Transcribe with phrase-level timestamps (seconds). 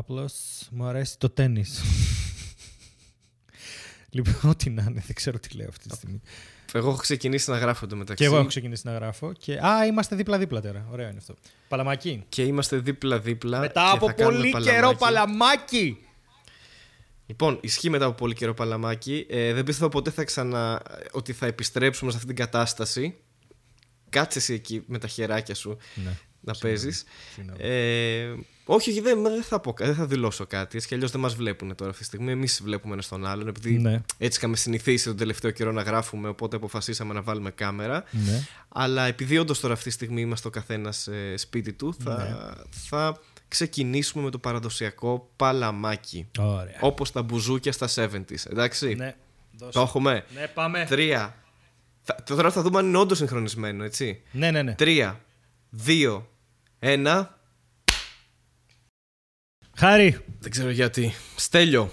[0.00, 0.32] Απλώς
[0.70, 1.64] μου αρέσει το τέννη.
[4.16, 6.20] λοιπόν, ό,τι να είναι, δεν ξέρω τι λέω αυτή τη στιγμή.
[6.72, 8.22] Εγώ έχω ξεκινήσει να γράφω το μεταξύ.
[8.22, 9.32] Και εγώ έχω ξεκινήσει να γράφω.
[9.32, 9.58] Και...
[9.66, 10.86] Α, είμαστε δίπλα-δίπλα τώρα.
[10.90, 11.34] Ωραίο είναι αυτό.
[11.68, 12.24] Παλαμάκι.
[12.28, 13.58] Και είμαστε δίπλα-δίπλα.
[13.58, 14.76] Μετά και από θα κάνουμε πολύ παλαμάκι.
[14.76, 15.98] καιρό παλαμάκι.
[17.26, 19.26] Λοιπόν, ισχύει μετά από πολύ καιρό παλαμάκι.
[19.28, 20.82] Ε, δεν πίστευα ποτέ θα ξανα...
[21.10, 23.16] ότι θα επιστρέψουμε σε αυτή την κατάσταση.
[24.08, 26.16] Κάτσε εσύ εκεί με τα χεράκια σου Ναι.
[26.40, 26.58] να Συγγνώμη.
[26.60, 27.04] παίζεις.
[27.34, 27.58] Συγγνώμη.
[27.62, 28.34] Ε,
[28.74, 30.76] όχι, όχι, δεν, δεν, θα πω, κα- δεν θα δηλώσω κάτι.
[30.76, 32.30] Έτσι κι αλλιώς δεν μας βλέπουν τώρα αυτή τη στιγμή.
[32.32, 33.48] Εμείς βλέπουμε ένας στον άλλον.
[33.48, 34.02] Επειδή Ναι.
[34.18, 38.04] έτσι είχαμε συνηθίσει τον τελευταίο καιρό να γράφουμε, οπότε αποφασίσαμε να βάλουμε κάμερα.
[38.10, 38.42] Ναι.
[38.68, 42.62] Αλλά επειδή όντως τώρα αυτή τη στιγμή είμαστε ο καθένας σπίτι του, θα, Ναι.
[42.70, 46.26] θα ξεκινήσουμε με το παραδοσιακό παλαμάκι.
[46.38, 46.76] Ωραία.
[46.80, 48.46] Όπως τα μπουζούκια στα 70s.
[48.50, 48.94] Εντάξει.
[48.94, 49.14] Ναι.
[49.52, 49.72] Δώσε.
[49.72, 50.24] Το έχουμε.
[50.34, 50.86] Ναι, πάμε.
[50.88, 51.34] Τρία.
[52.02, 54.22] Θα, τώρα θα δούμε αν είναι όντως συγχρονισμένο, έτσι.
[54.30, 54.74] Ναι, ναι, ναι.
[54.74, 55.20] Τρία,
[55.70, 56.28] δύο,
[56.78, 57.38] ένα.
[59.80, 60.18] Χάρη.
[60.40, 61.14] Δεν ξέρω γιατί.
[61.36, 61.92] Στέλιο.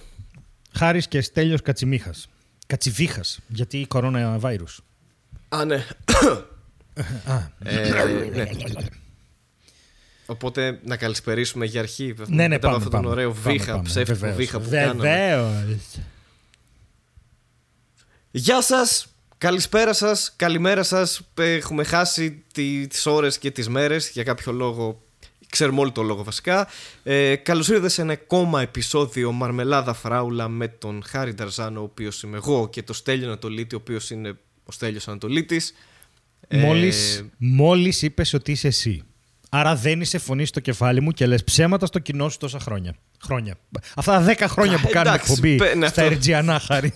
[0.73, 2.29] Χάρης και Στέλιος Κατσιμίχας.
[2.67, 4.81] Κατσιβίχας, γιατί κορώνα βάιρους.
[5.49, 5.75] Α, ναι.
[7.25, 7.89] Α, Ε,
[8.33, 8.45] ναι.
[10.25, 12.13] Οπότε να καλησπερίσουμε για αρχή.
[12.27, 13.83] ναι, ναι, μετά από πάμε, αυτόν πάμε, τον ωραίο πάμε, βήχα, πάμε.
[13.83, 14.37] ψεύτικο Βεβαίως.
[14.37, 15.01] βήχα που κάναμε.
[15.01, 15.77] Βεβαίως.
[18.31, 21.21] Γεια σας, καλησπέρα σας, καλημέρα σας.
[21.37, 25.01] Έχουμε χάσει τι- τις ώρες και τις μέρες για κάποιο λόγο.
[25.49, 26.67] Ξέρουμε όλοι το λόγο βασικά.
[27.03, 32.21] Ε, καλώς ήρθατε σε ένα ακόμα επεισόδιο Μαρμελάδα Φράουλα με τον Χάρη Νταρζάνο, ο οποίος
[32.23, 34.29] είμαι εγώ, και τον Στέλιο Ανατολίτη, ο οποίος είναι
[34.65, 35.73] ο Στέλιος Ανατολίτης.
[36.47, 39.01] Ε, Μόλις, μόλις είπες ότι είσαι εσύ.
[39.49, 42.95] Άρα δεν είσαι φωνή στο κεφάλι μου και λες ψέματα στο κοινό σου τόσα χρόνια.
[43.23, 43.55] Χρόνια.
[43.95, 46.13] Αυτά τα δέκα χρόνια που Α, κάνουμε εντάξει, εκπομπή πε- ναι, στα αυτό.
[46.13, 46.93] Ερτζιανά, Χάρη.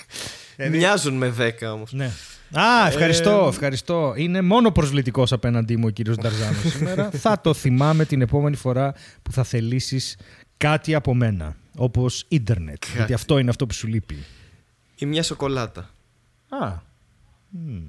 [0.70, 1.92] Μοιάζουν με 10 όμως.
[1.92, 2.10] ναι.
[2.58, 4.14] Α, ευχαριστώ, Ε, ευχαριστώ.
[4.16, 7.10] Είναι μόνο προσβλητικός απέναντί μου ο κύριος Νταρζάνος σήμερα.
[7.10, 10.16] θα το θυμάμαι την επόμενη φορά που θα θελήσεις
[10.56, 11.56] κάτι από μένα.
[11.76, 12.82] Όπως ίντερνετ.
[12.94, 14.16] Γιατί αυτό είναι αυτό που σου λείπει.
[14.96, 15.90] Ή μια σοκολάτα.
[16.48, 16.72] Α.
[17.48, 17.82] Μμμ.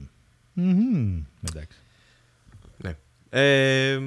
[0.53, 1.21] Μμμ.
[1.49, 1.77] Εντάξει.
[2.77, 2.95] Ναι.
[3.29, 3.99] Ε,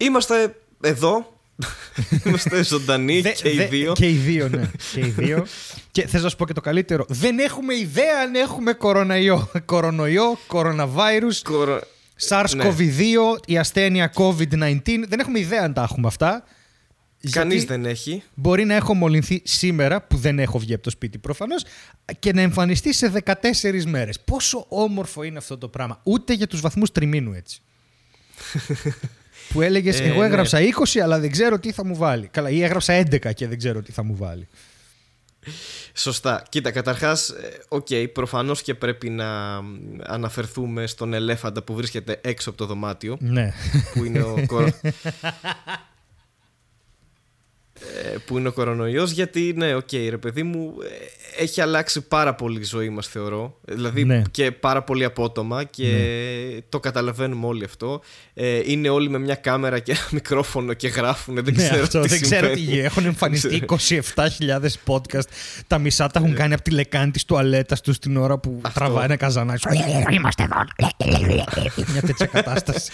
[0.00, 1.33] είμαστε εδώ.
[2.24, 3.92] είμαστε ζωντανοί Δε- και οι δε- δύο.
[3.92, 4.70] Και οι δύο, ναι.
[4.92, 5.46] και οι δύο.
[5.90, 7.04] και θες να σου πω και το καλύτερο.
[7.08, 9.50] Δεν έχουμε ιδέα αν έχουμε κοροναϊό.
[9.64, 11.80] Κορονοϊό, κοροναβάιρους, Κορο-
[12.28, 14.80] SARS-CoV-2, η ασθένεια COVID-19.
[15.08, 16.44] Δεν έχουμε ιδέα αν τα έχουμε αυτά.
[17.30, 18.22] Κανείς Γιατί δεν έχει.
[18.34, 21.64] Μπορεί να έχω μολυνθεί σήμερα, που δεν έχω βγει από το σπίτι προφανώς,
[22.18, 24.20] και να εμφανιστεί σε 14 μέρες.
[24.20, 26.00] Πόσο όμορφο είναι αυτό το πράγμα.
[26.02, 27.60] Ούτε για τους βαθμούς τριμήνου έτσι.
[29.52, 30.26] που έλεγες, Ε, Εγώ ναι.
[30.26, 32.26] έγραψα 20, αλλά δεν ξέρω τι θα μου βάλει.
[32.26, 34.48] Καλά, ή έγραψα 11 και δεν ξέρω τι θα μου βάλει.
[35.94, 36.42] Σωστά.
[36.48, 39.56] Κοίτα, καταρχάς, ε, οκ, προφανώς και πρέπει να
[40.02, 43.52] αναφερθούμε στον ελέφαντα που βρίσκεται έξω από το δωμάτιο, Ναι.
[43.94, 44.68] που είναι ο, κορο...
[48.04, 50.74] Ε, που είναι ο κορονοϊός γιατί ναι οκ ρε παιδί μου
[51.38, 54.22] ε, έχει αλλάξει πάρα πολύ η ζωή μας θεωρώ δηλαδή Ναι.
[54.30, 58.00] και πάρα πολύ απότομα και το καταλαβαίνουμε όλοι αυτό
[58.34, 62.00] ε, είναι όλοι με μια κάμερα και ένα μικρόφωνο και γράφουν δεν ναι, ξέρω αυτό,
[62.00, 62.70] τι δεν ξέρω τι συμβαίνει.
[62.72, 62.86] γίνεται.
[62.86, 63.62] Έχουν εμφανιστεί
[64.14, 65.28] 27.000 podcast.
[65.66, 68.78] Τα μισά τα έχουν κάνει από τη λεκάνη της τουαλέτας τους την ώρα που Αυτό.
[68.80, 69.66] τραβάει ένα καζανάκι.
[70.10, 70.56] Είμαστε εδώ.
[71.92, 72.90] Μια τέτοια κατάσταση.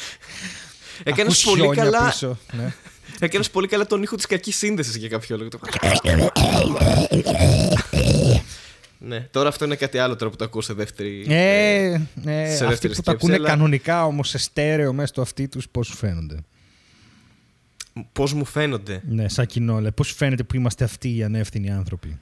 [1.03, 2.73] Έκανες Ακούς πολύ χιόνια καλά πίσω, ναι.
[3.21, 5.49] Έκανε πολύ καλά τον ήχο της κακής σύνδεσης για κάποιο λόγο.
[8.99, 11.25] ναι, τώρα αυτό είναι κάτι άλλο τώρα που το ακούω σε δεύτερη.
[11.29, 15.07] Ε, ε, σε αυτοί δεύτερη που τα σκέψη, ακούνε αλλά- κανονικά όμως σε στέρεο μέσα
[15.07, 16.37] στο αυτί τους, πώς σου φαίνονται;
[18.13, 19.83] Πώς μου φαίνονται; Ναι, σαν κοινό.
[19.95, 22.19] Πώς σου φαίνεται που είμαστε αυτοί οι ανεύθυνοι άνθρωποι;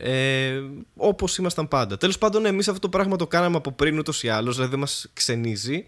[0.00, 0.60] Ε,
[0.96, 1.96] Όπως ήμασταν πάντα.
[1.96, 4.80] Τέλος πάντων, εμείς αυτό το πράγμα το κάναμε από πριν ούτως ή άλλως, δηλαδή δεν
[4.80, 5.84] μας ξενίζει.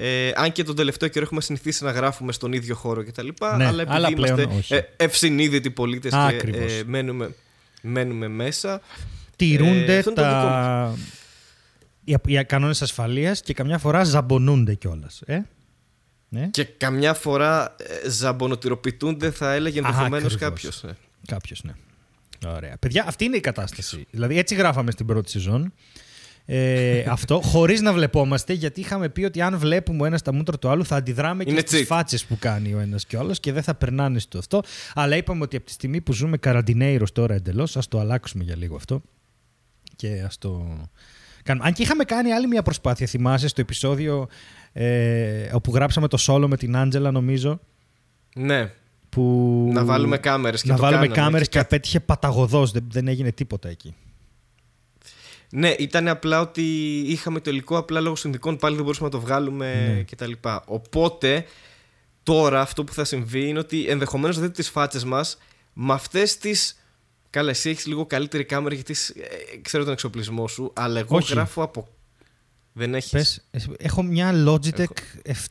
[0.00, 3.28] Ε, αν και τον τελευταίο καιρό έχουμε συνηθίσει να γράφουμε στον ίδιο χώρο κτλ.
[3.56, 4.74] Ναι, αλλά επειδή αλλά πλέον είμαστε όχι.
[4.74, 6.72] ε, ευσυνείδητοι πολίτες και Ακριβώς.
[6.72, 7.34] ε, μένουμε,
[7.82, 8.80] μένουμε μέσα.
[9.36, 10.94] Τηρούνται αυτό είναι το τα...
[12.04, 15.22] οι, οι κανόνες ασφαλείας και καμιά φορά ζαμπονούνται κιόλας.
[15.26, 15.44] Ε;
[16.28, 16.48] Ναι.
[16.50, 17.74] Και καμιά φορά
[18.04, 20.50] ε, ζαμπονοτυροποιούνται, θα έλεγε ενδεχομένως Ακριβώς.
[20.80, 20.84] κάποιος.
[21.26, 21.72] Κάποιος, ναι.
[22.46, 22.76] Ωραία.
[22.78, 24.06] Παιδιά, αυτή είναι η κατάσταση.
[24.10, 25.72] Δηλαδή, έτσι γράφαμε στην πρώτη σεζόν.
[26.50, 30.58] Ε, αυτό χωρίς να βλεπόμαστε, γιατί είχαμε πει ότι αν βλέπουμε ο ένας τα μούτρα
[30.58, 31.84] του άλλου, θα αντιδράμε και Είναι στις cheat.
[31.86, 34.62] φάτσες που κάνει ο ένας και ο άλλος και δεν θα περνάνε στο αυτό.
[34.94, 38.56] Αλλά είπαμε ότι από τη στιγμή που ζούμε καραντινέιρος τώρα εντελώς, ας το αλλάξουμε για
[38.56, 39.02] λίγο αυτό.
[39.96, 40.76] Και ας το
[41.42, 41.66] κάνουμε.
[41.66, 44.28] Αν και είχαμε κάνει άλλη μια προσπάθεια, θυμάσαι, στο επεισόδιο
[44.72, 47.60] ε, όπου γράψαμε το solo με την Άντζελα, νομίζω.
[48.34, 48.70] Ναι,
[49.08, 49.22] Που...
[49.72, 51.22] να βάλουμε κάμερες και να το βάλουμε κάναμε.
[51.22, 52.70] κάμερες και Και απέτυχε παταγωδός.
[52.70, 53.94] Δεν, δεν έγινε τίποτα εκεί.
[55.50, 56.62] Ναι, ήταν απλά ότι
[57.06, 60.02] είχαμε το υλικό, απλά λόγω συνδικών πάλι δεν μπορούσαμε να το βγάλουμε Ναι.
[60.02, 60.32] κτλ.
[60.64, 61.44] Οπότε
[62.22, 65.38] τώρα αυτό που θα συμβεί είναι ότι ενδεχομένως δείτε τις φάτσες μας
[65.72, 66.50] με αυτές τι.
[67.30, 68.94] Καλά, εσύ έχεις λίγο καλύτερη κάμερα γιατί
[69.54, 71.32] ε, ξέρω τον εξοπλισμό σου, αλλά εγώ Όχι.
[71.32, 71.88] γράφω από.
[72.72, 74.84] Δεν έχεις; Πες, ε, έχω μια Logitech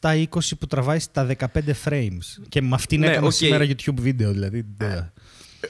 [0.01, 0.25] 720
[0.59, 1.45] που τραβάει στα 15
[1.85, 2.25] frames.
[2.49, 3.31] Και με αυτήν Ναι, έκανα οκ.
[3.31, 4.31] σήμερα YouTube βίντεο.
[4.31, 5.11] Δηλαδή, ντε.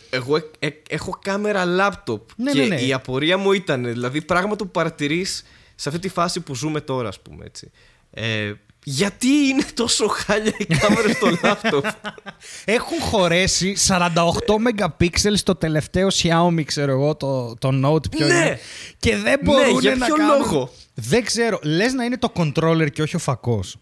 [0.10, 2.82] Εγώ ε- ε- έχω κάμερα laptop Ναι, και ναι, ναι.
[2.82, 5.44] η απορία μου ήταν, δηλαδή πράγματα που παρατηρείς
[5.76, 7.72] σε αυτή τη φάση που ζούμε τώρα, ας πούμε έτσι.
[8.12, 8.52] Ε,
[8.84, 11.92] γιατί είναι τόσο χάλια οι κάμερες στο laptop;
[12.66, 14.00] Έχουν χωρέσει 48
[15.00, 18.34] MP στο τελευταίο Xiaomi, ξέρω εγώ, το, το Note ποιο Ναι.
[18.34, 18.60] είναι.
[19.00, 20.38] Και δεν μπορούν για να ποιο κάνουν...
[20.38, 21.60] λόγο; Δεν ξέρω.
[21.64, 23.76] Λες να είναι το controller και όχι ο φακός.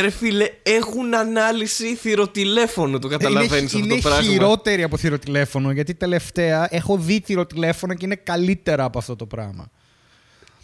[0.00, 4.30] Ρε φίλε, έχουν ανάλυση θηροτηλέφωνο, το καταλαβαίνεις είναι, αυτό είναι το πράγμα.
[4.30, 9.70] χειρότερη από θηροτηλέφωνο, γιατί τελευταία έχω δει θηροτηλέφωνο και είναι καλύτερα από αυτό το πράγμα.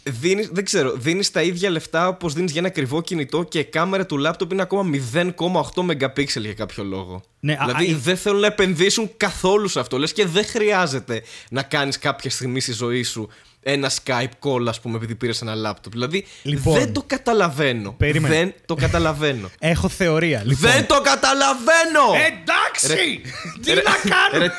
[0.03, 3.63] Δίνεις, δεν ξέρω, δίνεις τα ίδια λεφτά όπως δίνεις για ένα ακριβό κινητό και η
[3.65, 7.21] κάμερα του λάπτοπ είναι ακόμα 0,8 MP για κάποιο λόγο.
[7.39, 9.97] Ναι, α- δηλαδή α- δεν θέλουν να επενδύσουν καθόλου σε αυτό.
[9.97, 13.29] Λες και δεν χρειάζεται να κάνεις κάποια στιγμή στη ζωή σου
[13.63, 15.91] ένα Skype call, ας πούμε, επειδή πήρες ένα λάπτοπ.
[15.91, 16.73] Δηλαδή Λοιπόν.
[16.79, 17.91] δεν το καταλαβαίνω.
[17.97, 18.35] Περίμενε.
[18.35, 19.49] Δεν το καταλαβαίνω.
[19.59, 20.41] Έχω θεωρία.
[20.45, 20.71] Λοιπόν.
[20.71, 22.05] δεν το καταλαβαίνω!
[22.31, 23.21] Εντάξει!
[23.61, 24.45] Τι Ρε- να κάνω!
[24.45, 24.51] ρε-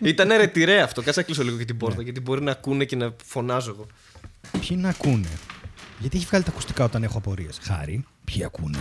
[0.10, 1.02] Ήταν ρετυρέ αυτό.
[1.02, 3.86] Κάτσε να κλείσω λίγο και την πόρτα, γιατί μπορεί να ακούνε και να φωνάζω εγώ.
[4.60, 5.28] Ποιοι να ακούνε;
[6.00, 7.58] Γιατί έχει βγάλει τα ακουστικά όταν έχω απορίες.
[7.62, 8.04] Χάρη.
[8.24, 8.78] Ποιοι ακούνε;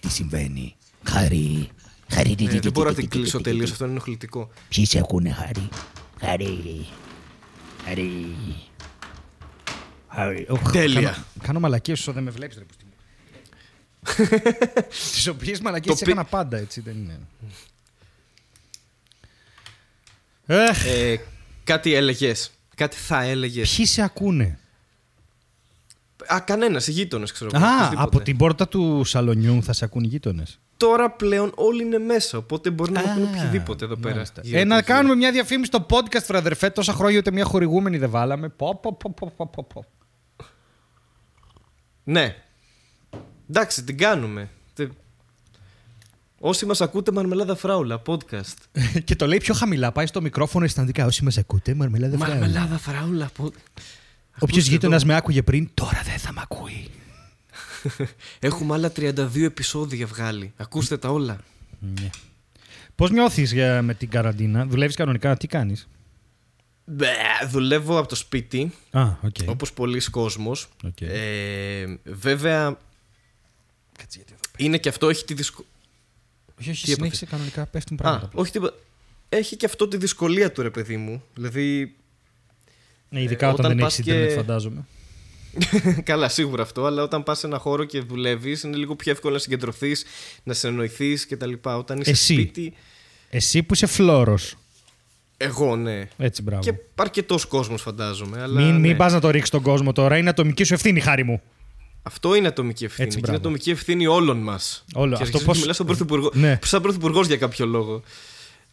[0.00, 1.68] Τι συμβαίνει; Χάρη.
[2.12, 2.28] Χάρη.
[2.28, 3.66] τι, τι, Ε, τι, δεν μπορώ να τι, την τι, τι, κλείσω τι, τι, τελείως,
[3.66, 3.72] τι.
[3.72, 4.50] αυτό είναι ενοχλητικό.
[4.68, 5.68] Ποιοι σε ακούνε, Χάρη;
[6.20, 6.86] Χάρη.
[7.84, 8.36] Χάρη.
[10.08, 10.46] Χάρη.
[10.48, 11.00] Οχ, Τέλεια.
[11.10, 12.88] Κάνω, κάνω μαλακίες όσο δεν με βλέπεις ρε πουστί μου.
[15.12, 17.20] Τις οποίες μαλακίες Το τις πι- έκανα πάντα, έτσι δεν είναι.
[20.46, 21.16] Εχ, Ε,
[21.64, 22.50] κάτι έλεγες.
[22.76, 23.74] Κάτι θα έλεγες.
[23.76, 24.58] ποιοι σε ακούνε;
[26.34, 27.50] Α, κανένας, οι γείτονες ξέρω.
[27.54, 28.02] εγώ, Α, οποιοσδήποτε.
[28.02, 30.58] από την πόρτα του σαλονιού θα σε ακούν οι γείτονες.
[30.76, 34.14] Τώρα πλέον όλοι είναι μέσα, οπότε μπορεί να Α, ακούνε οποιοδήποτε εδώ πέρα.
[34.14, 34.40] μάλιστα.
[34.44, 34.94] γύρω Ε, να του γύρω.
[34.96, 36.70] κάνουμε μια διαφήμιση στο podcast, ρε αδερφέ.
[36.70, 38.48] Τόσα χρόνια ούτε μια χορηγούμενη δεν βάλαμε.
[38.48, 39.84] Πω, πω, πω, πω, πω, πω, πω.
[42.04, 42.36] Ναι.
[43.50, 44.48] Εντάξει, την κάνουμε.
[44.74, 44.90] Τε-
[46.40, 48.54] Όσοι μας ακούτε, Μαρμελάδα Φράουλα, podcast.
[49.04, 49.92] και το λέει πιο χαμηλά.
[49.92, 51.04] Πάει στο μικρόφωνο αισθαντικά.
[51.04, 52.38] Όσοι μας ακούτε, μαρμελάδα φράουλα.
[52.38, 53.80] Μαρμελάδα Φράουλα, podcast.
[54.40, 56.88] Όποιος γείτονας με άκουγε πριν, τώρα δεν θα με ακούει.
[58.38, 60.52] Έχουμε άλλα 32 επεισόδια βγάλει.
[60.56, 61.38] Ακούστε τα όλα.
[61.78, 62.10] Ναι.
[62.94, 65.88] Πώς νιώθεις με την καραντίνα, δουλεύεις κανονικά, τι κάνεις;
[66.84, 67.06] Μπε,
[67.48, 69.34] δουλεύω από το σπίτι, Α, οκ.
[69.46, 70.68] όπως πολλοί κόσμος.
[70.84, 71.00] Οκ.
[71.00, 72.64] Ε, βέβαια,
[73.98, 74.40] Κάτσε γιατί εδώ.
[74.66, 75.70] είναι και αυτό, έχει τη δυσκολία.
[76.60, 78.30] Όχι, όχι, Τι έπαθες; συνέχισε κανονικά, πέφτουν Α, πράγματα.
[78.34, 78.74] όχι τίποτα.
[79.28, 81.22] Έχει και αυτό τη δυσκολία του, ρε παιδί μου.
[81.34, 81.94] Δηλαδή,
[83.10, 84.84] Ναι, ειδικά ε, όταν, όταν δεν πας έχεις και- Ιντερνετ, φαντάζομαι.
[86.04, 89.32] καλά, σίγουρα αυτό, αλλά όταν πας σε ένα χώρο και δουλεύεις, είναι λίγο πιο εύκολο
[89.34, 90.04] να συγκεντρωθείς,
[90.42, 91.52] να συνεννοηθείς κτλ.
[91.62, 92.32] Όταν είσαι Εσύ.
[92.34, 92.72] σπίτι,
[93.30, 94.54] Εσύ που είσαι φλόρος.
[95.36, 96.08] εγώ ναι.
[96.18, 96.62] Έτσι, μπράβο.
[96.62, 98.42] Και αρκετός κόσμος, φαντάζομαι.
[98.42, 98.96] Αλλά, Μην, μην ναι.
[98.96, 100.16] πας να το ρίξεις τον κόσμο τώρα.
[100.16, 101.40] Είναι ατομική σου ευθύνη, χάρη μου.
[102.02, 103.06] Αυτό είναι ατομική ευθύνη.
[103.06, 103.48] Έτσι, και είναι μπράβο.
[103.48, 104.84] ατομική ευθύνη όλων μας.
[104.94, 105.16] Όλο.
[105.16, 106.30] Και Αυτό αυτό πώς- Μιλάς στον Πρωθυπουργό.
[106.34, 106.58] Ναι.
[106.64, 108.02] Σαν Πρωθυπουργός για κάποιο λόγο.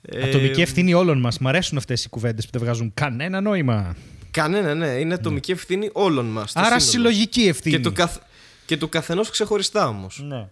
[0.01, 1.39] Ε, Ατομική ευθύνη όλων μας.
[1.39, 3.95] Μ' αρέσουν αυτές οι κουβέντες που δεν βγάζουν κανένα νόημα.
[4.41, 4.87] Κανένα, ναι.
[4.87, 6.55] Είναι ατομική ευθύνη όλων μας.
[6.55, 7.75] Άρα συλλογική ευθύνη.
[7.75, 8.17] Και του, καθ...
[8.65, 10.19] και του καθενός ξεχωριστά όμως.
[10.23, 10.47] Ναι.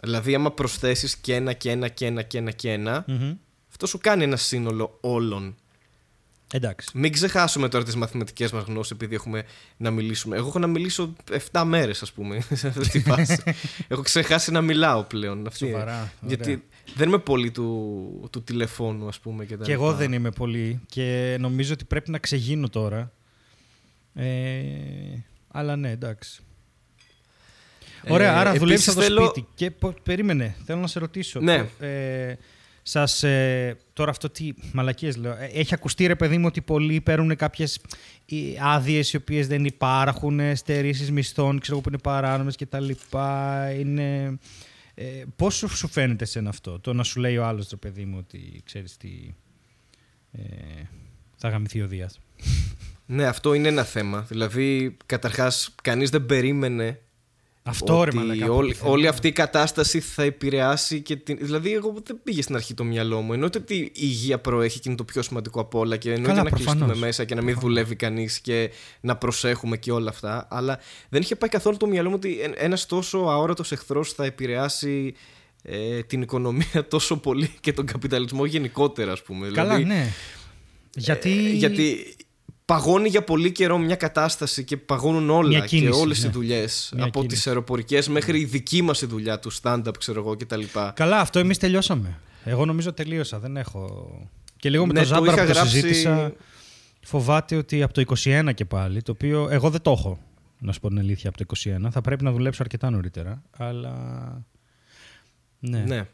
[0.00, 3.32] Δηλαδή, άμα προσθέσεις και ένα και ένα και ένα και ένα και ένα, Μμμ.
[3.70, 5.56] αυτό σου κάνει ένα σύνολο όλων.
[6.52, 6.90] Εντάξει.
[6.94, 9.44] Μην ξεχάσουμε τώρα τις μαθηματικές μας γνώσεις, επειδή έχουμε
[9.76, 10.36] να μιλήσουμε.
[10.36, 11.12] Εγώ έχω να μιλήσω
[11.50, 13.42] 7 μέρες, ας πούμε, σε αυτή τη φάση.
[13.88, 15.46] έχω ξεχάσει να μιλάω πλέον.
[15.46, 16.12] Αυτή- Σοβαρά, ωραία.
[16.20, 19.44] Γιατί δεν είμαι πολύ του, του τηλεφώνου, ας πούμε.
[19.44, 19.96] Και, τα Και εγώ λοιπά.
[19.98, 23.12] δεν είμαι πολύ και νομίζω ότι πρέπει να ξεγίνω τώρα.
[24.14, 24.24] Ε,
[25.48, 26.42] αλλά ναι, εντάξει.
[28.08, 29.46] Ωραία, Ε, άρα δουλεύει επίσης από το θέλω- σπίτι.
[29.54, 31.40] Και πο- περίμενε, θέλω να σε ρωτήσω.
[31.40, 31.66] Ναι.
[31.80, 32.34] Ε,
[32.82, 35.32] σας, ε, τώρα αυτό τι μαλακίες λέω.
[35.32, 37.78] Ε, έχει ακουστεί ρε παιδί μου ότι πολλοί παίρνουν κάποιες
[38.62, 42.80] άδειες οι οποίες δεν υπάρχουν, ε, στερήσεις μισθών, ξέρω εγώ που είναι παράνομες και τα
[42.80, 43.70] λοιπά.
[43.78, 44.38] Είναι...
[44.94, 48.04] Ε, πώς σου, σου φαίνεται σε αυτό, το να σου λέει ο άλλος ρε παιδί
[48.04, 49.34] μου ότι ξέρεις τι...
[50.32, 50.42] Ε,
[51.36, 52.20] θα γαμηθεί ο Δίας;
[53.06, 54.20] Ναι, αυτό είναι ένα θέμα.
[54.20, 57.00] Δηλαδή, καταρχάς, κανείς δεν περίμενε
[57.66, 58.46] Αυτό ρε ότι μαλακά.
[58.46, 58.90] που όλη, επιθυμώ.
[58.90, 61.38] όλη αυτή η κατάσταση θα επηρεάσει και την.
[61.40, 63.32] Δηλαδή, εγώ δεν πήγε στην αρχή το μυαλό μου.
[63.32, 66.42] Εννοείται ότι η υγεία προέχει και είναι το πιο σημαντικό από όλα και εννοείται Καλά,
[66.42, 67.00] να κλειστούμε προφανώς.
[67.00, 70.46] μέσα και να μην δουλεύει κανείς και να προσέχουμε και όλα αυτά.
[70.50, 70.78] Αλλά
[71.08, 75.14] δεν είχε πάει καθόλου το μυαλό μου ότι ένας τόσο αόρατος εχθρός θα επηρεάσει
[75.62, 79.48] ε, την οικονομία τόσο πολύ και τον καπιταλισμό γενικότερα, ας πούμε.
[79.48, 80.12] Καλά, δηλαδή, ναι.
[80.94, 81.30] Γιατί...
[81.30, 82.14] ε, γιατί
[82.64, 86.28] παγώνει για πολύ καιρό μια κατάσταση και παγώνουν όλα Μια κίνηση, και όλες ναι.
[86.28, 87.36] οι δουλειές Μια από κίνηση.
[87.36, 90.62] τις αεροπορικές μέχρι η δική μας η δουλειά του stand-up ξέρω εγώ κτλ.
[90.94, 92.18] Καλά, αυτό εμείς τελειώσαμε.
[92.44, 93.38] Εγώ νομίζω τελείωσα.
[93.38, 94.08] Δεν έχω.
[94.56, 96.32] Και λίγο με Ναι, το το Ζάμπρα είχα που το γράψει- συζήτησα.
[97.06, 100.18] Φοβάται ότι από το 21 και πάλι, το οποίο εγώ δεν το έχω,
[100.58, 101.44] να σου πω την αλήθεια, από το
[101.84, 101.90] 21.
[101.90, 103.42] Θα πρέπει να δουλέψω αρκετά νωρίτερα.
[103.56, 103.94] Αλλά.
[105.58, 105.78] Ναι.
[105.78, 106.06] Ναι.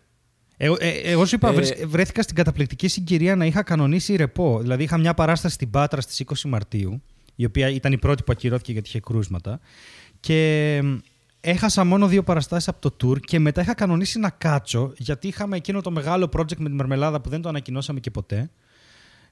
[0.63, 4.59] Εγώ, ε, εγώ σου είπα, Ε, βρες- βρέθηκα στην καταπληκτική συγκυρία να είχα κανονίσει ρεπό.
[4.61, 7.03] Δηλαδή, είχα μια παράσταση στην Πάτρα στις 20 Μαρτίου,
[7.37, 9.61] η οποία ήταν η πρώτη που ακυρώθηκε γιατί είχε κρούσματα.
[10.21, 10.97] Και μ,
[11.41, 15.57] έχασα μόνο δύο παραστάσεις από το tour και μετά είχα κανονίσει να κάτσω γιατί είχαμε
[15.57, 18.51] εκείνο το μεγάλο project με τη Μαρμελάδα που δεν το ανακοινώσαμε και ποτέ.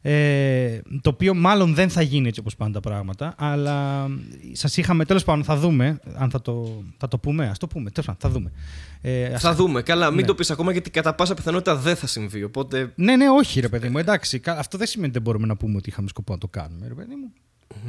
[0.03, 4.07] Ε, το οποίο μάλλον δεν θα γίνει έτσι όπως πάνε τα πράγματα, αλλά
[4.53, 7.91] σας είχαμε, τέλος πάντων θα δούμε, αν θα το, θα το πούμε, ας το πούμε,
[7.91, 8.53] τέλος πάντων, θα δούμε.
[9.01, 9.83] Ε, ας- Θα δούμε.
[9.83, 10.27] Καλά, μην Ναι.
[10.27, 12.43] το πεις ακόμα γιατί κατά πάσα πιθανότητα δεν θα συμβεί.
[12.43, 12.93] Οπότε.
[12.95, 15.57] Ναι, ναι, όχι ρε παιδί μου, εντάξει, κα- αυτό δεν σημαίνει ότι δεν μπορούμε να
[15.57, 17.33] πούμε ότι είχαμε σκοπό να το κάνουμε, ρε παιδί μου.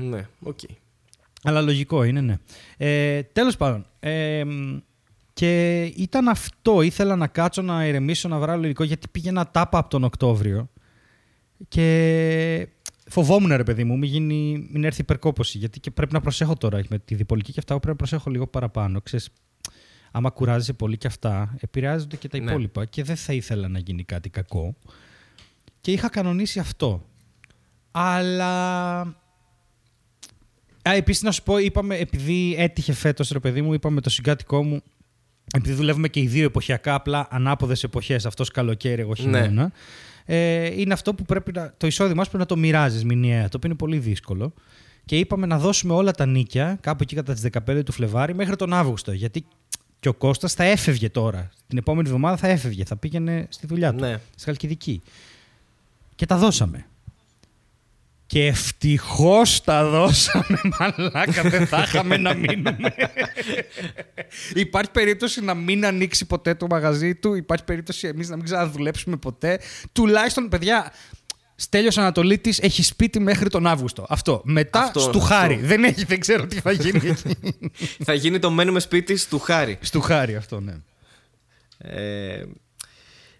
[0.10, 0.60] Ναι, οκ.
[1.44, 2.38] Αλλά λογικό είναι, ναι.
[2.78, 4.78] Ε, τέλος πάντων, ε, μ,
[5.34, 9.89] και ήταν αυτό, ήθελα να κάτσω να ηρεμήσω, να βγάλω υλικό, γιατί πήγαινα τάπα από
[9.89, 10.70] τον Οκτώβριο
[11.68, 12.68] και
[13.10, 16.82] φοβόμουν ρε παιδί μου, μην, γίνει, μην έρθει υπερκόπωση, γιατί και πρέπει να προσέχω τώρα
[16.89, 19.01] με τη διπολική και αυτά, πρέπει να προσέχω λίγο παραπάνω.
[19.01, 19.30] Ξέρεις,
[20.12, 22.50] άμα κουράζεσαι πολύ και αυτά, επηρεάζονται και τα Ναι.
[22.51, 24.75] υπόλοιπα και δεν θα ήθελα να γίνει κάτι κακό.
[25.82, 27.06] Και είχα κανονίσει αυτό.
[27.92, 29.00] Αλλά
[30.89, 34.63] Α, επίσης να σου πω, είπαμε, επειδή έτυχε φέτος, ρε παιδί μου, είπαμε το συγκάτοικό
[34.63, 34.82] μου,
[35.56, 39.72] επειδή δουλεύουμε και οι δύο εποχιακά, απλά ανάποδες εποχές, αυτός καλοκαίρι, εγώ χειμώνα.
[40.32, 41.74] Ε, είναι αυτό που πρέπει να.
[41.78, 44.54] Το εισόδημά σου πρέπει να το μοιράζεις μηνιαία, το οποίο είναι πολύ δύσκολο.
[45.06, 48.56] Και είπαμε να δώσουμε όλα τα νίκια κάπου εκεί κατά τις 15 του Φλεβάρι μέχρι
[48.56, 49.12] τον Αύγουστο.
[49.12, 49.46] Γιατί
[50.00, 51.50] και ο Κώστας θα έφευγε τώρα.
[51.68, 54.00] Την επόμενη εβδομάδα θα έφευγε, θα πήγαινε στη δουλειά του.
[54.00, 54.20] Ναι.
[54.36, 55.02] Στη Χαλκιδική.
[56.16, 56.86] Και τα δώσαμε.
[58.30, 61.42] Και ευτυχώς τα δώσαμε, μαλάκα.
[61.42, 62.94] Δεν θα είχαμε να μείνουμε.
[64.54, 67.34] Υπάρχει περίπτωση να μην ανοίξει ποτέ το μαγαζί του.
[67.34, 69.60] Υπάρχει περίπτωση εμείς να μην ξαναδουλέψουμε ποτέ.
[69.92, 70.94] Τουλάχιστον, παιδιά,
[71.56, 74.06] Στέλιος Ανατολίτης έχει σπίτι μέχρι τον Αύγουστο.
[74.10, 74.42] Αυτό.
[74.46, 75.20] Μετά Αυτό, στου αυτό.
[75.20, 75.56] χάρη.
[75.56, 77.36] Δεν, έχει, δεν ξέρω τι θα γίνει εκεί.
[78.04, 79.78] θα γίνει το μένουμε σπίτι του Χάρη.
[79.82, 80.74] στου χάρη αυτό, ναι.
[81.78, 82.44] Ε,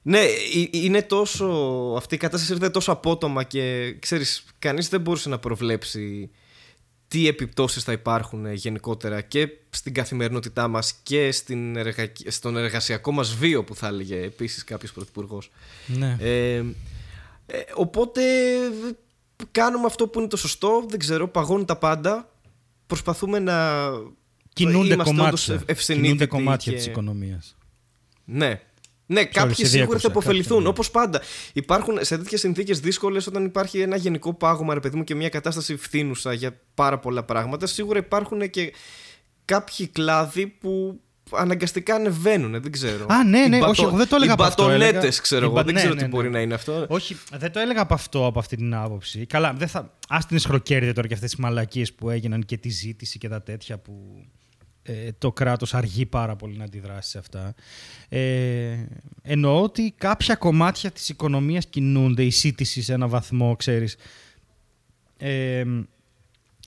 [0.01, 1.45] ναι, ε- είναι τόσο.
[1.97, 6.29] Αυτή η κατάσταση ήρθε τόσο απότομα και ξέρεις, κανείς δεν μπορούσε να προβλέψει
[7.07, 12.11] τι επιπτώσεις θα υπάρχουν ε, γενικότερα και στην καθημερινότητά μας και στην εργα...
[12.27, 15.51] στον εργασιακό μας βίο που θα έλεγε επίσης κάποιος πρωθυπουργός.
[15.87, 16.17] ναι.
[16.19, 16.63] Ε, ε,
[17.75, 18.21] οπότε
[18.53, 18.93] ε,
[19.51, 22.31] κάνουμε αυτό που είναι το σωστό, δεν ξέρω, παγώνουν τα πάντα.
[22.87, 23.89] Προσπαθούμε να
[24.53, 25.25] Κινούνται είμαστε κομμάτια.
[25.27, 27.55] όντως ευ- ευσυνείδητοι Κινούνται κομμάτια και- της οικονομίας.
[28.25, 28.61] ναι.
[29.11, 30.47] Ναι, κάποιοι σε σίγουρα διέκοψα, θα υποφεληθούν.
[30.47, 30.69] κάποιοι, ναι.
[30.69, 31.21] Όπως πάντα.
[31.53, 35.29] Υπάρχουν σε τέτοιες συνθήκες δύσκολες, όταν υπάρχει ένα γενικό πάγωμα, ρε παιδί μου, και μια
[35.29, 38.73] κατάσταση φθήνουσα για πάρα πολλά πράγματα, σίγουρα υπάρχουν και
[39.45, 40.99] κάποιοι κλάδοι που
[41.31, 42.61] αναγκαστικά ανεβαίνουν.
[42.61, 43.05] Δεν ξέρω.
[43.09, 45.21] Α, ναι, Οι ναι, μπατο- όχι, εγώ δεν το έλεγα Οι από αυτό, μπατονέτες, έλεγα-
[45.21, 45.53] ξέρω οι εγώ.
[45.53, 46.09] μπα- Δεν ναι, ξέρω ναι, τι ναι.
[46.15, 46.85] μπορεί να είναι αυτό.
[46.89, 49.25] Όχι, δεν το έλεγα από αυτό, από αυτή την άποψη.
[49.25, 49.79] Καλά, δεν θα.
[50.07, 53.41] Α την εσχροκέρδη τώρα και αυτές τις μαλακίες που έγιναν και τη ζήτηση και τα
[53.41, 54.25] τέτοια που
[54.89, 57.53] ε, το κράτος αργεί πάρα πολύ να αντιδράσει σε αυτά.
[58.10, 58.77] Ε,
[59.22, 63.96] εννοώ ότι κάποια κομμάτια της οικονομίας κινούνται, η σύντηση σε ένα βαθμό, ξέρεις.
[65.17, 65.63] Ε,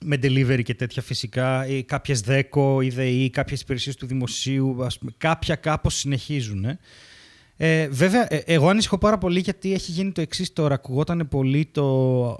[0.05, 4.97] με delivery και τέτοια φυσικά, ή κάποιες ΔΕΚΟ, ή ΔΕΗ, κάποιες υπηρεσίες του δημοσίου, ας
[4.97, 6.65] πούμε, κάποια κάπως συνεχίζουν.
[6.65, 6.79] Ε.
[7.57, 10.73] Ε, βέβαια, ε, εγώ ανησυχώ πάρα πολύ γιατί έχει γίνει το εξής τώρα.
[10.73, 12.37] Ακουγόταν πολύ το.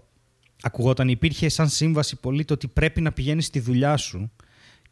[0.62, 4.32] Ακουγόταν, υπήρχε σαν σύμβαση πολύ το ότι πρέπει να πηγαίνεις στη δουλειά σου.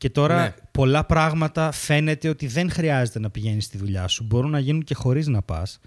[0.01, 0.53] Και τώρα Ναι.
[0.71, 4.23] πολλά πράγματα φαίνεται ότι δεν χρειάζεται να πηγαίνεις στη δουλειά σου.
[4.23, 5.79] Μπορούν να γίνουν και χωρίς να πας.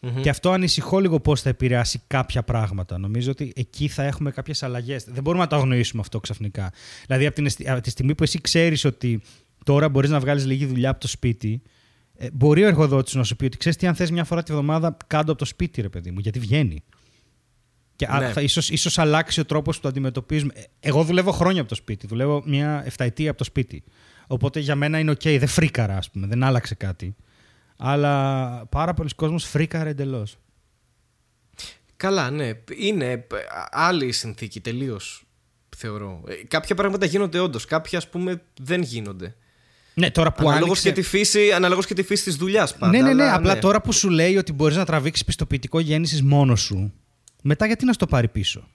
[0.00, 0.20] Μμμ.
[0.20, 2.98] Και αυτό ανησυχώ λίγο πώς θα επηρεάσει κάποια πράγματα.
[2.98, 5.04] Νομίζω ότι εκεί θα έχουμε κάποιες αλλαγές.
[5.04, 6.72] Δεν μπορούμε να το αγνοήσουμε αυτό ξαφνικά.
[7.06, 9.22] Δηλαδή, από, την, εστι- από τη στιγμή που εσύ ξέρεις ότι
[9.64, 11.62] τώρα μπορείς να βγάλεις λίγη δουλειά από το σπίτι,
[12.16, 14.52] ε, μπορεί ο εργοδότης να σου πει ότι ξέρεις τι, αν θες μια φορά τη
[14.52, 16.82] βδομάδα κάτω από το σπίτι, ρε παιδί μου, γιατί βγαίνει.
[17.96, 18.32] Και α- Ναι.
[18.32, 20.52] θα, ίσως, ίσως αλλάξει ο τρόπος που το αντιμετωπίζουμε.
[20.56, 22.06] Ε, Εγώ δουλεύω χρόνια από το σπίτι.
[22.06, 23.84] Δουλεύω μια εφταετία από το σπίτι.
[24.26, 27.16] Οπότε για μένα είναι οκ, δεν φρίκαρα, ας πούμε, δεν άλλαξε κάτι.
[27.76, 30.36] Αλλά πάρα πολλοί κόσμος φρίκαρε εντελώς.
[31.96, 32.50] Καλά, ναι.
[32.76, 33.24] Είναι ε,
[33.70, 35.24] άλλη η συνθήκη τελείως.
[35.76, 36.22] Θεωρώ.
[36.28, 37.64] Ε, Κάποια πράγματα γίνονται όντως.
[37.64, 39.36] Κάποια, ας πούμε, δεν γίνονται.
[39.94, 40.88] Ναι, τώρα που Αναλόγως άνοιξε...
[40.88, 42.92] και τη φύση, αναλόγως και τη φύση της δουλειάς πάντα.
[42.92, 43.22] ναι, ναι, ναι.
[43.22, 46.92] αλλά Απλά τώρα που σου λέει ότι μπορείς να τραβήξεις πιστοποιητικό γέννησης μόνος σου,
[47.46, 48.68] μετά γιατί να στο πάρει πίσω;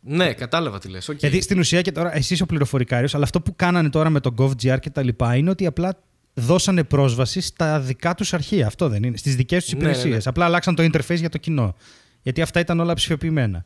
[0.00, 1.08] Ναι, κατάλαβα τι λες.
[1.08, 1.18] οκ.
[1.18, 4.20] Γιατί στην ουσία και τώρα εσύ είσαι ο πληροφορικάριος, αλλά αυτό που κάνανε τώρα με
[4.20, 5.98] το GovGR και τα λοιπά είναι ότι απλά
[6.34, 8.66] δώσανε πρόσβαση στα δικά τους αρχεία.
[8.66, 9.16] Αυτό δεν είναι.
[9.16, 9.90] Στις δικές τους Ναι, ναι, ναι.
[9.90, 10.26] υπηρεσίες.
[10.26, 11.74] Απλά αλλάξαν το interface για το κοινό.
[12.22, 13.64] Γιατί αυτά ήταν όλα ψηφιοποιημένα.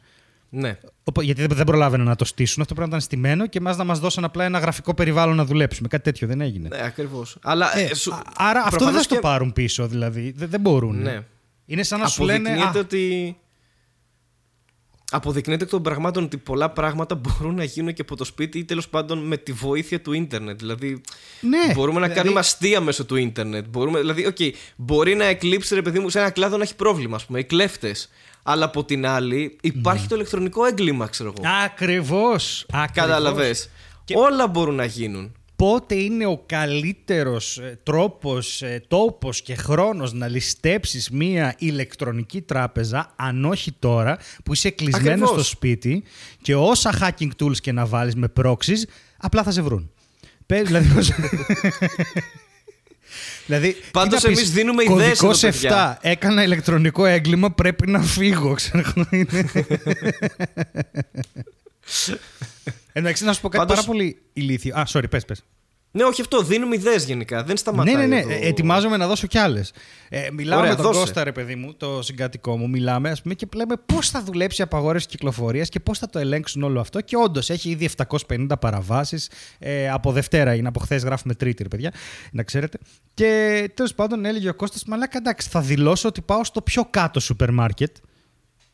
[0.52, 0.78] Ναι.
[1.04, 2.62] Οπό- Γιατί δεν, δεν προλάβαιναν να το στήσουν.
[2.62, 5.44] Αυτό πρέπει να ήταν στημένο και μας να μας δώσουν απλά ένα γραφικό περιβάλλον να
[5.44, 5.88] δουλέψουμε.
[5.88, 6.68] Κάτι τέτοιο δεν έγινε.
[6.68, 7.36] Ναι, ακριβώς.
[7.42, 7.78] Αλλά.
[7.78, 10.32] Ε, ε, σου- α- άρα αυτό δεν προφανώς θα το και- πάρουν πίσω, δηλαδή.
[10.36, 11.02] Δεν, δεν μπορούν.
[11.02, 11.20] Ναι.
[11.70, 12.48] Είναι σαν να σου λένε.
[12.48, 13.36] Αποδεικνύεται «Α, ότι.
[15.12, 18.64] Αποδεικνύεται εκ των πραγμάτων ότι πολλά πράγματα μπορούν να γίνουν και από το σπίτι ή
[18.64, 20.58] τέλος πάντων με τη βοήθεια του ίντερνετ.
[20.58, 21.00] Δηλαδή,
[21.40, 23.66] ναι, μπορούμε να δηλαδή, κάνουμε αστεία μέσω του ίντερνετ.
[23.68, 24.36] Μπορούμε, δηλαδή, οκ,
[24.76, 27.44] μπορεί να εκλείψει ρε παιδί μου σε ένα κλάδο να έχει πρόβλημα, ας πούμε, οι
[27.44, 27.94] κλέφτες.
[28.42, 31.48] Αλλά από την άλλη υπάρχει το ηλεκτρονικό έγκλημα, ξέρω εγώ.
[31.64, 32.66] Ακριβώς.
[32.92, 33.70] Κατάλαβες.
[34.04, 35.34] Και- Όλα μπορούν να γίνουν.
[35.60, 43.12] Πότε είναι ο καλύτερος ε, τρόπος, ε, τόπος και χρόνος να ληστέψεις μία ηλεκτρονική τράπεζα,
[43.16, 45.30] αν όχι τώρα, που είσαι κλεισμένος Ακριβώς.
[45.30, 46.02] στο σπίτι
[46.42, 48.82] και όσα hacking tools και να βάλεις με proxies,
[49.16, 49.90] απλά θα σε βρουν.
[50.46, 51.12] Πες, δηλαδή, πώς-
[53.46, 55.98] δηλαδή, Πάντως τι να πεις, εμείς δίνουμε ιδέες κωδικός εδώ, παιδιά.
[56.02, 59.44] 7, έκανα ηλεκτρονικό έγκλημα, πρέπει να φύγω, ξέρω εγώ, είναι.
[62.92, 64.74] Εντάξει, να σου πω κάτι Πάντως- πάρα πολύ ηλίθιο.
[64.76, 65.44] Α, sorry, πες, πες.
[65.92, 66.42] Ναι, όχι αυτό.
[66.42, 67.44] Δίνουμε ιδέες γενικά.
[67.44, 67.94] Δεν σταματάει.
[67.94, 68.20] Ναι, ναι, ναι.
[68.20, 68.30] εδώ.
[68.30, 69.72] Ε, Ετοιμάζομαι να δώσω κι άλλες.
[70.08, 70.98] Ε, μιλάω Ωραία, με τον δώσε.
[70.98, 72.68] Κώστα, ρε παιδί μου, το συγκατοικό μου.
[72.68, 76.18] Μιλάμε, ας πούμε, και λέμε πώς θα δουλέψει η απαγόρευση κυκλοφορίας και πώς θα το
[76.18, 77.00] ελέγξουν όλο αυτό.
[77.00, 79.30] Και όντως έχει ήδη 750 παραβάσεις.
[79.58, 81.92] Ε, από Δευτέρα είναι, από χθες γράφουμε Τρίτη, ρε παιδιά,
[82.32, 82.78] να ξέρετε.
[83.14, 87.20] Και τέλος πάντων έλεγε ο Κώστας, μαλάκα εντάξει, θα δηλώσω ότι πάω στο πιο κάτω
[87.20, 87.96] σούπερ μάρκετ.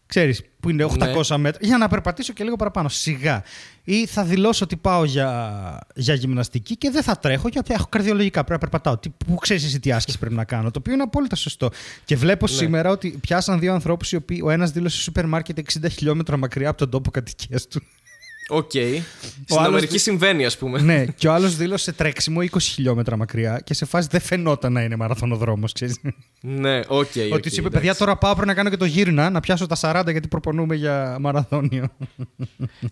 [0.07, 0.87] Ξέρεις, που είναι
[1.27, 3.43] 800 μέτρα, για να περπατήσω και λίγο παραπάνω, σιγά.
[3.85, 8.45] Ή θα δηλώσω ότι πάω για, για γυμναστική και δεν θα τρέχω γιατί έχω καρδιολογικά.
[8.45, 8.99] Πρέπει να περπατάω.
[8.99, 10.71] Τι, πού ξέρεις εσύ τι άσκηση πρέπει να κάνω.
[10.71, 11.71] Το οποίο είναι απόλυτα σωστό.
[12.05, 15.91] Και βλέπω σήμερα ότι πιάσαν δύο ανθρώπους οι οποίοι ο ένας δήλωσε σούπερ μάρκετ 60
[15.91, 17.83] χιλιόμετρα μακριά από τον τόπο κατοικίας του.
[18.49, 18.71] Οκ.
[18.71, 18.85] Στην
[19.49, 20.81] άλλος Αμερική δι- συμβαίνει, ας πούμε.
[20.81, 24.83] ναι, και ο άλλος δήλωσε τρέξιμο 20 χιλιόμετρα μακριά και σε φάση δεν φαινόταν να
[24.83, 25.73] είναι μαραθωνοδρόμος.
[26.41, 26.89] ναι, οκ.
[26.89, 27.71] Ότι οκ, του είπε, εντάξει.
[27.71, 30.75] παιδιά, τώρα πάω πρέπει να κάνω και το γύρνα, να πιάσω τα 40 γιατί προπονούμαι
[30.75, 31.89] για μαραθώνιο.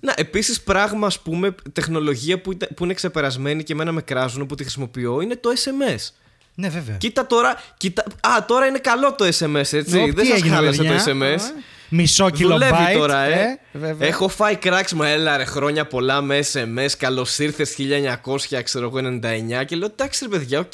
[0.00, 4.46] Να, επίσης πράγμα, ας πούμε, τεχνολογία που, ήταν- που είναι ξεπερασμένη και εμένα με κράζουν
[4.46, 6.10] που τη χρησιμοποιώ είναι το SMS.
[6.54, 6.96] ναι, βέβαια.
[6.96, 7.60] Κοίτα τώρα.
[7.76, 8.04] Κοίτα...
[8.20, 9.98] Α, τώρα είναι καλό το SMS, έτσι.
[9.98, 11.40] Ω, Δεν τι σας έγινε, χάλασε παιδιά; το SMS.
[11.40, 12.96] Α, Μισό Δουλεύει κιλομπάιτ.
[12.96, 13.58] τώρα, ε.
[13.72, 14.08] βέβαια.
[14.08, 16.88] Έχω φάει κράξιμο, έλα ρε, χρόνια πολλά με SMS.
[16.98, 19.64] Καλώς ήρθες 1900, ξέρω εγώ, 99.
[19.64, 20.72] Και λέω, εντάξει, ρε παιδιά, οκ.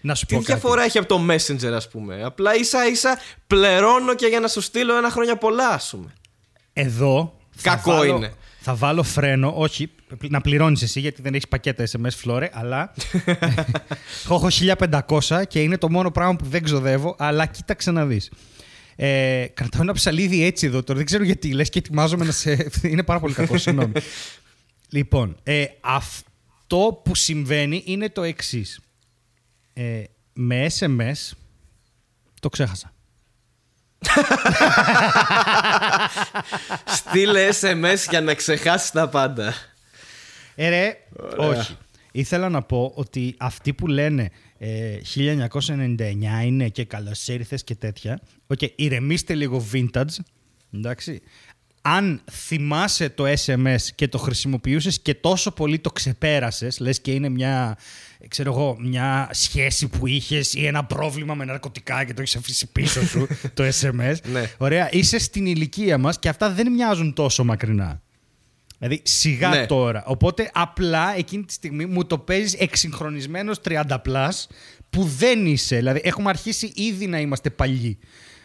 [0.00, 0.52] Να σου Τι πω κάτι.
[0.52, 4.60] διαφορά έχει από το Messenger, ας πούμε; Απλά ίσα ίσα πληρώνω και για να σου
[4.60, 6.12] στείλω ένα χρόνια πολλά, ας πούμε.
[6.72, 7.36] Εδώ.
[7.56, 8.32] θα Κακό βάλω- είναι.
[8.60, 9.90] Θα βάλω φρένο, όχι,
[10.28, 12.92] να πληρώνεις εσύ γιατί δεν έχεις πακέτα SMS φλόρε, αλλά.
[14.30, 14.48] έχω
[15.28, 18.30] 1500 και είναι το μόνο πράγμα που δεν ξοδεύω, αλλά κοίταξε να δεις.
[19.00, 20.98] Ε, κρατάω ένα ψαλίδι έτσι εδώ τώρα.
[20.98, 22.70] Δεν ξέρω γιατί λες και ετοιμάζομαι να σε.
[22.82, 23.92] είναι πάρα πολύ κακό, συγγνώμη.
[24.88, 28.80] λοιπόν, ε, αυτό που συμβαίνει είναι το εξής.
[29.72, 31.32] Ε, με SMS
[32.40, 32.92] το ξέχασα.
[36.96, 39.54] Στείλε SMS για να ξεχάσεις τα πάντα.
[40.54, 40.96] Ε, ρε,
[41.36, 41.60] Ωραία.
[41.60, 41.76] όχι.
[42.12, 48.20] Ήθελα να πω ότι αυτοί που λένε ε, 1999 είναι και καλώς ήρθες και τέτοια.
[48.46, 50.16] Οκ, ηρεμήστε λίγο vintage.
[50.74, 51.20] Εντάξει.
[51.82, 57.28] Αν θυμάσαι το SMS και το χρησιμοποιούσες και τόσο πολύ το ξεπέρασες, λες και είναι
[57.28, 57.78] μια,
[58.18, 62.36] ε, ξέρω εγώ, μια σχέση που είχες ή ένα πρόβλημα με ναρκωτικά και το έχεις
[62.36, 64.16] αφήσει πίσω σου το SMS.
[64.32, 64.50] Ναι.
[64.58, 68.02] Ωραία, είσαι στην ηλικία μας και αυτά δεν μοιάζουν τόσο μακρινά.
[68.78, 69.66] Δηλαδή σιγά Ναι.
[69.66, 70.02] τώρα.
[70.06, 74.30] Οπότε απλά εκείνη τη στιγμή μου το παίζεις εξυγχρονισμένος 30 plus
[74.90, 75.76] που δεν είσαι.
[75.76, 77.98] Δηλαδή έχουμε αρχίσει ήδη να είμαστε παλιοί.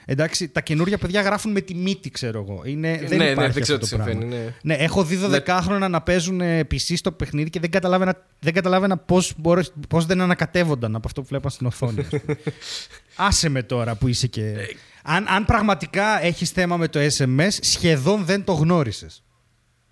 [0.06, 2.62] Εντάξει, τα καινούργια παιδιά γράφουν με τη μύτη, ξέρω εγώ.
[2.66, 4.22] Είναι, δεν ναι, υπάρχει δεν ξέρω αυτό τι το πράγμα.
[4.22, 4.54] συμβαίνει, ναι.
[4.62, 8.98] Ναι, έχω δει 12χρονα να παίζουν ε, PC στο παιχνίδι και δεν καταλάβαινα, δεν καταλάβαινα
[8.98, 12.00] πώς, μπορείς- πώς δεν ανακατεύονταν από αυτό που βλέπαν στην οθόνη.
[12.00, 12.38] ας πούμε.
[13.16, 14.54] Άσε με τώρα που είσαι και...
[15.04, 19.24] αν, αν πραγματικά έχεις θέμα με το SMS, σχεδόν δεν το γνώρισες.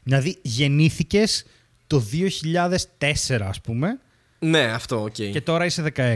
[0.03, 1.45] Δηλαδή γεννήθηκες
[1.87, 3.99] το 2004 ας πούμε
[4.39, 5.11] Ναι, αυτό, οκ.
[5.11, 6.15] και τώρα είσαι 16.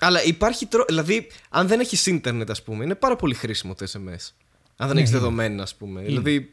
[0.00, 0.84] Αλλά υπάρχει τρόπο.
[0.88, 4.32] Δηλαδή, αν δεν έχεις ίντερνετ, ας πούμε, είναι πάρα πολύ χρήσιμο το SMS.
[4.76, 5.18] Αν δεν Ναι, έχεις είναι.
[5.18, 6.02] δεδομένα, ας πούμε.
[6.02, 6.50] Δηλαδή.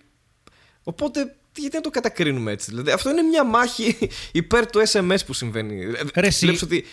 [0.83, 3.97] Οπότε, γιατί να το κατακρίνουμε έτσι; Δηλαδή, αυτό είναι μια μάχη
[4.31, 5.85] υπέρ του SMS που συμβαίνει.
[6.15, 6.83] Ρε, εσύ- Βλέπεις ότι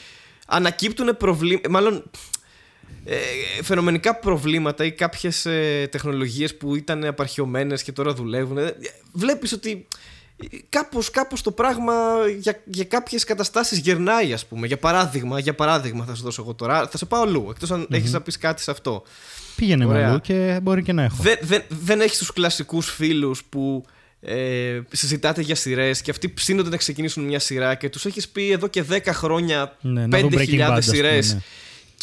[0.47, 1.71] ανακύπτουν προβλήματα.
[1.71, 2.11] Μάλλον.
[3.05, 3.17] Ε,
[3.63, 8.75] φαινομενικά προβλήματα ή κάποιες ε, τεχνολογίες που ήταν απαρχιωμένες και τώρα δουλεύουν ε,
[9.13, 9.87] βλέπεις ότι
[10.69, 11.93] κάπως, κάπως το πράγμα
[12.41, 16.55] για, για κάποιες καταστάσεις γερνάει ας πούμε για παράδειγμα, για παράδειγμα θα σου δώσω εγώ
[16.55, 19.03] τώρα θα σε πάω αλλού εκτός αν έχεις να πεις κάτι σε αυτό
[19.57, 20.09] Πήγαινε με Ωραία.
[20.09, 21.17] αλλού και μπορεί και να έχω.
[21.23, 23.85] δεν, δεν, δεν έχεις τους κλασικούς φίλους που
[24.21, 28.51] ε, συζητάτε για σειρές και αυτοί ψήνονται να ξεκινήσουν μια σειρά και τους έχεις πει
[28.51, 31.35] εδώ και 10 χρόνια Ναι, να δουν Breaking Bad, 5.000 ας πούμε, σειρές.
[31.35, 31.41] ναι.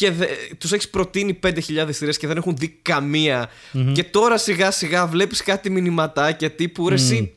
[0.00, 0.26] Και δε,
[0.58, 3.50] τους έχεις προτείνει 5.000 σειρές και δεν έχουν δει καμία
[3.92, 7.32] και τώρα σιγά σιγά βλέπεις κάτι μηνυματάκια τύπου ρε εσύ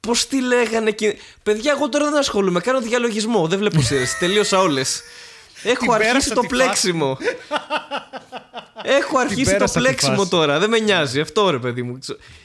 [0.00, 1.16] Πώς τι λέγανε και.
[1.42, 2.60] Παιδιά, εγώ τώρα δεν ασχολούμαι.
[2.60, 3.46] Κάνω διαλογισμό.
[3.46, 4.16] Δεν βλέπω σειρές.
[4.20, 5.02] Τελείωσα όλες.
[5.62, 7.18] Έχω αρχίσει το πλέξιμο.
[8.82, 10.58] Έχω αρχίσει το πλέξιμο τώρα.
[10.58, 11.20] Δεν με νοιάζει.
[11.20, 11.98] Αυτό ρε παιδί μου.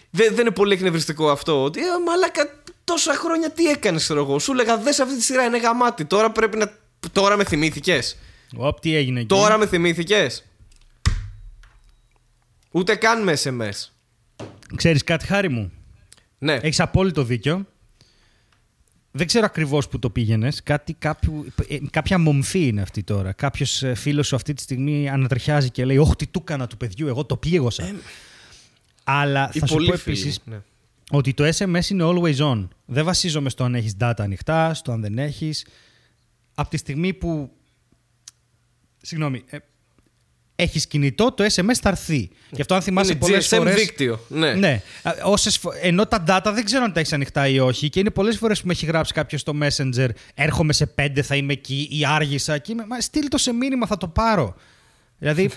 [0.09, 1.63] Δεν, δεν είναι πολύ εκνευριστικό αυτό.
[1.63, 4.39] Ότι ε, μαλάκα τόσα χρόνια τι έκανες, ξέρω εγώ.
[4.39, 6.05] Σου έλεγα δες αυτή τη σειρά είναι γαμάτι.
[6.05, 6.71] Τώρα πρέπει να.
[7.11, 8.17] Τώρα με θυμήθηκες.
[8.55, 10.45] Οπ, τι έγινε εκεί; Τώρα με θυμήθηκες;
[12.71, 13.89] Ούτε καν με SMS.
[14.75, 15.71] Ξέρεις κάτι χάρη μου;
[16.37, 16.53] Ναι.
[16.53, 17.65] Έχεις απόλυτο δίκιο.
[19.15, 20.61] Δεν ξέρω ακριβώς που το πήγαινες.
[21.67, 23.31] Ε, κάποια μομφή είναι αυτή τώρα.
[23.31, 27.07] Κάποιος φίλος σου αυτή τη στιγμή ανατριχιάζει και λέει: Όχι, τι του έκανα του παιδιού,
[27.07, 27.83] εγώ το πλήγωσα.
[27.83, 27.95] Ε,
[29.03, 30.61] Αλλά θα σου πω επίσης ναι.
[31.11, 32.67] ότι το SMS είναι always on.
[32.85, 35.65] Δεν βασίζομαι στο αν έχεις data ανοιχτά, στο αν δεν έχεις.
[36.53, 37.51] Από τη στιγμή που.
[39.05, 39.43] Συγγνώμη.
[39.49, 39.57] Ε,
[40.55, 42.29] έχεις κινητό, το SMS θα έρθει.
[42.49, 43.73] Γι' αυτό αν θυμάσαι πολλές φορέ.
[43.73, 44.19] δίκτυο.
[44.27, 44.53] Ναι.
[44.53, 44.81] ναι.
[45.23, 47.89] Όσες, ενώ τα data δεν ξέρω αν τα έχεις ανοιχτά ή όχι.
[47.89, 50.09] Και είναι πολλές φορές που με έχει γράψει κάποιος στο Messenger.
[50.33, 52.57] Έρχομαι σε πέντε, θα είμαι εκεί ή άργησα.
[52.57, 54.55] Και είμαι, μα στείλ το σε μήνυμα, θα το πάρω.
[55.23, 55.49] Δηλαδή,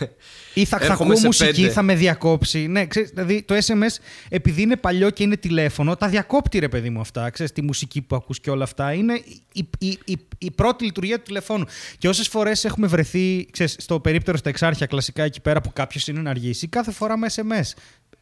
[0.54, 2.66] ή θα, θα ακούω μουσική, ή θα με διακόψει.
[2.66, 6.90] Ναι, ξέρεις, δηλαδή το SMS, επειδή είναι παλιό και είναι τηλέφωνο, τα διακόπτει ρε παιδί
[6.90, 7.30] μου αυτά.
[7.30, 8.92] Ξέρεις, τη μουσική που ακούς και όλα αυτά.
[8.92, 11.64] Είναι η, η, η, η πρώτη λειτουργία του τηλεφώνου.
[11.98, 16.08] Και όσες φορές έχουμε βρεθεί, ξέρεις, στο περίπτερο στα εξάρχεια κλασικά εκεί πέρα που κάποιος
[16.08, 17.72] είναι να αργήσει, κάθε φορά με SMS.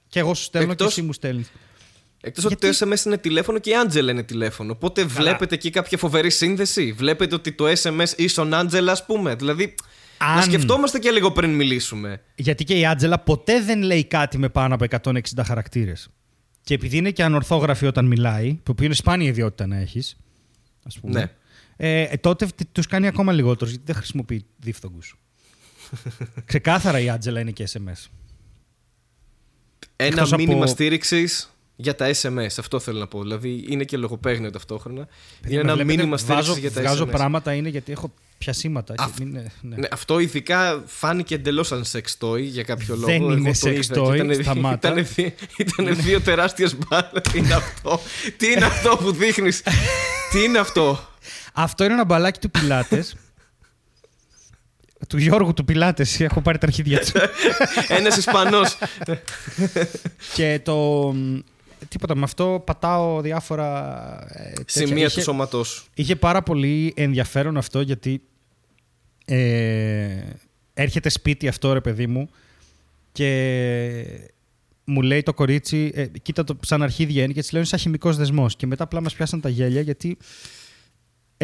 [0.08, 0.86] Και εγώ σου στέλνω Εκτός...
[0.86, 1.52] και εσύ μου στέλνεις.
[2.20, 2.66] Εκτός Γιατί...
[2.66, 4.72] ότι το SMS είναι τηλέφωνο και η Άντζελα είναι τηλέφωνο.
[4.72, 5.12] Οπότε Καλά.
[5.12, 9.74] βλέπετε εκεί κάποια φοβερή σύνδεση; Βλέπετε ότι το SMS ίσον Άντζελα, ας πούμε; Δηλαδή,
[10.24, 10.36] αν...
[10.36, 12.20] Να σκεφτόμαστε και λίγο πριν μιλήσουμε.
[12.34, 16.08] Γιατί και η Άτζελα ποτέ δεν λέει κάτι με πάνω από 160 χαρακτήρες.
[16.62, 20.16] Και επειδή είναι και ανορθόγραφη όταν μιλάει, που είναι σπάνια ιδιότητα να έχεις,
[20.84, 21.20] ας πούμε.
[21.20, 21.30] Ναι.
[21.76, 25.00] Ε, ε τότε τους κάνει ακόμα λιγότερο γιατί δεν χρησιμοποιεί δίφθογκου.
[26.44, 28.08] Ξεκάθαρα η Άτζελα είναι και SMS.
[29.96, 30.66] Ένα Εκτός μήνυμα από...
[30.66, 32.46] στήριξης για τα SMS.
[32.58, 33.22] Αυτό θέλω να πω.
[33.22, 35.08] Δηλαδή είναι και λογοπαίγνιο ταυτόχρονα.
[35.48, 36.96] είναι ένα μήνυμα στήριξη για τα βγάζω SMS.
[36.96, 38.94] Βγάζω πράγματα είναι γιατί έχω πιασίματα.
[38.98, 39.18] Αυ...
[39.18, 39.76] Μην, ναι.
[39.76, 39.86] ναι.
[39.90, 43.06] αυτό ειδικά φάνηκε εντελώς σαν σεξ toy για κάποιο λόγο.
[43.06, 44.88] Δεν είναι σεξ toy, ήταν, σταμάτα.
[44.98, 45.06] Ήταν,
[45.56, 47.22] ήταν δύο τεράστιες μπάλες.
[47.32, 48.00] Τι είναι αυτό,
[48.36, 49.62] Τι είναι αυτό που δείχνεις,
[50.32, 51.08] Τι είναι αυτό;
[51.52, 53.16] Αυτό είναι ένα μπαλάκι του Πιλάτες.
[55.08, 56.20] του Γιώργου του Πιλάτες.
[56.20, 57.12] Έχω πάρει τα αρχίδια του.
[57.88, 58.78] Ένας Ισπανός.
[60.34, 61.14] και το.
[61.88, 64.18] Τίποτα, με αυτό πατάω διάφορα.
[64.28, 68.22] Ε, Σημεία του σώματό Είχε πάρα πολύ ενδιαφέρον αυτό γιατί
[69.24, 70.08] ε,
[70.74, 72.28] έρχεται σπίτι αυτό ρε παιδί μου
[73.12, 74.30] και
[74.84, 77.78] μου λέει το κορίτσι, ε, κοίτα το σαν αρχίδια είναι και της λέω είναι σαν
[77.78, 78.56] χημικός δεσμός.
[78.56, 80.16] Και μετά απλά μας πιάσαν τα γέλια γιατί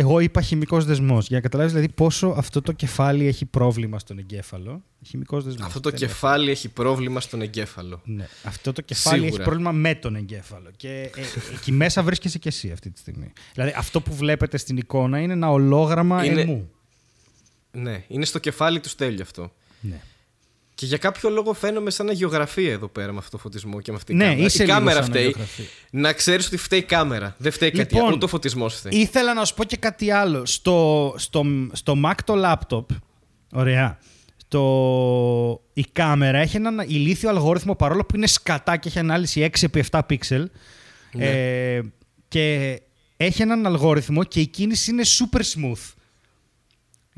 [0.00, 1.26] εγώ είπα χημικός δεσμός.
[1.26, 4.82] Για να καταλάβεις δηλαδή πόσο αυτό το κεφάλι έχει πρόβλημα στον εγκέφαλο.
[5.06, 5.66] Χημικός δεσμός.
[5.66, 8.00] Αυτό το κεφάλι έχει πρόβλημα στον εγκέφαλο.
[8.04, 8.28] Ναι.
[8.44, 10.70] Αυτό το κεφάλι έχει πρόβλημα με τον εγκέφαλο.
[10.76, 11.22] Και ε,
[11.54, 13.32] εκεί μέσα βρίσκεσαι και εσύ αυτή τη στιγμή.
[13.54, 16.40] Δηλαδή αυτό που βλέπετε στην εικόνα είναι ένα ολόγραμμα είναι...
[16.40, 16.70] εμού.
[17.72, 19.52] Ναι, είναι στο κεφάλι του Στέλιο αυτό.
[19.80, 20.00] Ναι.
[20.80, 23.96] Και για κάποιο λόγο φαίνομαι σαν αγιογραφία εδώ πέρα με αυτό το φωτισμό και με
[23.96, 24.44] αυτή ναι, κάμερα.
[24.44, 25.36] Είσαι η κάμερα φταίει.
[25.90, 27.34] Να ξέρεις ότι φταίει η κάμερα.
[27.38, 28.14] Δεν φταίει λοιπόν, κάτι άλλο.
[28.14, 29.00] Ούτε ο φωτισμός φταίει.
[29.00, 30.46] Ήθελα να σου πω και κάτι άλλο.
[30.46, 32.84] Στο, στο, στο Mac το laptop.
[33.52, 33.98] Ωραία.
[34.48, 40.00] Το, η κάμερα έχει έναν ηλίθιο αλγόριθμο παρόλο που είναι σκατά και έχει ανάλυση 6x7
[40.10, 40.44] pixel.
[41.12, 41.26] Ναι.
[41.26, 41.82] Ε,
[42.28, 42.78] και
[43.16, 45.92] έχει έναν αλγόριθμο και η κίνηση είναι super smooth.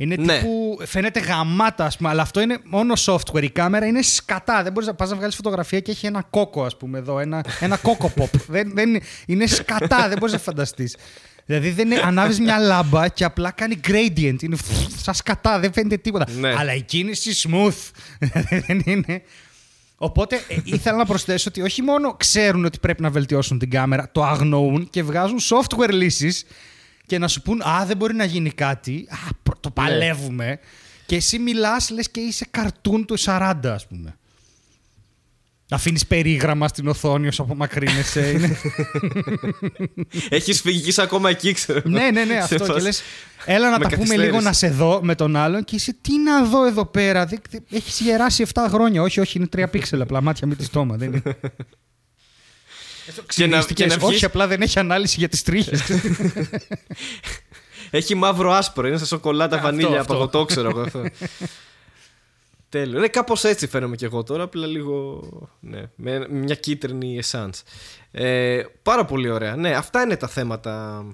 [0.02, 0.38] Είναι ναι.
[0.38, 0.78] τύπου.
[0.84, 3.42] Φαίνεται γαμάτα, ας πούμε, αλλά αυτό είναι μόνο software.
[3.42, 4.62] Η κάμερα είναι σκατά.
[4.62, 7.18] Δεν μπορείς να πας να βγάλεις φωτογραφία και έχει ένα κόκο, ας πούμε, εδώ.
[7.18, 8.30] Ένα, ένα κόκο pop.
[8.48, 10.96] δεν, δεν, είναι σκατά, δεν μπορείς να φανταστείς.
[11.46, 14.42] Δηλαδή δεν ανάβεις μια λάμπα και απλά κάνει gradient.
[14.42, 14.56] Είναι
[15.02, 16.26] σαν σκατά, δεν φαίνεται τίποτα.
[16.40, 16.54] Ναι.
[16.58, 17.90] Αλλά η κίνηση smooth.
[18.66, 19.22] δεν είναι.
[19.96, 24.08] Οπότε ε, ήθελα να προσθέσω ότι όχι μόνο ξέρουν ότι πρέπει να βελτιώσουν την κάμερα,
[24.12, 26.44] το αγνοούν και βγάζουν software λύσεις
[27.06, 29.06] και να σου πούν Α, δεν μπορεί να γίνει κάτι.
[29.10, 29.16] Α,
[29.62, 29.74] το ναι.
[29.74, 30.58] παλεύουμε.
[31.06, 34.16] Και εσύ μιλάς, λες και είσαι καρτούν του 40, ας πούμε.
[35.70, 38.56] Αφήνεις περίγραμμα στην οθόνη όσο απομακρύνεσαι.
[40.28, 41.80] Έχεις φύγει ακόμα εκεί, ξέρω.
[41.84, 42.72] ναι, ναι, ναι, αυτό.
[42.72, 43.02] και λες,
[43.44, 46.44] έλα να τα πούμε λίγο να σε δω με τον άλλον και είσαι τι να
[46.44, 47.28] δω εδώ πέρα.
[47.70, 49.02] Έχεις γεράσει 7 χρόνια.
[49.02, 50.96] Όχι, όχι, είναι 3 πίξελα απλά μάτια με τη στόμα.
[50.96, 51.36] Δεν είναι.
[53.26, 55.82] Και να, και να Όχι, απλά δεν έχει ανάλυση για τις τρίχες.
[57.96, 61.04] έχει μαύρο άσπρο, είναι σαν σοκολάτα βανίλια από εγώ το ξέρω αυτό.
[62.68, 63.00] Τέλειο.
[63.00, 65.20] Ναι, κάπως έτσι φαίνομαι και εγώ τώρα, απλά λίγο.
[65.60, 67.54] Ναι, με μια κίτρινη εσάντ.
[68.10, 69.56] Ε, πάρα πολύ ωραία.
[69.56, 71.04] Ναι, αυτά είναι τα θέματα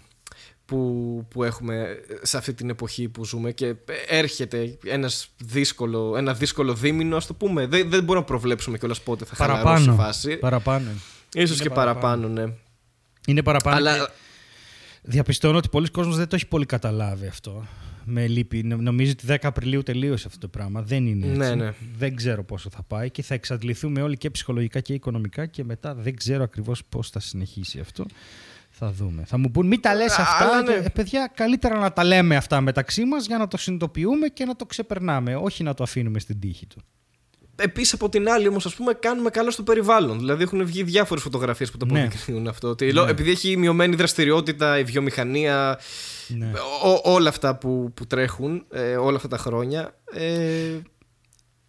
[0.65, 3.75] που, που έχουμε σε αυτή την εποχή που ζούμε και
[4.09, 7.67] έρχεται ένας δύσκολο, ένα δύσκολο δίμηνο, ας το πούμε.
[7.67, 10.37] Δεν, δεν μπορούμε να προβλέψουμε κιόλας πότε θα παραπάνω, χαλαρώσει η φάση.
[10.37, 10.91] Παραπάνω.
[11.35, 12.53] Ίσως Είναι και παραπάνω, ναι.
[13.27, 13.77] Είναι παραπάνω.
[13.77, 14.13] Αλλά και
[15.11, 17.67] Διαπιστώνω ότι πολλοί κόσμος δεν το έχει πολύ καταλάβει αυτό.
[18.05, 18.63] Με λύπη.
[18.63, 20.83] Νο- Νομίζω ότι 10 Απριλίου τελείωσε αυτό το πράγμα.
[20.83, 21.39] Δεν είναι έτσι.
[21.39, 21.73] Ναι, ναι.
[21.99, 25.95] Δεν ξέρω πόσο θα πάει και θα εξαντληθούμε όλοι και ψυχολογικά και οικονομικά και μετά
[25.95, 28.07] δεν ξέρω ακριβώς πώς θα συνεχίσει αυτό.
[28.71, 29.25] Θα δούμε.
[29.25, 30.45] Θα μου πούν μην τα λες Α, αυτά.
[30.45, 30.73] αλλά ναι.
[30.73, 34.45] και, «Ε, παιδιά, καλύτερα να τα λέμε αυτά μεταξύ μας για να το συνειδητοποιούμε και
[34.45, 35.37] να το ξεπερνάμε.
[35.37, 36.83] Όχι να το αφήνουμε στην τύχη του.
[37.61, 40.19] Επίσης από την άλλη, όμως, ας πούμε, κάνουμε καλό στο περιβάλλον.
[40.19, 42.01] Δηλαδή, έχουν βγει διάφορες φωτογραφίες που το Ναι.
[42.01, 42.69] αποδεικνύουν αυτό.
[42.69, 45.79] Ότι, λό- Επειδή έχει μειωμένη δραστηριότητα, η βιομηχανία,
[46.29, 46.51] Ναι.
[46.85, 49.95] ό- όλα αυτά που, που τρέχουν ε, όλα αυτά τα χρόνια.
[50.13, 50.81] Ε,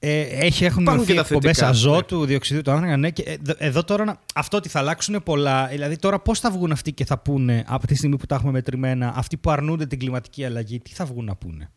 [0.01, 2.97] Ε, έχει, έχουν Υπάρχουν μειωθεί και τα εκπομπές θετικά, αζότου, διοξιδίου του άνθρακα.
[2.97, 5.67] Ναι, και εδ- εδώ τώρα να- αυτό ότι θα αλλάξουν πολλά.
[5.67, 8.51] Δηλαδή, τώρα πώς θα βγουν αυτοί και θα πούνε από τη στιγμή που τα έχουμε
[8.51, 11.69] μετρημένα, αυτοί που αρνούνται την κλιματική αλλαγή, τι θα βγουν να πούνε;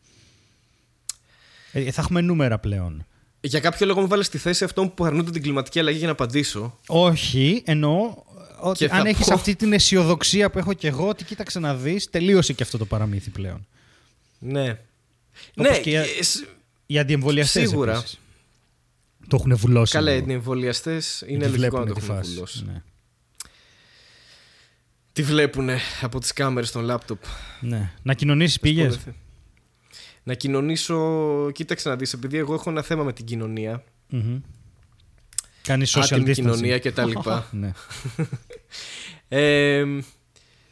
[1.72, 3.06] Ε, θα έχουμε νούμερα πλέον.
[3.44, 6.12] Για κάποιο λόγο με βάλες στη θέση αυτών που αρνούνται την κλιματική αλλαγή για να
[6.12, 6.78] απαντήσω.
[6.86, 8.14] Όχι, εννοώ
[8.60, 11.58] ότι Και θα αν έχεις πω- αυτή την αισιοδοξία που έχω και εγώ, ότι κοίταξε
[11.58, 13.66] να δεις, τελείωσε και αυτό το παραμύθι πλέον.
[14.38, 14.78] Ναι.
[15.56, 16.46] Όπως ναι, και για- ε, σ-
[16.86, 17.68] Οι αντιεμβολιαστές.
[17.68, 18.02] Σίγουρα.
[19.28, 19.92] Το έχουν βουλώσει.
[19.92, 20.30] καλά, λίγο.
[20.30, 22.32] οι εμβολιαστέ είναι Τη λογικό να βλέπουνε το τη έχουν φάση.
[22.34, 22.64] βουλώσει.
[22.64, 22.82] Ναι.
[25.12, 25.68] Τι βλέπουν
[26.00, 27.22] από τις κάμερες των λάπτοπ.
[27.60, 27.90] ναι.
[28.02, 28.90] Να κοινωνήσεις πήγε.
[30.22, 31.50] Να κοινωνήσω.
[31.54, 33.84] Κοίταξε να δεις, επειδή εγώ έχω ένα θέμα με την κοινωνία.
[35.62, 36.32] Κάνει social άτιμη distancing.
[36.34, 37.10] κοινωνία κτλ.
[37.50, 37.72] ναι.
[39.28, 39.84] ε,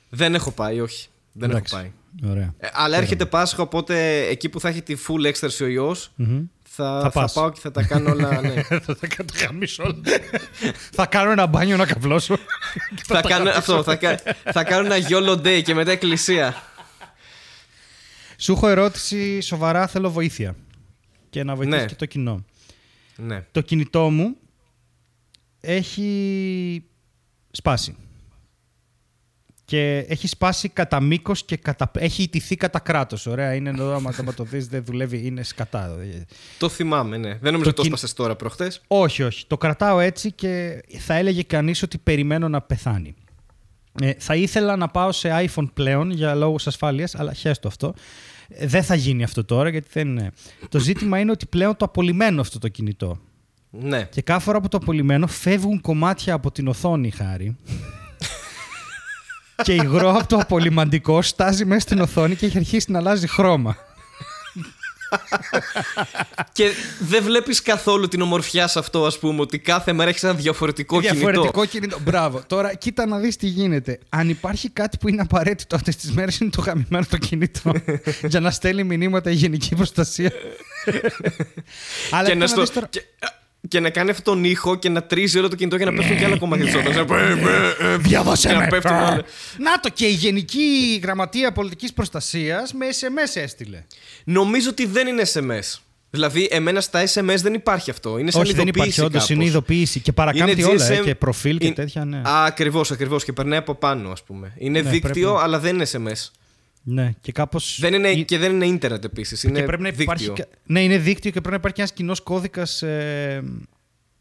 [0.09, 1.09] δεν έχω πάει, όχι.
[1.33, 1.75] Δεν Εντάξει.
[1.77, 1.93] έχω πάει.
[2.31, 2.55] Ωραία.
[2.59, 6.43] Ε, αλλά έρχεται Πάσχα, οπότε εκεί που θα έχει τη full έκσταση ο ιός Μμμ.
[6.63, 7.33] θα, Θα θα, πας.
[7.33, 8.41] πάω και θα τα κάνω όλα.
[8.43, 8.63] Ναι.
[8.63, 9.95] θα τα καταγαμίσω όλα.
[10.93, 12.37] θα κάνω ένα μπάνιο να καβλώσω.
[13.07, 14.21] θα, κάνω, αυτό, θα, κα-
[14.53, 16.63] θα κάνω ένα YOLO day και μετά εκκλησία.
[18.41, 20.57] Σου έχω ερώτηση σοβαρά, θέλω βοήθεια.
[21.31, 21.87] Και να βοηθήσει Ναι.
[21.87, 22.45] και το κοινό.
[23.17, 23.45] ναι.
[23.53, 24.37] Το κινητό μου
[25.61, 26.85] έχει
[27.51, 27.97] σπάσει.
[29.65, 31.91] Και έχει σπάσει κατά μήκος και κατά.
[31.95, 33.27] Έχει ιτηθεί κατά κράτος.
[33.27, 33.95] Ωραία, είναι εδώ.
[33.95, 35.97] Άμα άμα το δεις, δεν δουλεύει, είναι σκατά.
[36.59, 37.39] Το θυμάμαι, ναι.
[37.39, 38.81] Δεν νομίζω Το ότι το κιν- έσπασες τώρα προχτές.
[38.87, 39.47] Όχι, όχι.
[39.47, 43.15] Το κρατάω έτσι και θα έλεγε κανείς ότι περιμένω να πεθάνει.
[44.03, 47.95] Ε, θα ήθελα να πάω σε iPhone πλέον για λόγους ασφάλειας, αλλά χέστο αυτό.
[48.51, 50.33] Ε, δεν θα γίνει αυτό τώρα γιατί δεν είναι.
[50.69, 53.19] Το ζήτημα είναι ότι πλέον το απολυμμένω αυτό το κινητό.
[53.71, 54.05] Ναι.
[54.05, 57.57] Και κάθε φορά που το απολυμμένω φεύγουν κομμάτια από την οθόνη, χάρη.
[59.65, 63.77] και υγρό από το απολυμαντικό στάζει μέσα στην οθόνη και έχει αρχίσει να αλλάζει χρώμα.
[66.53, 70.35] Και δεν βλέπεις καθόλου την ομορφιά σε αυτό, ας πούμε, ότι κάθε μέρα έχεις ένα
[70.35, 71.67] διαφορετικό, Διαφορετικό κινητό.
[71.67, 71.99] κινητό.
[72.01, 72.43] Μπράβο.
[72.47, 73.99] Τώρα κοίτα να δεις τι γίνεται.
[74.09, 77.73] Αν υπάρχει κάτι που είναι απαραίτητο αυτές τις μέρες είναι το γαμημένο το κινητό.
[78.23, 80.33] για να στέλνει μηνύματα η γενική προστασία.
[82.11, 83.03] Αλλά και, κοίτα να στο- δεις τώρα- και,
[83.69, 86.17] και να κάνει αυτόν τον ήχο και να τρίζει όλο το κινητό για να πέφτουν
[86.19, 86.97] και άλλα κομμάτια της οθόνης.
[87.99, 88.67] Διάβασέ Και να με.
[88.67, 89.03] πέφτουν Α.
[89.13, 89.23] όλα.
[89.59, 93.85] Να το και η Γενική Γραμματεία Πολιτικής Προστασίας με SMS έστειλε.
[94.25, 95.79] Νομίζω ότι δεν είναι SMS.
[96.11, 98.19] Δηλαδή, εμένα στα SMS δεν υπάρχει αυτό.
[98.19, 99.13] Είναι σαν Όχι, δεν υπάρχει ειδοποίηση όντως.
[99.23, 99.37] κάπως.
[99.37, 100.87] Είναι ειδοποίηση και παρακάμπτει Είναι όλα.
[100.91, 102.05] ε, GSM και προφίλ και είναι- τέτοια.
[102.05, 102.17] Ναι.
[102.17, 103.25] Α, ακριβώς, ακριβώς.
[103.25, 104.53] Και περνάει από πάνω, ας πούμε.
[104.59, 106.31] Είναι Ναι, δίκτυο, πρέπει να- αλλά δεν είναι SMS.
[106.83, 107.13] Ναι.
[107.21, 107.79] Και κάπως...
[107.81, 109.43] Δεν είναι, η- Και δεν είναι ίντερνετ επίσης.
[109.43, 110.25] Είναι και πρέπει να υπάρχει.
[110.25, 110.45] δίκτυο.
[110.45, 112.83] κα- Ναι, είναι δίκτυο και πρέπει να υπάρχει ένας κοινός κώδικας.
[112.83, 113.43] Ε,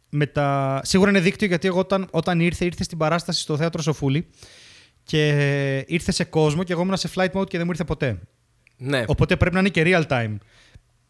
[0.10, 0.80] με τα...
[0.84, 4.28] Σίγουρα είναι δίκτυο γιατί εγώ όταν, όταν ήρθε, ήρθε στην παράσταση στο θέατρο Σοφούλη
[5.04, 5.28] και
[5.88, 8.20] ήρθε σε κόσμο και εγώ ήμουν σε flight mode και δεν μου ήρθε ποτέ.
[8.78, 9.04] Ναι.
[9.08, 10.36] Οπότε πρέπει να είναι και real time.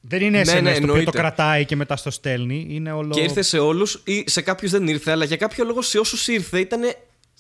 [0.01, 1.11] Δεν είναι SMS Ναι, ναι, το οποίο το εννοείται.
[1.11, 2.65] κρατάει και μετά στο στέλνει.
[2.69, 3.13] Είναι όλο...
[3.13, 6.27] Και ήρθε σε όλους ή σε κάποιους δεν ήρθε, αλλά για κάποιο λόγο σε όσους
[6.27, 6.81] ήρθε ήταν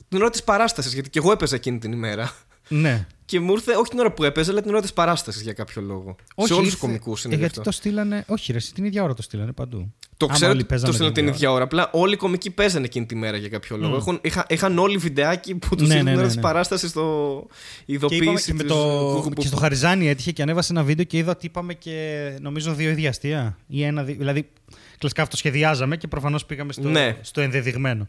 [0.09, 0.93] την ώρα της παράστασης.
[0.93, 2.31] Γιατί και εγώ έπαιζα εκείνη την ημέρα.
[2.67, 3.07] Ναι.
[3.29, 5.81] Και μου ήρθε όχι την ώρα που έπαιζε, αλλά την ώρα της παράστασης για κάποιο
[5.81, 6.15] λόγο.
[6.37, 7.69] σε όλους ήρθε- του κομικούς είναι ε, γι' γιατί αυτό.
[7.71, 8.23] το στείλανε.
[8.27, 9.93] Όχι, ρε, εσύ, την ίδια ώρα το στείλανε παντού.
[10.17, 11.63] Το Άμα ξέρω όλοι ότι το παίζαμε στείλαν την ίδια ίδια ώρα.
[11.63, 13.95] Απλά όλοι οι κομικοί παίζανε εκείνη τη μέρα για κάποιο λόγο.
[13.95, 16.41] Έχουν, είχα, είχαν όλοι βιντεάκι που τους Ναι, στείλαν ναι, την ώρα ναι, της ναι.
[16.41, 17.45] παράστασης στο
[17.85, 18.45] Και, είπαμε, ειδοποίηση.
[18.45, 18.75] και, με της- το,
[19.23, 22.19] που- που- και στο Χαριζάνι έτυχε και ανέβασε ένα βίντεο και είδα ότι είπαμε και
[22.41, 23.57] νομίζω δύο ίδια αστεία.
[23.67, 24.49] Ή ένα, δι- δηλαδή,
[24.97, 27.17] κλασικά αυτό σχεδιάζαμε και προφανώς πήγαμε στο, Ναι.
[27.21, 28.07] στο ενδεδειγμένο.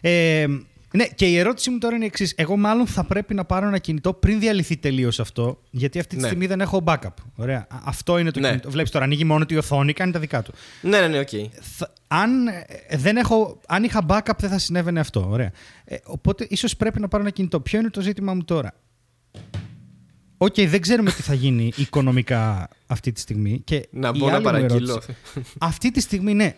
[0.00, 0.46] Ε,
[0.96, 2.32] ναι, και η ερώτησή μου τώρα είναι η εξής.
[2.36, 6.20] Εγώ, μάλλον θα πρέπει να πάρω ένα κινητό πριν διαλυθεί τελείως αυτό, γιατί αυτή τη
[6.20, 6.26] Ναι.
[6.26, 7.14] στιγμή δεν έχω backup.
[7.36, 7.58] Ωραία.
[7.58, 8.48] Α- Αυτό είναι το Ναι.
[8.48, 8.70] κινητό.
[8.70, 10.52] Βλέπεις τώρα, ανοίγει μόνο η οθόνη, κάνει τα δικά του.
[10.80, 11.28] Ναι, ναι, ναι, οκ.
[11.60, 15.26] Θα- αν, ε, δεν έχω, αν είχα backup δεν θα συνέβαινε αυτό.
[15.30, 15.50] Ωραία.
[15.84, 17.60] Ε, οπότε ίσως πρέπει να πάρω ένα κινητό.
[17.60, 18.72] Ποιο είναι το ζήτημα μου τώρα;
[20.36, 23.60] Οκ, δεν ξέρουμε τι θα γίνει οικονομικά αυτή τη στιγμή.
[23.64, 24.90] Και Να η μπω να άλλη μου παραγγείλω.
[24.90, 25.16] ερώτηση-
[25.58, 26.56] αυτή τη στιγμή, ναι.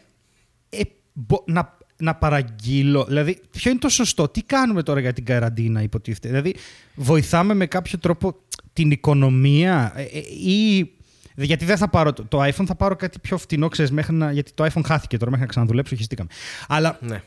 [0.69, 0.81] Ε,
[1.13, 3.05] μπο- να, να παραγγείλω.
[3.05, 6.55] Δηλαδή, ποιο είναι το σωστό, τι κάνουμε τώρα για την καραντίνα, υποτίθεται; Δηλαδή,
[6.95, 8.37] βοηθάμε με κάποιο τρόπο
[8.73, 10.19] την οικονομία ε, ε,
[10.51, 10.91] ή.
[11.39, 14.33] Γιατί δεν θα πάρω το, το iPhone, θα πάρω κάτι πιο φτηνό, ξέρεις, μέχρι να,
[14.33, 16.29] γιατί το iPhone χάθηκε τώρα, μέχρι να ξαναδουλέψω, χεστήκαμε.
[16.69, 17.23] Αλλά Ναι.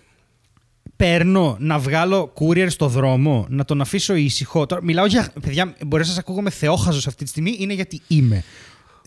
[0.96, 4.66] παίρνω να βγάλω courier στο δρόμο, να τον αφήσω ήσυχο.
[4.66, 5.32] Τώρα, μιλάω για.
[5.42, 8.44] Παιδιά, μπορεί να σας ακούγομαι θεόχαζος αυτή τη στιγμή, είναι γιατί είμαι.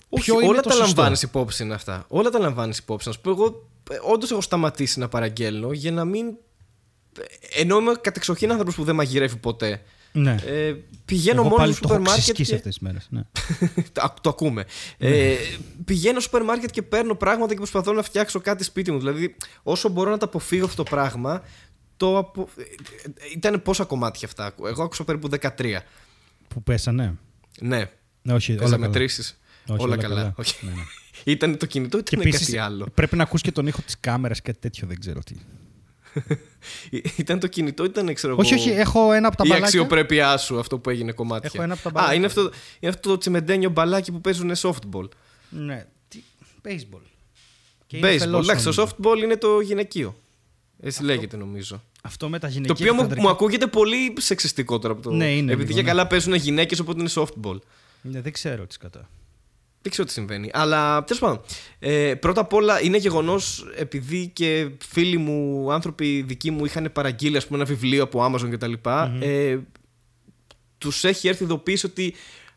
[0.09, 2.05] Όχι, Ποιο είναι όλα το τα σωστό; λαμβάνεις υπόψη είναι αυτά.
[2.09, 3.09] Όλα τα λαμβάνεις υπόψη.
[3.09, 3.69] Να σου πω, εγώ
[4.13, 6.27] όντως έχω σταματήσει να παραγγέλνω για να μην.
[7.55, 9.83] Ενώ είμαι κατεξοχήν άνθρωπος που δεν μαγειρεύει ποτέ.
[10.13, 10.37] Ναι.
[10.47, 10.75] Ε,
[11.05, 12.23] πηγαίνω Εγώ μόνο πάλι στο το σούπερ έχω μάρκετ.
[12.35, 12.57] ξεσκίσει Και...
[12.57, 13.07] αυτές τις μέρες.
[13.11, 13.23] Ναι.
[13.93, 14.65] το, το ακούμε.
[14.99, 15.35] Ε,
[15.85, 18.99] πηγαίνω στο σούπερ μάρκετ και παίρνω πράγματα και προσπαθώ να φτιάξω κάτι σπίτι μου.
[18.99, 21.43] Δηλαδή, όσο μπορώ να το αποφύγω αυτό το πράγμα,
[21.97, 22.49] το απο...
[22.57, 22.63] ε,
[23.35, 24.55] ήταν πόσα κομμάτια αυτά.
[24.67, 25.29] Εγώ άκουσα περίπου
[25.59, 25.77] 13.
[26.49, 27.15] Που πέσανε;
[27.61, 27.91] Ναι.
[28.23, 28.87] Ναι, όχι, Θες όλα να καλά.
[28.87, 30.15] μετρήσεις; Όχι, όλα, όλα καλά.
[30.15, 30.35] καλά.
[30.37, 30.67] Όχι.
[30.67, 30.83] Ναι, ναι.
[31.25, 33.97] Ήταν το κινητό, Και ήταν επίσης κάτι άλλο; πρέπει να ακούς και τον ήχο της
[34.01, 35.35] κάμερας κάτι τέτοιο, δεν ξέρω τι.
[37.17, 39.67] Ήταν το κινητό, ήταν ξέρω Όχι, εγώ, όχι, έχω ένα από τα η μπαλάκια.
[39.67, 42.17] αξιοπρέπειά σου αυτό που έγινε κομμάτια; Έχω ένα από τα Α, μπαλάκια.
[42.17, 42.41] είναι αυτό,
[42.81, 45.09] είναι αυτό το τσιμεντένιο μπαλάκι που παίζουν softball.
[45.49, 45.87] Ναι.
[46.09, 46.23] Τι...
[46.65, 47.01] Baseball.
[47.87, 48.19] Και είναι Baseball.
[48.19, 48.97] φελός, Εντάξει, το νομίζω.
[48.99, 50.17] softball είναι το γυναικείο.
[50.81, 51.83] Έτσι λέγεται νομίζω.
[52.03, 53.23] Αυτό με τα Το γυναικεία οποίο και τα μου, ανδρικά.
[53.23, 55.11] μου ακούγεται πολύ σεξιστικό τώρα από το.
[55.11, 55.89] Ναι, είναι Επειδή λίγο, και ναι.
[55.89, 57.59] καλά παίζουν γυναίκες, οπότε είναι softball.
[58.03, 59.09] Ναι, δεν ξέρω τι κατά.
[59.83, 60.51] Δεν ξέρω τι συμβαίνει.
[60.53, 61.41] Αλλά τέλος πάντων.
[61.79, 67.37] Ε, πρώτα απ' όλα είναι γεγονός επειδή και φίλοι μου, άνθρωποι δικοί μου είχαν παραγγείλει
[67.37, 68.73] ας πούμε, ένα βιβλίο από Amazon κτλ.
[69.21, 69.59] Ε,
[70.79, 72.15] τους έχει έρθει ειδοποίηση ότι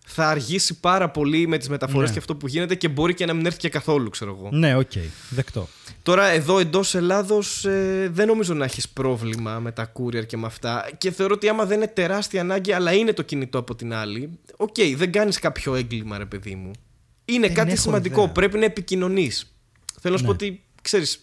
[0.08, 2.14] θα αργήσει πάρα πολύ με τις μεταφορές Ναι.
[2.14, 4.50] και αυτό που γίνεται και μπορεί και να μην έρθει και καθόλου, ξέρω εγώ.
[4.52, 4.92] Ναι, οκ.
[5.30, 5.68] Δεκτό.
[6.04, 10.46] Τώρα εδώ εντός Ελλάδος ε, δεν νομίζω να έχεις πρόβλημα με τα courier και με
[10.46, 10.90] αυτά.
[10.98, 14.30] Και θεωρώ ότι άμα δεν είναι τεράστια ανάγκη, αλλά είναι το κινητό από την άλλη,
[14.58, 16.72] οκ, δεν κάνεις κάποιο έγκλημα, ρε παιδί μου.
[17.26, 18.20] Είναι Δεν κάτι έχω σημαντικό.
[18.22, 18.32] ιδέα.
[18.32, 19.56] Πρέπει να επικοινωνείς.
[20.02, 20.36] Θέλω να σου Ναι.
[20.38, 21.20] πω ότι ξέρεις,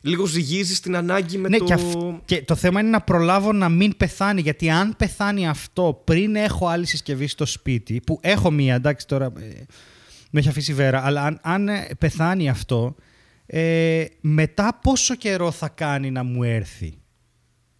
[0.00, 1.64] λίγο ζυγίζεις την ανάγκη με ναι, το.
[1.64, 4.40] και, αυ- και το θέμα είναι να προλάβω να μην πεθάνει.
[4.40, 9.24] Γιατί αν πεθάνει αυτό πριν έχω άλλη συσκευή στο σπίτι, που έχω μία, εντάξει τώρα.
[9.26, 9.66] Ε,
[10.30, 12.94] με έχει αφήσει η βέρα, αλλά αν, αν ε, πεθάνει αυτό,
[13.46, 16.94] ε, μετά πόσο καιρό θα κάνει να μου έρθει;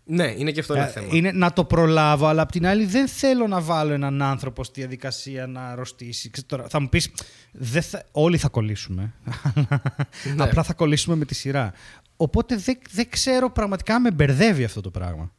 [0.05, 1.07] Ναι, είναι και αυτό ένα Ε, θέμα.
[1.11, 4.81] Είναι να το προλάβω, αλλά απ' την άλλη δεν θέλω να βάλω έναν άνθρωπο στη
[4.81, 6.31] διαδικασία να αρρωστήσει.
[6.31, 7.11] Ξέρεις, Τώρα, θα μου πεις,
[7.53, 9.13] δεν θα, όλοι θα κολλήσουμε.
[10.37, 10.43] Ναι.
[10.45, 11.73] Απλά θα κολλήσουμε με τη σειρά.
[12.17, 15.33] Οπότε δεν, δεν ξέρω πραγματικά με μπερδεύει αυτό το πράγμα.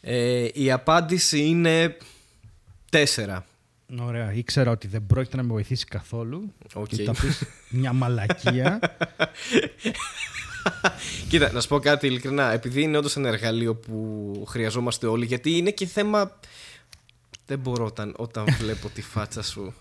[0.00, 1.96] Ε, η απάντηση είναι
[2.90, 3.44] τέσσερα.
[4.00, 6.52] Ωραία, ήξερα ότι δεν πρόκειται να με βοηθήσει καθόλου.
[6.74, 6.86] Οκ.
[6.86, 8.78] Και θα πεις μια μαλακία.
[11.28, 12.52] Κοίτα, να σου πω κάτι ειλικρινά.
[12.52, 16.38] Επειδή είναι όντως ένα εργαλείο που χρειαζόμαστε όλοι, γιατί είναι και θέμα.
[17.46, 19.74] Δεν μπορώ όταν, όταν βλέπω τη φάτσα σου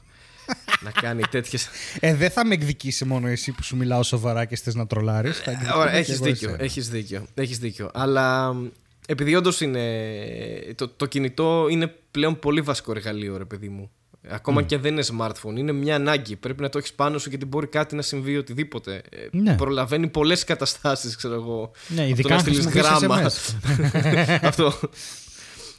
[0.81, 1.59] να κάνει τέτοιε.
[1.99, 5.37] ε, δεν θα με εκδικήσει μόνο εσύ που σου μιλάω σοβαρά και θες να τρολάρεις.
[5.39, 6.63] Θα εκδικούμε και Έχεις εγώ δίκιο, εσένα.
[6.63, 7.89] έχεις δίκιο, έχεις δίκιο.
[7.93, 8.67] Αλλά μ,
[9.07, 9.83] επειδή όντως είναι.
[10.75, 13.91] Το, το κινητό είναι πλέον πολύ βασικό εργαλείο, ρε παιδί μου.
[14.29, 16.35] Ακόμα και αν δεν είναι smartphone, είναι μια ανάγκη.
[16.35, 19.01] Πρέπει να το έχεις πάνω σου γιατί μπορεί κάτι να συμβεί οτιδήποτε.
[19.09, 19.55] Ε, Ναι.
[19.55, 21.71] Προλαβαίνει πολλές καταστάσεις, ξέρω εγώ.
[21.87, 23.29] Ναι, Από ειδικά το να αν στείλεις χρησιμοποιείς γράμμα.
[23.29, 24.39] SMS.
[24.49, 24.65] Αυτό.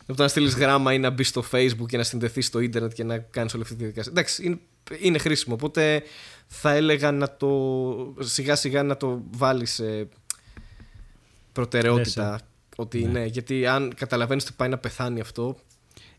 [0.06, 2.92] Από το να στείλεις γράμμα ή να μπεις στο Facebook και να συνδεθείς στο ίντερνετ
[2.92, 4.12] και να κάνεις όλη αυτή τη διαδικασία.
[4.14, 4.58] Εντάξει, είναι,
[5.00, 5.54] είναι χρήσιμο.
[5.54, 6.02] Οπότε
[6.46, 10.08] θα έλεγα να το σιγά σιγά να το βάλεις σε
[11.52, 12.30] προτεραιότητα.
[12.30, 12.40] Λες,
[12.76, 13.24] Ότι ναι.
[13.24, 15.56] γιατί αν καταλαβαίνεις ότι πάει να πεθάνει αυτό.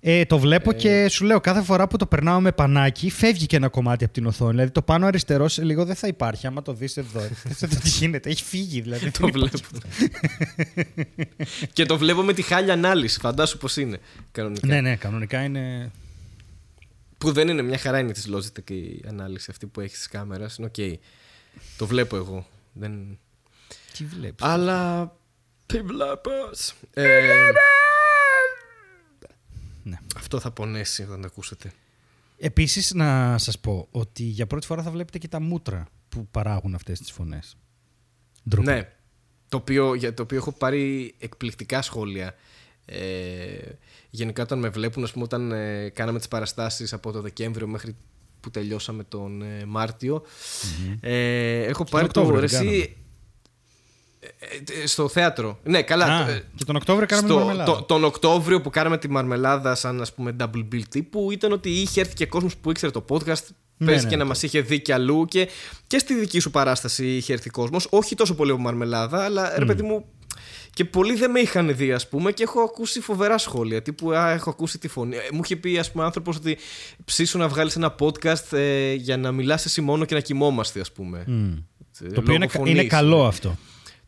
[0.01, 3.55] Ε, το βλέπω και σου λέω κάθε φορά που το περνάω με πανάκι φεύγει και
[3.55, 4.51] ένα κομμάτι από την οθόνη.
[4.51, 6.47] Δηλαδή το πάνω αριστερό σε λίγο δεν θα υπάρχει.
[6.47, 7.19] Άμα το δεις εδώ.
[7.59, 8.29] δεν θα τι γίνεται.
[8.29, 9.11] Έχει φύγει δηλαδή.
[9.11, 9.57] το βλέπω.
[11.73, 13.19] και το βλέπω με τη χάλια ανάλυση.
[13.19, 13.99] Φαντάσου πώς είναι
[14.31, 14.67] κανονικά.
[14.67, 15.91] ναι, ναι, κανονικά είναι.
[17.17, 20.49] Που δεν είναι μια χαρά είναι της Logitech η ανάλυση αυτή που έχει τη κάμερα.
[20.57, 20.99] Είναι οκ.
[21.77, 22.47] Το βλέπω εγώ.
[22.73, 23.17] Δεν...
[23.97, 24.45] Τι βλέπεις.
[24.45, 25.11] Αλλά.
[25.65, 27.09] Τι βλέπεις; Ε, Ναι.
[30.29, 31.71] Αυτό θα πονέσει όταν το ακούσετε.
[32.37, 36.75] Επίσης, να σας πω ότι για πρώτη φορά θα βλέπετε και τα μούτρα που παράγουν
[36.75, 37.57] αυτές τις φωνές.
[38.43, 38.91] Ναι.
[39.49, 42.35] Το οποίο, για το οποίο έχω πάρει εκπληκτικά σχόλια.
[42.85, 42.97] Ε,
[44.09, 47.95] γενικά όταν με βλέπουν, ας πούμε, όταν ε, κάναμε τις παραστάσεις από το Δεκέμβριο μέχρι
[48.39, 50.23] που τελειώσαμε τον ε, μαρτιο
[50.99, 52.95] ε, έχω πάρει το Οκτώβριο την εσύ, κάναμε; ε, ε,
[54.85, 55.59] στο θέατρο.
[55.63, 56.05] Ναι, καλά.
[56.05, 57.75] Α, το- ε, και τον Οκτώβριο κάναμε στο- τη μαρμελάδα.
[57.77, 61.69] το- τον Οκτώβριο που κάναμε τη μαρμελάδα σαν ας πούμε double bill τύπου ήταν ότι
[61.69, 63.43] είχε έρθει και κόσμος που ήξερε το podcast
[63.81, 64.29] Ναι, Πες ναι, και να ναι.
[64.29, 65.47] μας είχε δει κι αλλού και,
[65.87, 69.65] και στη δική σου παράσταση είχε έρθει κόσμος όχι τόσο πολύ από μαρμελάδα αλλά ρε
[69.65, 70.05] παιδί μου
[70.73, 74.29] και πολλοί δεν με είχαν δει ας πούμε και έχω ακούσει φοβερά σχόλια τύπου α,
[74.31, 76.57] έχω ακούσει τη φωνή Ε, μου είχε πει ας πούμε άνθρωπος ότι
[77.05, 80.91] ψήσου να βγάλεις ένα podcast ε, για να μιλάς εσύ μόνο και να κοιμόμαστε ας
[80.91, 81.51] πούμε Μμ.
[82.01, 82.89] Ε, Το οποίο είναι, λόγω είναι φωνής.
[82.91, 83.57] καλό αυτό.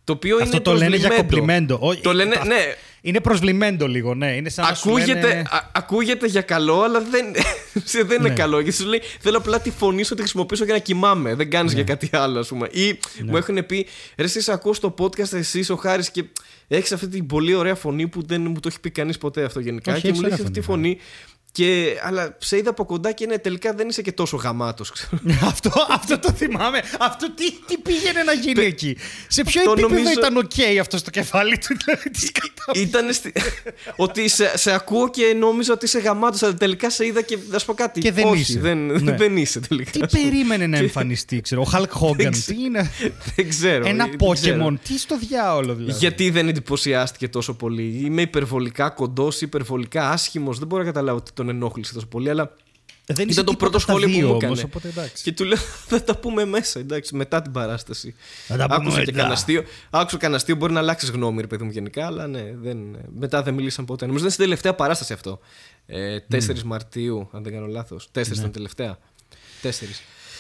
[0.03, 1.37] Το οποίο Αυτό είναι το λένε για προσβλημέντο.
[1.77, 1.77] κομπλιμέντο.
[1.81, 2.55] Όχι, Το λένε, αυτό- ναι,
[3.03, 4.31] Είναι προσβλημέντο λίγο, ναι.
[4.35, 7.25] Είναι σαν να σου Ακούγεται, λένε- α- ακούγεται για καλό, αλλά δεν,
[8.07, 8.35] δεν είναι Ναι.
[8.35, 8.59] καλό.
[8.59, 11.33] Γιατί σου λέει θέλω απλά τη φωνή σου τη χρησιμοποιήσω για να κοιμάμαι.
[11.35, 12.67] Δεν κάνεις για κάτι άλλο, ας πούμε.
[12.71, 13.31] Ή Ναι.
[13.31, 13.87] μου έχουν πει
[14.17, 16.23] ρε, εσύ σε ακούω στο podcast, εσύ ο Χάρης και
[16.67, 19.59] έχεις αυτή την πολύ ωραία φωνή που δεν μου το έχει πει κανείς ποτέ αυτό
[19.59, 19.91] γενικά.
[19.91, 20.95] Όχι, και έχεις μου λέει ωραία αυτή τη φωνή, ναι.
[20.95, 21.01] φωνή.
[21.53, 24.91] Και, αλλά σε είδα από κοντά και ναι, τελικά δεν είσαι και τόσο γαμάτος.
[25.51, 26.81] αυτό, αυτό το θυμάμαι.
[26.99, 28.97] Αυτό τι, τι πήγαινε να γίνει εκεί;
[29.27, 31.77] Σε ποιο Αυτό επίπεδο νομίζω- ήταν οκ αυτό στο κεφάλι του.
[31.85, 33.33] δηλαδή, της κατά- Ήταν στη...
[34.05, 37.59] ότι σε, σε ακούω και νόμιζα ότι είσαι γαμάτος, αλλά τελικά σε είδα και θα
[37.59, 37.99] σου πω κάτι.
[37.99, 38.59] Και δεν Όχι, είσαι.
[38.59, 39.15] Δεν, Ναι.
[39.21, 39.91] δεν είσαι τελικά.
[40.07, 41.61] Τι περίμενε να εμφανιστεί, ξέρω.
[41.61, 42.31] Ο Χαλκ Χόγκαν.
[42.31, 42.57] ξέρω.
[42.57, 42.91] Τι είναι;
[43.35, 43.87] δεν ξέρω.
[43.87, 44.65] Ένα δεν ξέρω.
[44.67, 44.73] Pokemon.
[44.87, 48.01] Τι στο διάολο δηλαδή; Γιατί δεν εντυπωσιάστηκε τόσο πολύ.
[48.05, 50.59] Είμαι υπερβολικά κοντός, υπερβολικά άσχημος.
[50.59, 52.53] Δεν μπορώ να καταλάβω τι τον ενόχλησε τόσο πολύ, αλλά.
[53.05, 54.61] Δεν είσαι Ήταν το τίποτα πρώτο από τα σχόλιο που δύο μου όμως, έκανε.
[54.75, 55.23] οπότε εντάξει.
[55.23, 55.57] Και του λέω
[55.89, 58.15] θα τα πούμε μέσα, εντάξει, μετά την παράσταση.
[58.47, 59.11] Θα τα πούμε Άκουσα και μετά.
[59.11, 59.63] κανένα αστείο.
[59.89, 63.43] Άκουσα κανένα αστείο, μπορεί να αλλάξεις γνώμη, ρε παιδί μου, γενικά, αλλά ναι, δεν, μετά
[63.43, 64.05] δεν μίλησαν ποτέ.
[64.05, 65.39] Νομίζω ήταν στην τελευταία παράσταση αυτό.
[65.85, 68.09] Ε, 4 Μαρτίου, αν δεν κάνω λάθος.
[68.13, 68.33] 4 Ναι.
[68.37, 68.97] ήταν τελευταία.
[69.61, 69.69] 4.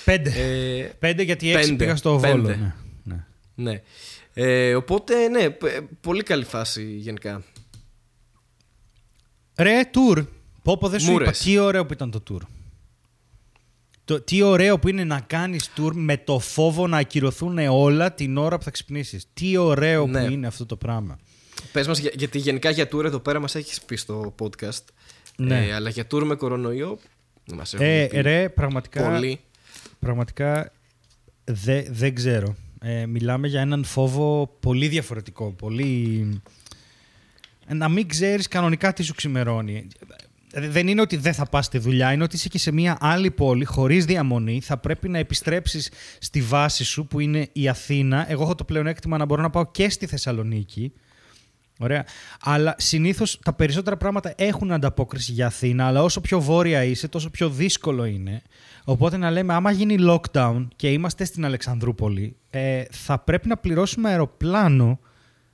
[0.05, 0.29] Πέντε.
[0.29, 1.83] Ε, Πέντε γιατί έξι πέντε.
[1.83, 2.41] πήγα στο Βόλο.
[2.43, 2.55] Πέντε.
[2.55, 2.73] Ναι,
[3.55, 3.71] ναι.
[3.71, 3.81] ναι.
[4.33, 7.43] Ε, οπότε, ναι, π- πολύ καλή φάση γενικά.
[9.57, 10.25] Ρε, tour.
[10.61, 11.27] Πω πω δεν σου Μούρες.
[11.27, 11.37] είπα.
[11.51, 12.41] Τι ωραίο που ήταν το tour.
[14.05, 18.37] Το, τι ωραίο που είναι να κάνεις tour με το φόβο να ακυρωθούν όλα την
[18.37, 19.25] ώρα που θα ξυπνήσεις.
[19.33, 20.25] Τι ωραίο Ναι.
[20.25, 21.17] που είναι αυτό το πράγμα.
[21.71, 24.83] Πες μας, για- γιατί γενικά για tour εδώ πέρα μας έχεις πει στο podcast.
[25.37, 25.65] Ναι.
[25.67, 26.99] Ε, αλλά για tour με κορονοϊό
[27.55, 29.39] μας έχουν Ε, πει ρε, πραγματικά, πολύ.
[29.99, 30.71] πραγματικά
[31.43, 32.55] δε- δεν ξέρω.
[32.81, 35.51] Ε, μιλάμε για έναν φόβο πολύ διαφορετικό.
[35.51, 36.41] Πολύ...
[37.67, 39.87] Ε, Να μην ξέρεις κανονικά τι σου ξημερώνει.
[40.51, 42.97] Ε, Δεν είναι ότι δεν θα πας στη δουλειά, είναι ότι είσαι και σε μια
[42.99, 44.61] άλλη πόλη χωρίς διαμονή.
[44.61, 48.25] Θα πρέπει να επιστρέψεις στη βάση σου που είναι η Αθήνα.
[48.29, 50.93] Εγώ έχω το πλεονέκτημα να μπορώ να πάω και στη Θεσσαλονίκη.
[51.79, 52.05] Ωραία.
[52.41, 57.29] Αλλά συνήθως τα περισσότερα πράγματα έχουν ανταπόκριση για Αθήνα, αλλά όσο πιο βόρεια είσαι, τόσο
[57.29, 58.41] πιο δύσκολο είναι.
[58.83, 64.09] Οπότε να λέμε, άμα γίνει lockdown και είμαστε στην Αλεξανδρούπολη, ε, θα πρέπει να πληρώσουμε
[64.09, 64.99] αεροπλάνο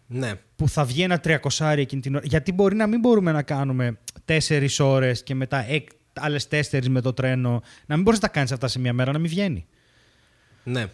[0.08, 0.32] Ναι.
[0.58, 2.26] Που θα βγει ένα τριακοσάρι εκείνη την ώρα.
[2.28, 5.66] Γιατί μπορεί να μην μπορούμε να κάνουμε τέσσερις ώρες και μετά
[6.14, 7.62] άλλες τέσσερις με το τρένο.
[7.86, 9.66] Να μην μπορείς να τα κάνεις αυτά σε μια μέρα, να μην βγαίνει.
[10.64, 10.86] ναι.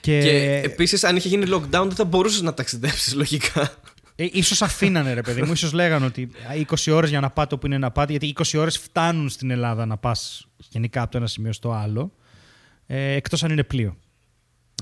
[0.00, 3.74] Και, Και επίσης αν είχε γίνει lockdown δεν θα μπορούσες να ταξιδέψεις λογικά.
[4.16, 7.54] Ε, ίσως αφήνανε ρε παιδί μου, ίσως λέγανε ότι α, 20 ώρες για να πάτε
[7.54, 11.16] όπου είναι να πάτε, γιατί 20 ώρες φτάνουν στην Ελλάδα να πας γενικά από το
[11.16, 12.12] ένα σημείο στο άλλο,
[12.86, 13.96] ε, εκτός αν είναι πλοίο.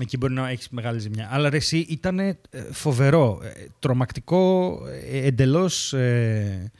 [0.01, 1.29] Εκεί μπορεί να έχεις μεγάλη ζημιά.
[1.31, 2.37] Αλλά ρε, εσύ ήταν ε,
[2.71, 4.79] φοβερό, ε, τρομακτικό,
[5.11, 6.71] ε, εντελώς, ε,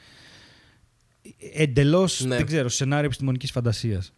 [1.52, 2.36] εντελώς Ναι.
[2.36, 4.12] δεν ξέρω, σενάριο επιστημονικής φαντασίας.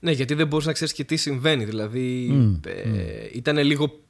[0.00, 1.64] Ναι, γιατί δεν μπορείς να ξέρεις και τι συμβαίνει.
[1.64, 4.00] Δηλαδή Μμ, ε, ήταν λίγο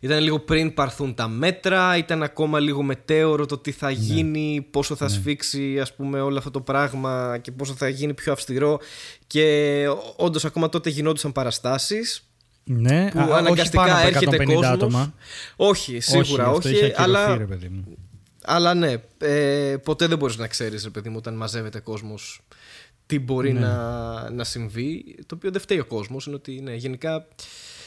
[0.00, 4.96] ήταν λίγο πριν πάρθουν τα μέτρα, ήταν ακόμα λίγο μετέωρο το τι θα γίνει, πόσο
[4.96, 8.80] θα σφίξει ας πούμε όλο αυτό το πράγμα και πόσο θα γίνει πιο αυστηρό
[9.26, 9.86] και
[10.16, 12.30] όντως ακόμα τότε γινόντουσαν παραστάσεις
[12.68, 14.64] Ναι, που α, όχι αναγκαστικά πάνω από έρχεται 150 κόσμος.
[14.66, 15.14] άτομα.
[15.56, 17.84] Όχι, σίγουρα αυτό όχι, είχε ακυρωθεί, αλλά, ρε παιδί μου.
[18.44, 22.40] αλλά ναι, ε, ποτέ δεν μπορείς να ξέρεις ρε παιδί μου όταν μαζεύεται κόσμος
[23.06, 23.60] τι μπορεί Ναι.
[23.60, 27.26] να, να συμβεί, το οποίο δεν φταίει ο κόσμος, είναι ότι ναι, γενικά...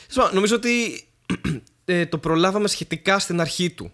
[0.09, 0.69] Σω, Νομίζω ότι
[1.85, 3.91] ε, το προλάβαμε σχετικά στην αρχή του.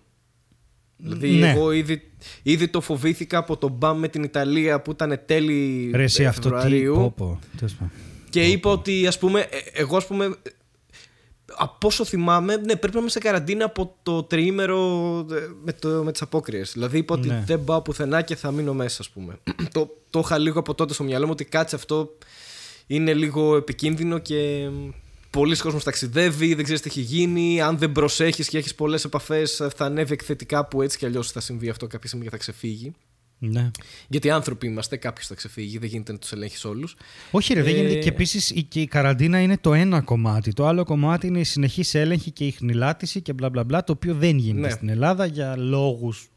[0.97, 1.49] Δηλαδή Ναι.
[1.51, 2.11] εγώ ήδη,
[2.43, 6.25] ήδη το φοβήθηκα από τον μπαμ με την Ιταλία που ήταν τέλη Ρε, εσύ ε,
[6.25, 6.47] αυτό τι.
[6.55, 6.93] Φεβρουαρίου.
[6.93, 7.39] Πω, πω.
[7.57, 7.91] Τέλος πάντων.
[8.29, 10.31] Και είπα ότι ας πούμε, ε, εγώ ας πούμε, ε,
[11.53, 14.79] από όσο θυμάμαι, ναι, πρέπει να είμαι σε καραντίνα από το τριήμερο
[15.31, 16.71] ε, με, το, με τις απόκριες.
[16.71, 17.43] Δηλαδή είπα ότι Ναι.
[17.45, 19.39] δεν πάω πουθενά και θα μείνω μέσα, ας πούμε.
[19.73, 22.17] το, το είχα λίγο από τότε στο μυαλό μου ότι κάτσε αυτό
[22.87, 24.69] είναι λίγο επικίνδυνο και
[25.29, 27.61] πολλοί κόσμος ταξιδεύει, δεν ξέρεις τι έχει γίνει.
[27.61, 31.39] Αν δεν προσέχεις και έχεις πολλές επαφές θα ανέβει εκθετικά που έτσι κι αλλιώς θα
[31.39, 32.93] συμβεί αυτό κάποια στιγμή και θα ξεφύγει.
[33.39, 33.71] Ναι.
[34.07, 36.95] Γιατί άνθρωποι είμαστε, κάποιος θα ξεφύγει, δεν γίνεται να τους ελέγχεις όλους.
[37.31, 37.95] Όχι, ρε, δεν Ε, γίνεται.
[37.99, 40.53] Και επίσης και η καραντίνα είναι το ένα κομμάτι.
[40.53, 43.91] Το άλλο κομμάτι είναι η συνεχή έλεγχη και η χνηλάτιση και μπλα μπλα μπλα, το
[43.91, 44.73] οποίο δεν γίνεται Ναι.
[44.73, 46.27] στην Ελλάδα για λόγους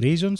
[0.00, 0.36] reasons.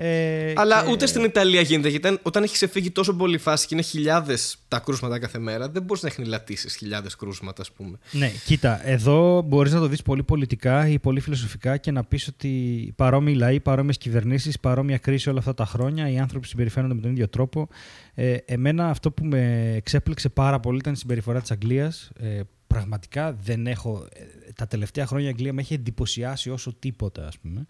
[0.00, 1.88] Ε, Αλλά και- ούτε στην Ιταλία γίνεται.
[1.88, 5.68] Γιατί όταν- όταν έχει ξεφύγει τόσο πολύ φάση και είναι χιλιάδες τα κρούσματα κάθε μέρα,
[5.68, 7.98] δεν μπορείς να εχνηλατήσει χιλιάδες κρούσματα, ας πούμε.
[8.10, 12.28] Ναι, κοίτα, εδώ μπορείς να το δεις πολύ πολιτικά ή πολύ φιλοσοφικά και να πεις
[12.28, 17.00] ότι παρόμοιοι λαοί, παρόμοιες κυβερνήσεις, παρόμοια κρίση όλα αυτά τα χρόνια, οι άνθρωποι συμπεριφέρονται με
[17.00, 17.68] τον ίδιο τρόπο.
[18.14, 22.10] Ε, εμένα αυτό που με εξέπληξε πάρα πολύ ήταν η συμπεριφορά της Αγγλίας.
[22.20, 24.06] Ε, πραγματικά δεν έχω.
[24.12, 24.22] ε,
[24.54, 27.66] τα τελευταία χρόνια η Αγγλία με έχει εντυπωσιάσει όσο τίποτα, ας πούμε.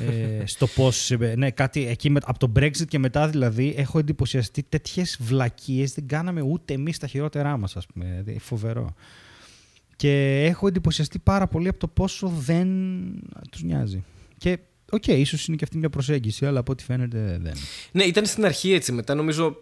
[0.00, 1.12] Ε, στο πώς.
[1.36, 6.06] Ναι, κάτι εκεί με, από το Brexit και μετά δηλαδή έχω εντυπωσιαστεί τέτοιες βλακείες δεν
[6.06, 8.04] κάναμε ούτε εμείς τα χειρότερά μας, ας πούμε.
[8.04, 8.94] Δηλαδή, φοβερό.
[9.96, 12.68] Και έχω εντυπωσιαστεί πάρα πολύ από το πόσο δεν
[13.50, 14.04] τους νοιάζει.
[14.38, 14.58] Και
[14.90, 17.54] Οκ, okay, ίσως είναι και αυτή μια προσέγγιση, αλλά από ό,τι φαίνεται δεν.
[17.92, 18.92] Ναι, ήταν στην αρχή έτσι.
[18.92, 19.56] Μετά νομίζω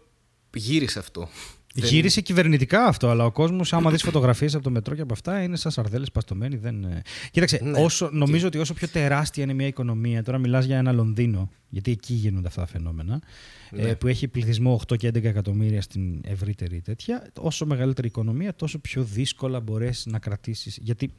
[0.54, 1.28] γύρισε αυτό.
[1.74, 5.42] Γύρισε κυβερνητικά αυτό, αλλά ο κόσμος, άμα δεις φωτογραφίες από το μετρό και από αυτά,
[5.42, 6.56] είναι σαν σαρδέλες παστωμένοι.
[6.56, 6.84] Δεν...
[6.84, 7.02] ε.
[7.30, 7.78] Κοίταξε, Ναι.
[7.78, 11.90] όσο, νομίζω ότι όσο πιο τεράστια είναι μια οικονομία, τώρα μιλάς για ένα Λονδίνο, γιατί
[11.90, 13.20] εκεί γίνονται αυτά τα φαινόμενα,
[13.70, 13.82] Ναι.
[13.82, 18.78] ε, που έχει πληθυσμό 8 και 11 εκατομμύρια στην ευρύτερη τέτοια, όσο μεγαλύτερη οικονομία, τόσο
[18.78, 20.78] πιο δύσκολα μπορέσει να κρατήσεις.
[20.82, 21.12] Γιατί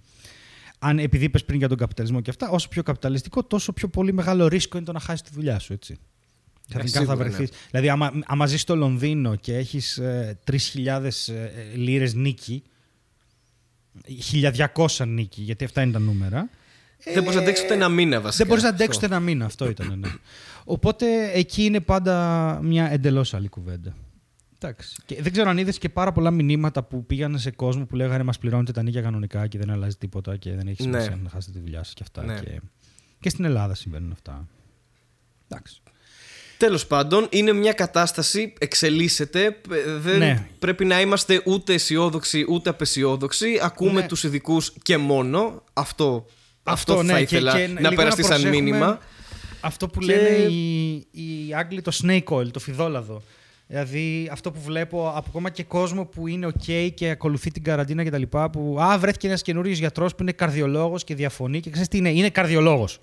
[0.80, 4.14] αν επειδή είπες πριν για τον καπιταλισμό και αυτά, όσο πιο καπιταλιστικό, τόσο πιο πολύ
[4.14, 5.98] μεγάλο ρίσκο είναι το να χάσεις τη δουλειά σου, έτσι.
[6.70, 7.36] Ξαφνικά θα σίγουρα, ναι.
[7.36, 7.50] βρεθείς.
[7.70, 12.64] Δηλαδή, άμα, άμα ζεις στο Λονδίνο και έχεις ε, 3.000 ε, λίρες νίκη,
[14.76, 16.50] 1.200 νίκη, γιατί αυτά είναι τα νούμερα.
[17.14, 18.38] Δεν μπορείς να αντέξεις ούτε ένα μήνα βασικά.
[18.38, 19.06] Δεν μπορείς να αντέξεις Αυτό.
[19.06, 19.46] ούτε ένα μήνα.
[19.46, 20.00] Αυτό ήταν.
[20.00, 20.10] Ναι.
[20.64, 23.96] Οπότε εκεί είναι πάντα μια εντελώς άλλη κουβέντα.
[24.60, 25.02] Εντάξει.
[25.06, 28.24] Και δεν ξέρω αν είδες και πάρα πολλά μηνύματα που πήγαν σε κόσμο που λέγανε
[28.24, 31.00] Μας πληρώνετε τα νίκια κανονικά και δεν αλλάζει τίποτα και δεν έχει Ναι.
[31.00, 32.24] σημασία να χάσετε τη δουλειά σας και αυτά.
[32.24, 32.40] Ναι.
[32.40, 32.62] Και,
[33.20, 34.48] και στην Ελλάδα συμβαίνουν αυτά.
[35.48, 35.82] Εντάξει.
[36.64, 39.44] Τέλος πάντων, είναι μια κατάσταση, εξελίσσεται.
[39.46, 40.48] ε, Δεν Ναι.
[40.60, 43.60] πρέπει να είμαστε ούτε αισιόδοξοι ούτε απεσιόδοξοι.
[43.62, 44.08] Ακούμε Ναι.
[44.08, 45.64] τους ειδικούς και μόνο.
[45.74, 46.26] Αυτό,
[46.64, 49.00] αυτό, Αυτό, θα ναι, ήθελα και- και να λίγο περαστεί να σαν προσέχουμε μήνυμα.
[49.62, 53.22] Αυτό που Και- λένε οι, οι Άγγλοι το snake oil, το φιδόλαδο.
[53.68, 58.04] Δηλαδή αυτό που βλέπω από ακόμα και κόσμο που είναι ok και ακολουθεί την καραντίνα
[58.04, 58.22] κτλ.
[58.52, 62.10] Που α, βρέθηκε ένας καινούριος γιατρός που είναι καρδιολόγος και διαφωνεί και ξέρεις τι είναι,
[62.10, 63.00] είναι καρδιολόγος.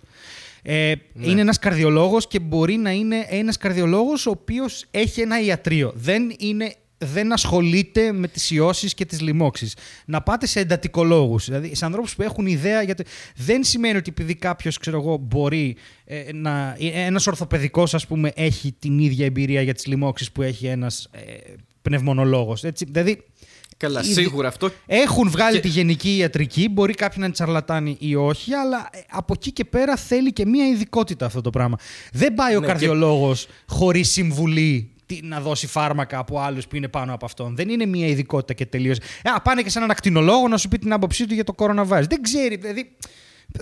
[0.62, 1.26] Ε, Ναι.
[1.26, 5.92] Είναι ένας καρδιολόγος και μπορεί να είναι ένας καρδιολόγος ο οποίος έχει ένα ιατρείο.
[5.94, 9.76] Δεν, είναι, δεν ασχολείται με τις ιώσεις και τις λοιμώξεις.
[10.04, 12.82] Να πάτε σε εντατικολόγους, δηλαδή σε ανθρώπους που έχουν ιδέα.
[12.82, 13.02] Για το...
[13.36, 16.76] Δεν σημαίνει ότι επειδή κάποιος, ξέρω εγώ, μπορεί ε, να...
[16.94, 21.20] Ένας ορθοπαιδικός, ας πούμε, έχει την ίδια εμπειρία για τις λοιμώξεις που έχει ένας ε,
[21.82, 22.64] πνευμονολόγος.
[22.64, 23.22] Έτσι, δηλαδή,
[23.80, 24.70] Καλά, Ήδη- σίγουρα αυτό.
[24.86, 28.98] έχουν βγάλει Και- τη γενική ιατρική, μπορεί κάποιοι να είναι τσαρλατάνοι ή όχι, αλλά ε,
[29.10, 31.76] από εκεί και πέρα θέλει και μία ειδικότητα αυτό το πράγμα.
[32.12, 36.88] Δεν πάει ο Ναι, καρδιολόγος χωρίς συμβουλή τι- να δώσει φάρμακα από άλλους που είναι
[36.88, 37.56] πάνω από αυτόν.
[37.56, 38.98] Δεν είναι μία ειδικότητα και τελείως.
[39.36, 42.04] Α, πάνε και σε έναν ακτινολόγο να σου πει την άποψή του για το coronavirus.
[42.08, 42.56] Δεν ξέρει.
[42.56, 42.90] Δηλαδή,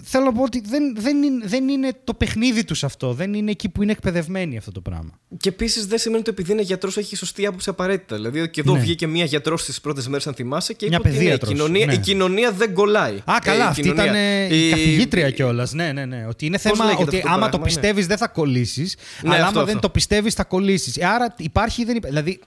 [0.02, 3.12] θέλω να πω ότι δεν, δεν, είναι, δεν είναι το παιχνίδι τους αυτό.
[3.12, 5.10] Δεν είναι εκεί που είναι εκπαιδευμένοι αυτό το πράγμα.
[5.36, 8.16] Και επίσης δεν σημαίνει ότι επειδή είναι γιατρός έχει σωστή άποψη απαραίτητα.
[8.16, 8.78] Δηλαδή και εδώ Ναι.
[8.80, 11.52] βγήκε μια γιατρός στι πρώτες μέρες, αν θυμάσαι, και είπε Μια ότι ναι, η, παιδίατρος,
[11.52, 11.92] κοινωνία, ναι.
[11.92, 13.16] η κοινωνία δεν κολλάει.
[13.24, 15.72] Α, καλά, Ε, η αυτή κοινωνία- ήταν ε, η, η- καθηγήτρια κιόλας.
[15.72, 16.26] Ναι, ναι, ναι.
[16.28, 17.64] Ότι είναι Πώς θέμα λέγεται ότι αυτό το άμα το πράγμα, ναι.
[17.72, 18.96] πιστεύεις δεν θα κολλήσεις.
[19.22, 19.86] Ναι, αλλά αυτό, άμα δεν αυτό.
[19.86, 21.02] το πιστεύεις θα κολλήσεις.
[21.02, 22.16] Άρα υπάρχει ή δεν υπάρχει.
[22.16, 22.40] Δηλαδή.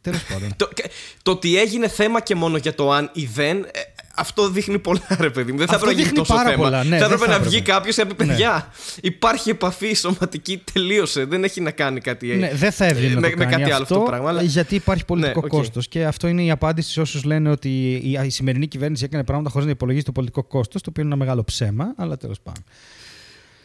[0.00, 0.52] Τέλος πάντων.
[0.56, 0.90] Το, και-
[1.22, 3.80] το ότι έγινε θέμα και μόνο για το αν ή δεν, ε,
[4.14, 5.58] αυτό δείχνει πολλά, ρε παιδί μου.
[5.58, 6.62] Δεν θα Αυτό έπρεπε να γίνει δείχνει τόσο πάρα θέμα.
[6.62, 7.70] πολλά, ναι, θα δεν έπρεπε θα να βγει έπρεπε.
[7.78, 8.68] κάποιος και να πει: Παιδιά,
[9.00, 11.24] υπάρχει επαφή σωματική, τελείωσε.
[11.24, 12.30] Δεν έχει να κάνει κάτι.
[12.30, 14.10] ε, ναι, δεν θα έβγαινε να με, το με κάνει κάτι άλλο αυτό, αυτό το
[14.10, 14.28] πράγμα.
[14.28, 14.42] Αλλά...
[14.42, 15.52] Γιατί υπάρχει πολιτικό Ναι, οκ.
[15.52, 15.88] κόστος.
[15.88, 17.68] Και αυτό είναι η απάντηση σε όσους λένε ότι
[18.04, 21.14] η, η σημερινή κυβέρνηση έκανε πράγματα χωρίς να υπολογίσει το πολιτικό κόστος, το οποίο είναι
[21.14, 22.64] ένα μεγάλο ψέμα, αλλά τέλος πάντων.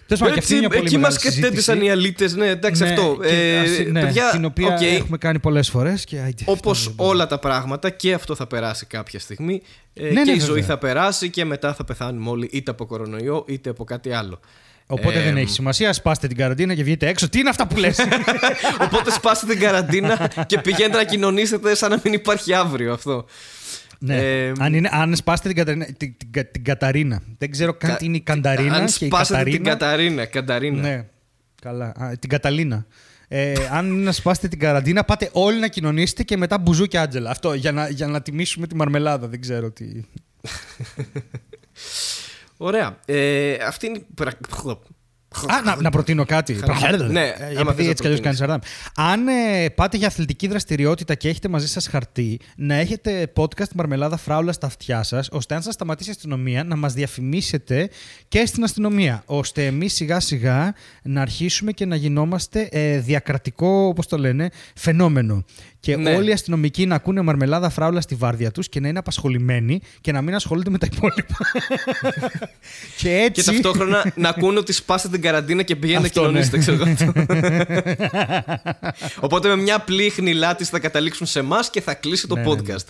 [0.09, 1.41] Τέλος πάντων, και αυτή Έτσι, είναι μια πολύ εκεί μας μεγάλη συζήτηση.
[1.41, 2.35] κατέντησαν οι αλήτες.
[2.35, 3.17] Ναι, εντάξει, Ναι, αυτό.
[3.21, 4.81] και Ε, ας- ναι, παιδιά, την οποία οκ.
[4.81, 6.05] έχουμε κάνει πολλές φορές.
[6.25, 9.61] άιντε, Όπως αυτά δεν όλα τα πράγματα και αυτό θα περάσει κάποια στιγμή.
[9.93, 10.65] Ε, Ναι, και ναι, η ζωή βέβαια.
[10.65, 14.39] θα περάσει και μετά θα πεθάνουμε όλοι είτε από κορονοϊό είτε από κάτι άλλο.
[14.91, 15.93] Οπότε δεν Ε, έχει σημασία.
[15.93, 17.29] Σπάστε την καραντίνα και βγείτε έξω.
[17.29, 17.97] Τι είναι αυτά που λες;
[18.85, 23.25] Οπότε σπάστε την καραντίνα και πηγαίνετε να κοινωνήσετε σαν να μην υπάρχει αύριο αυτό.
[23.99, 24.45] Ναι.
[24.45, 27.21] Ε, αν, είναι, αν σπάσετε την, Καταρίνα, την, την, την Καταρίνα.
[27.37, 28.75] Δεν ξέρω καν τι είναι η Κανταρίνα.
[28.75, 29.57] Αν και η σπάσετε Καταρίνα.
[29.57, 30.25] την Καταρίνα.
[30.25, 30.81] Κανταρίνα.
[30.81, 31.05] Ναι.
[31.61, 31.85] Καλά.
[31.85, 32.85] Α, την Καταλίνα.
[33.27, 36.97] Ε, αν είναι να σπάσετε την καραντίνα, πάτε όλοι να κοινωνήσετε και μετά μπουζού και
[36.97, 37.29] Άντζελα.
[37.29, 39.27] Αυτό για να, για να τιμήσουμε τη μαρμελάδα.
[39.27, 39.85] Δεν ξέρω τι.
[42.57, 42.99] Ωραία.
[43.05, 44.05] Ε, αυτή είναι.
[45.35, 46.53] Η πρα- Α, να, να προτείνω κάτι.
[46.53, 46.97] Χαρά.
[47.03, 48.19] Ναι, Ε, άμα επειδή θες να έτσι κι αλλιώς προτείνεις.
[48.19, 48.59] κάνεις σαρδάμ.
[48.95, 54.17] Αν ε, πάτε για αθλητική δραστηριότητα και έχετε μαζί σας χαρτί, να έχετε podcast Μαρμελάδα
[54.17, 57.89] Φράουλα στα αυτιά σας, ώστε αν σας σταματήσει η αστυνομία να μας διαφημίσετε
[58.27, 59.23] και στην αστυνομία.
[59.25, 60.73] Ώστε εμείς σιγά σιγά
[61.03, 65.43] να αρχίσουμε και να γινόμαστε ε, διακρατικό, όπως το λένε, φαινόμενο.
[65.81, 66.15] Και Ναι.
[66.15, 70.11] όλοι οι αστυνομικοί να ακούνε Μαρμελάδα Φράουλα στη βάρδια τους και να είναι απασχολημένοι και
[70.11, 71.35] να μην ασχολούνται με τα υπόλοιπα.
[72.99, 73.31] και έτσι.
[73.31, 76.63] Και ταυτόχρονα να ακούνε ότι σπάσετε την καραντίνα και πηγαίνετε Αυτό, να κοινωνήσετε, ναι.
[76.63, 77.13] ξέρω εγώ.
[79.25, 82.47] Οπότε με μια απλή χνηλάτη θα καταλήξουν σε εμάς και θα κλείσει το Ναι, ναι,
[82.53, 82.53] ναι.
[82.61, 82.85] podcast.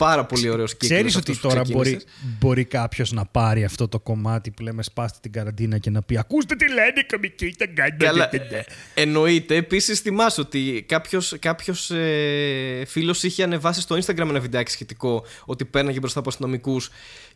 [0.00, 0.90] Πάρα πολύ ωραίος κύκλος.
[0.90, 2.00] Ξέρεις ότι τώρα μπορεί,
[2.38, 6.18] μπορεί κάποιος να πάρει αυτό το κομμάτι που λέμε σπάστε την καραντίνα και να πει
[6.18, 8.64] Ακούστε τι λένε οι κομικοί, τα γκάντα, Καλά, ντε, ντε, ντε».
[8.94, 9.54] εννοείται.
[9.54, 15.64] Επίσης, θυμάσαι ότι κάποιος κάποιος, ε, φίλος είχε ανεβάσει στο Instagram ένα βιντεάκι σχετικό ότι
[15.64, 16.90] πέρναγε μπροστά από αστυνομικούς.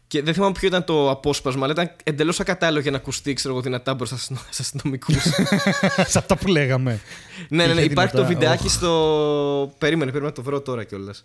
[0.06, 3.54] Και δεν θυμάμαι ποιο ήταν το απόσπασμα, αλλά ήταν εντελώς ακατάλληλο για να ακουστεί ξέρω
[3.54, 5.22] εγώ, δυνατά μπροστά στους αστυνομικούς.
[6.12, 7.00] Σε αυτά που λέγαμε.
[7.48, 7.80] ναι, ναι, ναι.
[7.80, 8.72] Είχε Υπάρχει το δυνατά, βιντεάκι οχ.
[8.72, 9.74] στο.
[9.78, 11.24] Περίμενε, πρέπει να το βρω τώρα κιόλας.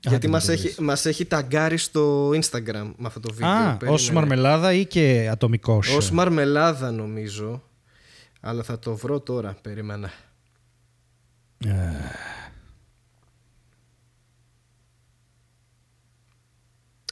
[0.00, 0.78] Γιατί Άντε, μας μην το έχει, βρεις.
[0.86, 3.48] μας έχει ταγκάρει στο Instagram με αυτό το βίντεο.
[3.50, 3.90] Α, Περίμενε.
[3.90, 5.88] ως μαρμελάδα ή και ατομικός.
[5.96, 7.62] Ως μαρμελάδα νομίζω.
[8.40, 9.56] Αλλά θα το βρω τώρα.
[9.62, 10.10] Περίμενα.
[11.66, 11.70] Ε,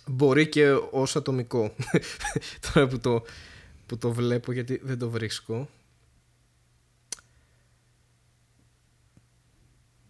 [0.07, 1.75] Μπορεί και ως ατομικό.
[2.73, 3.23] τώρα που το,
[3.87, 5.69] που το βλέπω γιατί δεν το βρίσκω.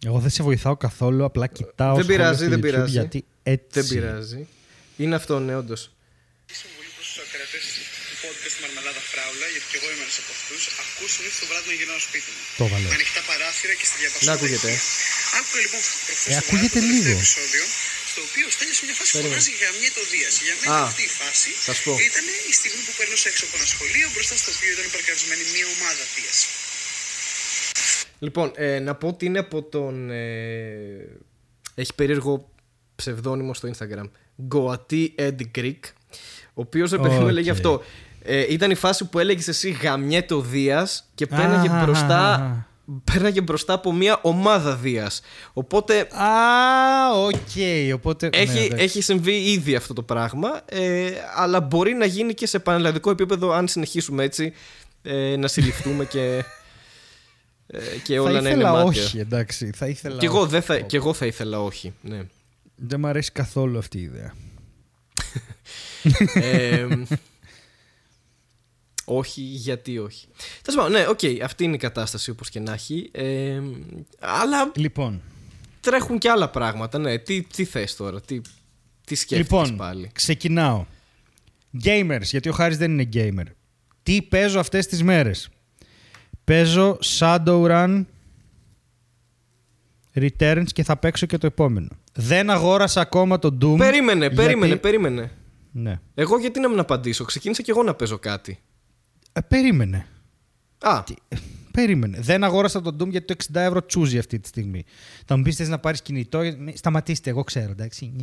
[0.05, 2.91] Εγώ δεν σε βοηθάω καθόλου, απλά κοιτάω Δεν σχόλια πειράζει, στο δεν YouTube πειράζει.
[2.97, 3.19] Γιατί
[3.53, 3.67] έτσι.
[3.77, 4.41] Δεν πειράζει.
[5.03, 5.81] Είναι αυτό, ναι, όντως.
[6.59, 7.57] Συμβουλή προς τους ακρατέ
[8.07, 10.61] του podcast Μαρμελάδα Φράουλα, γιατί και εγώ είμαι ένας από αυτούς.
[10.83, 12.41] Ακούω συνήθω το βράδυ να γυρνάω σπίτι μου.
[12.61, 12.87] Το βάλε.
[12.91, 14.29] Με ανοιχτά παράθυρα και στη διαπασότητα.
[14.31, 14.71] Να ακούγεται.
[15.37, 17.21] Άκουγα λοιπόν προχθές Ε, το ακούγεται βράδυ το τελευταίο λίγο.
[17.23, 17.63] επεισόδιο,
[18.11, 19.33] στο οποίο ο Στέλιος σε μια φάση Περίμενε.
[19.35, 20.33] φωνάζει για το Δίας.
[20.47, 21.93] Για μένα Α, αυτή η φάση θα σου πω.
[22.09, 25.65] ήταν η στιγμή που περνούσα έξω από ένα σχολείο, μπροστά στο οποίο ήταν παρκαρισμένη μια
[25.75, 26.37] ομάδα Δίας.
[28.19, 30.11] Λοιπόν, ε, να πω ότι είναι από τον.
[30.11, 31.07] Ε,
[31.75, 32.49] έχει περίεργο
[32.95, 34.09] ψευδόνυμο στο Instagram.
[34.53, 35.79] Goatee Ed Greek.
[36.53, 37.27] Ο οποίος ρε παιδί μου Οκ.
[37.29, 37.81] έλεγε αυτό.
[38.23, 42.33] Ε, ήταν η φάση που έλεγες εσύ γαμιέται ο Δίας και πέρναγε Αχ, μπροστά.
[42.33, 42.51] αχ, αχ.
[43.03, 45.21] Πέρναγε μπροστά από μια ομάδα Δίας.
[45.53, 47.93] Οπότε Α, οκ.
[47.93, 48.29] Οπότε.
[48.29, 48.83] ναι, έχει, εντάξει.
[48.83, 50.61] έχει συμβεί ήδη αυτό το πράγμα.
[50.65, 54.53] Ε, αλλά μπορεί να γίνει και σε πανελλαδικό επίπεδο αν συνεχίσουμε έτσι.
[55.01, 56.43] Ε, να συλληφθούμε και.
[57.67, 59.03] Ε, και όλα θα να είναι ήθελα μάτια.
[59.03, 59.71] όχι, εντάξει.
[59.75, 60.49] Θα ήθελα Κι εγώ, όχι.
[60.49, 61.93] δεν θα, κι εγώ θα ήθελα όχι.
[62.01, 62.21] Ναι.
[62.75, 64.33] Δεν μου αρέσει καθόλου αυτή η ιδέα.
[66.33, 66.87] Ε,
[69.05, 70.27] όχι, γιατί όχι.
[70.61, 73.09] Τέλος πάντων, ναι, οκ, αυτή είναι η κατάσταση όπως και να έχει.
[73.13, 73.61] Ε,
[74.19, 75.21] αλλά Λοιπόν,
[75.81, 76.97] τρέχουν και άλλα πράγματα.
[76.97, 78.41] Ναι, τι, τι θες τώρα, τι,
[79.05, 80.85] τι σκέφτεσαι λοιπόν πάλι; ξεκινάω.
[81.83, 83.51] Gamers, γιατί ο Χάρης δεν είναι gamer.
[84.03, 85.49] Τι παίζω αυτές τις μέρες;
[86.51, 88.03] Παίζω Shadowrun
[90.15, 91.87] Returns και θα παίξω και το επόμενο.
[92.13, 93.77] Δεν αγόρασα ακόμα το Doom.
[93.77, 95.31] Περίμενε, γιατί- περίμενε, περίμενε.
[95.71, 95.99] Ναι.
[96.15, 98.59] Εγώ γιατί να μην απαντήσω, ξεκίνησα και εγώ να παίζω κάτι.
[99.33, 100.07] Ε, περίμενε.
[100.79, 101.03] Α,
[101.81, 102.17] Περίμενε.
[102.21, 104.83] Δεν αγόρασα τον Doom γιατί το 60 ευρώ τσούζει αυτή τη στιγμή.
[105.25, 108.13] Θα μου πεις θες να πάρεις κινητό; ε, ναι, Σταματήστε, εγώ ξέρω, εντάξει.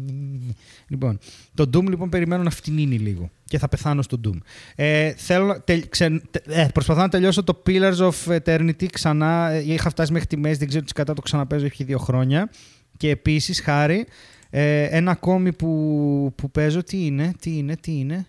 [0.89, 1.19] Λοιπόν,
[1.55, 4.39] το Doom λοιπόν περιμένω να φτηνίνει λίγο και θα πεθάνω στο Doom.
[4.75, 9.51] Ε, θέλω, να τελ- ξε- τε- ε, προσπαθώ να τελειώσω το Pillars of Eternity ξανά.
[9.51, 12.51] Ε, Είχα φτάσει μέχρι τη μέση, δεν ξέρω τι κατά το ξαναπέζω, έχει δύο χρόνια.
[12.97, 14.07] Και επίσης, χάρη,
[14.51, 18.27] ε, ένα ακόμη που, που παίζω, τι είναι, τι είναι, τι είναι;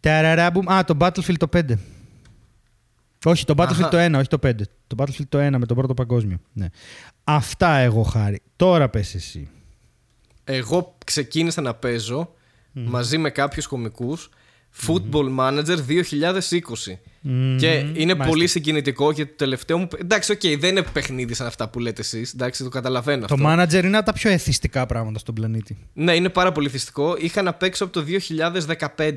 [0.00, 0.70] Ταραράμπουμ.
[0.72, 1.62] Α, το Battlefield το 5.
[3.24, 3.88] Όχι, το Battlefield Αχα.
[3.88, 4.50] το 1, όχι το 5.
[4.86, 6.38] Το Battlefield το 1 με τον πρώτο παγκόσμιο.
[6.52, 6.66] Ναι.
[7.24, 8.40] Αυτά εγώ Χάρη.
[8.56, 9.48] Τώρα πες εσύ.
[10.44, 12.34] εγώ ξεκίνησα να παίζω
[12.72, 14.28] μαζί με κάποιους κωμικούς
[14.86, 16.98] Football Manager 2020.
[17.20, 18.24] Μμμ, Και είναι μάλιστα.
[18.24, 19.88] πολύ συγκινητικό γιατί το τελευταίο μου.
[20.00, 22.32] Εντάξει, οκ, δεν είναι παιχνίδι σαν αυτά που λέτε εσείς.
[22.32, 23.46] Εντάξει, το καταλαβαίνω Το αυτό.
[23.48, 25.78] manager είναι από τα πιο εθιστικά πράγματα στον πλανήτη.
[25.92, 27.16] Ναι, είναι πάρα πολύ εθιστικό.
[27.18, 28.04] Είχα να παίξω από το
[28.96, 29.12] 2015.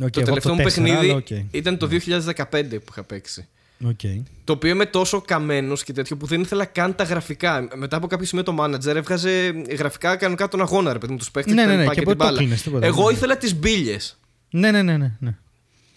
[0.00, 1.44] Okay, το τελευταίο μου παιχνίδι Okay.
[1.50, 3.48] ήταν το 2015 που είχα παίξει.
[3.88, 4.22] Okay.
[4.44, 7.68] Το οποίο είμαι τόσο καμένος και τέτοιο που δεν ήθελα καν τα γραφικά.
[7.74, 11.30] Μετά από κάποιο σημείο το manager έβγαζε γραφικά κανονικά τον αγώνα, ρε παιδί μου, τους
[11.30, 12.38] παίχτες Ναι, ναι, τα ναι, λοιπά και και την ποτέ το μπάλα.
[12.38, 13.12] κλείνες, τίποτα, Εγώ ναι.
[13.12, 13.96] ήθελα τις μπύλε.
[14.50, 15.36] Ναι, ναι, ναι, ναι.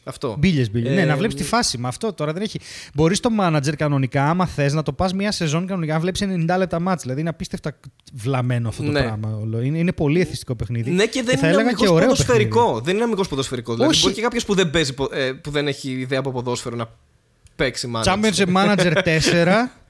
[0.05, 0.11] Ναι.
[0.11, 0.35] Αυτό.
[0.39, 0.89] Μπίλε, μπίλε.
[0.91, 1.77] Ε, ναι, να βλέπεις τη φάση.
[1.77, 2.59] Με αυτό τώρα δεν έχει.
[2.93, 6.55] Μπορείς το manager κανονικά, άμα θες, να το πας μια σεζόν κανονικά, να βλέπεις 90
[6.57, 7.01] λεπτά μάτς.
[7.01, 7.77] Δηλαδή είναι απίστευτα
[8.13, 9.01] βλαμμένο αυτό το Ναι.
[9.01, 9.37] πράγμα.
[9.41, 9.61] όλο.
[9.61, 10.91] Είναι, είναι πολύ εθιστικό παιχνίδι.
[10.91, 12.59] Ναι, και δεν θα είναι έλεγα αμυγός και ωραίο ποδοσφαιρικό.
[12.63, 12.81] παιχνίδι.
[12.85, 13.73] Δεν είναι αμυγός ποδοσφαιρικό.
[13.73, 14.01] Δηλαδή, Όχι.
[14.01, 16.89] μπορεί και κάποιος που δεν παίζει, πο- ε, που δεν έχει ιδέα από ποδόσφαιρο να
[17.55, 18.03] παίξει manager.
[18.13, 19.71] Championship Manager 4.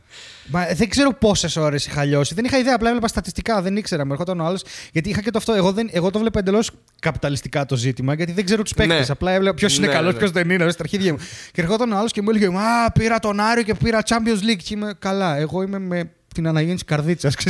[0.47, 2.33] Μα δεν ξέρω πόσες ώρες είχα λιώσει.
[2.33, 2.75] Δεν είχα ιδέα.
[2.75, 3.61] Απλά έβλεπα στατιστικά.
[3.61, 4.05] Δεν ήξερα.
[4.05, 4.63] Με ερχόταν ο άλλος.
[4.91, 5.53] Γιατί είχα και το αυτό.
[5.53, 8.13] Εγώ, δεν, εγώ το βλέπα εντελώς καπιταλιστικά το ζήτημα.
[8.13, 8.99] Γιατί δεν ξέρω τους παίκτες.
[8.99, 9.05] Ναι.
[9.09, 10.17] Απλά έβλεπα ποιος είναι Ναι, καλός, ναι, ναι.
[10.17, 10.71] ποιος δεν είναι.
[10.71, 11.19] Στα αρχίδια μου.
[11.51, 14.63] Και ερχόταν ο άλλος και μου έλεγε Μα πήρα τον Άριο και πήρα Champions League.
[14.63, 15.37] Και είμαι καλά.
[15.37, 17.35] Εγώ είμαι με την αναγέννηση καρδίτσας.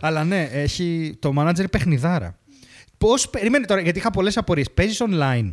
[0.00, 2.38] Αλλά ναι, έχει, το manager είναι παιχνιδάρα.
[2.98, 3.30] Πώς.
[3.30, 4.70] Περίμενε τώρα, γιατί είχα πολλές απορίες.
[4.70, 5.50] Παίζεις online.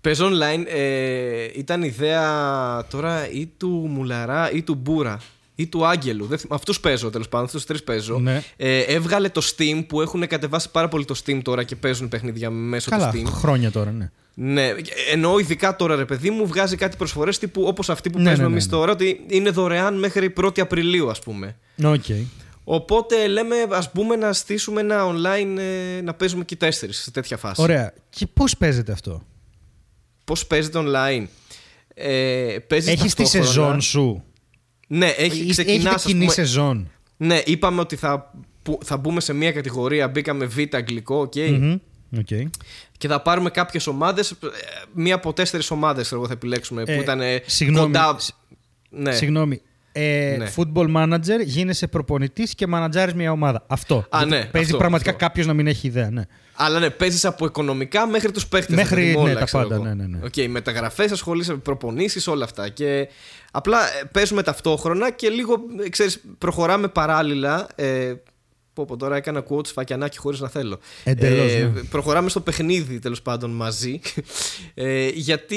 [0.00, 5.18] Παίζω online ε, ήταν ιδέα τώρα ή του Μουλαρά ή του Μπούρα
[5.54, 6.26] ή του Άγγελου.
[6.26, 8.18] Δεν θυμ- Αυτούς παίζω τέλος πάντων, αυτούς τους τρεις παίζω.
[8.18, 8.42] Ναι.
[8.56, 12.50] Ε, έβγαλε το Steam που έχουν κατεβάσει πάρα πολύ το Steam τώρα και παίζουν παιχνίδια
[12.50, 13.26] μέσω Καλά, του Steam.
[13.30, 14.10] χρόνια τώρα, ναι.
[14.34, 14.72] Ναι,
[15.12, 18.42] εννοώ ειδικά τώρα ρε παιδί μου βγάζει κάτι προσφορές τύπου όπως αυτή που Ναι, παίζουμε
[18.46, 18.76] ναι, ναι, εμείς ναι.
[18.78, 21.56] τώρα ότι είναι δωρεάν μέχρι 1η Απριλίου ας πούμε.
[21.84, 22.04] Οκ.
[22.64, 27.10] Οπότε λέμε ας πούμε να στήσουμε ένα online ε, να παίζουμε και οι τέσσερις σε
[27.10, 27.62] τέτοια φάση.
[27.62, 27.92] Ωραία.
[28.10, 29.22] Και πώς παίζεται αυτό;
[30.30, 31.26] Πώς παίζεται online.
[31.94, 33.46] Ε, παίζεις Έχεις τη ταυτόχρονα.
[33.46, 34.24] σεζόν σου;
[34.86, 35.94] Ναι, έχει Έχετε ξεκινάς.
[35.94, 36.90] ας κοινή πούμε- σεζόν.
[37.16, 40.08] Ναι, είπαμε ότι θα, που, θα μπούμε σε μία κατηγορία.
[40.08, 41.34] Μπήκαμε Β αγγλικό, οκ.
[41.36, 41.76] Μμμ.
[42.18, 42.26] Οκ.
[42.98, 44.34] Και θα πάρουμε κάποιες ομάδες.
[44.94, 46.82] Μία από τέσσερις ομάδες, εγώ θα επιλέξουμε.
[46.86, 48.16] Ε, που ήταν ε, συγγνώμη, κοντά.
[48.18, 48.34] σ-
[48.90, 49.12] Ναι.
[49.14, 49.60] Συγγνώμη.
[49.92, 50.52] Ε, Ναι.
[50.56, 53.64] football manager, γίνεσαι προπονητής και μανατζάρεις μια ομάδα.
[53.66, 53.96] Αυτό.
[53.96, 55.24] Α, Γιατί ναι, Παίζει αυτό, πραγματικά αυτό.
[55.26, 56.10] κάποιος να μην έχει ιδέα.
[56.10, 56.22] Ναι.
[56.54, 58.76] Αλλά ναι, παίζεις από οικονομικά μέχρι τους παίχτες.
[58.76, 60.18] Μέχρι, ναι, τα πάντα, ναι, ναι, ναι.
[60.24, 62.68] Οκ, μεταγραφές, ασχολείσαι με προπονήσεις, όλα αυτά.
[62.68, 63.08] Και
[63.50, 67.66] απλά ε, παίζουμε ταυτόχρονα και λίγο, ε, ξέρεις, προχωράμε παράλληλα.
[67.74, 68.12] Ε,
[68.84, 70.78] πω, πω, τώρα έκανα quote Σφακιανάκι χωρίς να θέλω.
[71.04, 71.80] Εντελώς, ε, ναι.
[71.82, 74.00] Προχωράμε στο παιχνίδι τέλος πάντων μαζί.
[74.74, 75.56] Ε, γιατί.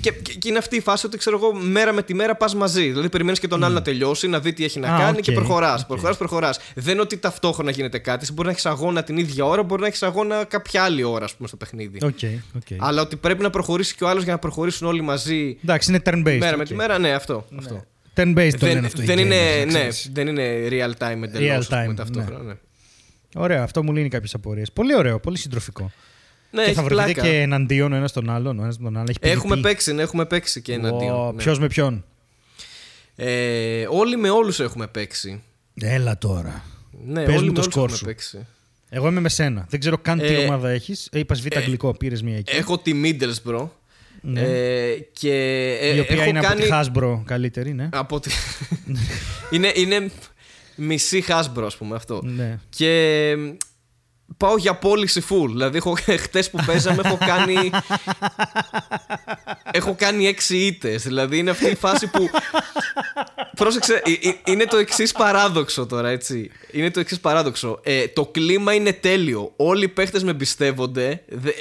[0.00, 2.54] Και, και, και είναι αυτή η φάση ότι ξέρω εγώ, μέρα με τη μέρα πας
[2.54, 2.88] μαζί.
[2.88, 5.22] Δηλαδή, περιμένεις και τον άλλο να τελειώσει, να δει τι έχει να Α, κάνει οκ,
[5.22, 5.80] και προχωράς.
[5.82, 5.86] οκ.
[5.88, 6.58] Προχωράς, προχωράς.
[6.74, 8.22] Δεν είναι ότι ταυτόχρονα γίνεται κάτι.
[8.22, 11.24] Εσύ Μπορεί να έχεις αγώνα την ίδια ώρα, μπορεί να έχεις αγώνα κάποια άλλη ώρα,
[11.24, 11.98] ας πούμε, στο παιχνίδι.
[12.02, 12.18] Οκ,
[12.56, 12.62] οκ.
[12.78, 16.00] Αλλά ότι πρέπει να προχωρήσει και ο άλλος για να προχωρήσουν όλοι μαζί Εντάξει, είναι
[16.04, 16.38] turn-based.
[16.38, 16.68] μέρα με οκ.
[16.68, 17.46] τη μέρα, ναι, αυτό.
[17.58, 17.84] αυτό.
[18.14, 19.02] Turn-based το λένε Δεν, αυτό.
[19.02, 20.10] οι δεν, gamers, είναι, να ναι, ξέρεις.
[20.12, 21.68] δεν είναι real time εντελώς.
[21.70, 22.42] Real time, ταυτόχρονα.
[22.44, 22.54] Ναι.
[23.34, 24.72] Ωραίο, αυτό μου λύνει κάποιες απορίες.
[24.72, 25.90] Πολύ ωραίο, πολύ συντροφικό.
[26.50, 27.28] Ναι, και έχει θα βρεθείτε πλάκα.
[27.28, 28.58] και εναντίον ο ένας τον άλλον.
[28.58, 29.08] Ο ένας τον άλλον.
[29.08, 29.62] Έχει Έχουμε PvP.
[29.62, 31.26] παίξει, ναι, έχουμε παίξει και εναντίον.
[31.34, 31.42] ναι.
[31.42, 32.04] Ποιος με ποιον;
[33.16, 35.42] Ε, όλοι με όλους έχουμε παίξει.
[35.80, 36.64] Έλα τώρα.
[37.06, 38.04] Ναι, Πες όλοι μου με το όλους σκορ έχουμε σου.
[38.04, 38.46] παίξει.
[38.88, 39.66] Εγώ είμαι με σένα.
[39.70, 41.08] Δεν ξέρω καν τι Ε, ομάδα έχεις.
[41.12, 42.56] Ε, είπα β' αγγλικό, πήρες μία εκεί.
[42.56, 43.68] Έχω τη Middlesbrough.
[44.24, 44.40] Ναι.
[44.40, 45.32] Ε, και
[45.80, 46.68] ε, η οποία έχω είναι κάνει...
[46.68, 47.88] από τη Hasbro καλύτερη, ναι.
[47.92, 48.30] από τη...
[49.50, 50.10] είναι, είναι
[50.76, 52.20] μισή Hasbro, ας πούμε αυτό.
[52.24, 52.58] ναι.
[52.68, 53.34] Και
[54.36, 55.46] πάω για απόλυση full.
[55.48, 57.70] Δηλαδή, έχω, χτες που παίζαμε έχω κάνει.
[59.70, 61.02] έχω κάνει έξι ήττες.
[61.02, 62.28] Δηλαδή, είναι αυτή η φάση που.
[63.56, 66.50] Πρόσεξε, ε, ε, είναι το εξής παράδοξο τώρα, έτσι.
[66.72, 67.80] Είναι το εξής παράδοξο.
[67.82, 69.52] Ε, το κλίμα είναι τέλειο.
[69.56, 71.22] Όλοι οι παίχτες με εμπιστεύονται.
[71.28, 71.52] δε-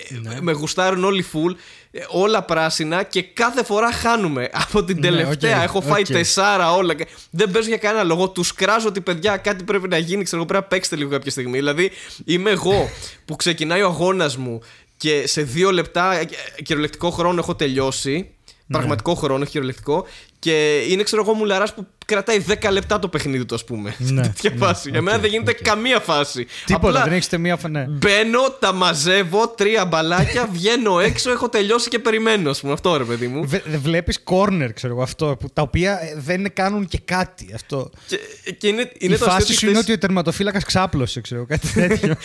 [0.41, 1.55] Με γουστάρουν όλοι full.
[1.92, 4.50] Ε, Όλα πράσινα και κάθε φορά χάνουμε.
[4.68, 6.08] Από την Ναι, τελευταία οκ, έχω φάει οκ.
[6.08, 6.94] τεσσάρα όλα.
[6.94, 8.30] και Δεν παίζω για κανένα λόγο.
[8.30, 10.24] Τους κράζω ότι παιδιά κάτι πρέπει να γίνει.
[10.24, 11.58] Ξέρω εγώ πρέπει να παίξετε λίγο κάποια στιγμή.
[11.58, 11.92] Δηλαδή
[12.26, 12.89] είμαι εγώ
[13.26, 14.62] που ξεκινάει ο αγώνας μου
[14.98, 16.22] και σε δύο λεπτά ε,
[16.58, 18.30] ε, κυριολεκτικό χρόνο έχω τελειώσει.
[18.66, 18.78] Ναι.
[18.78, 20.06] Πραγματικό χρόνο, όχι κυριολεκτικό.
[20.42, 23.96] Και είναι, ξέρω εγώ, μουλαράς που κρατάει 10 λεπτά το παιχνίδι του, ας πούμε.
[23.98, 24.89] Ναι, Τέτοια ναι, φάση.
[24.89, 25.62] Για οκ, μένα δεν γίνεται οκ.
[25.62, 26.48] καμία φάση.
[26.66, 27.86] Τίποτα, Απλά δεν έχεις μία φανέ.
[27.89, 32.74] Μπαίνω, τα μαζεύω, τρία μπαλάκια, βγαίνω έξω, έχω τελειώσει και περιμένω, ας πούμε.
[32.74, 33.46] Αυτό ρε, παιδί μου.
[33.46, 35.36] Δεν βλέπεις corner, ξέρω εγώ αυτό.
[35.39, 37.52] Που, τα οποία ε, δεν κάνουν και κάτι.
[37.56, 37.89] Αυτό.
[38.08, 38.18] Και,
[38.58, 41.22] και είναι, είναι η το φάση αστείο σου ότι είναι χθες- ότι ο τερματοφύλακας ξάπλωσε,
[41.22, 42.16] ξέρω εγώ, κάτι τέτοιο.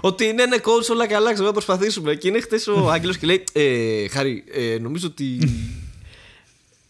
[0.00, 2.14] ότι ναι, ναι, coach, όλα καλά, ξέρω να προσπαθήσουμε.
[2.14, 5.38] Και είναι χτες ο Άγγελος και λέει: ε, Χάρη, ε, νομίζω ότι.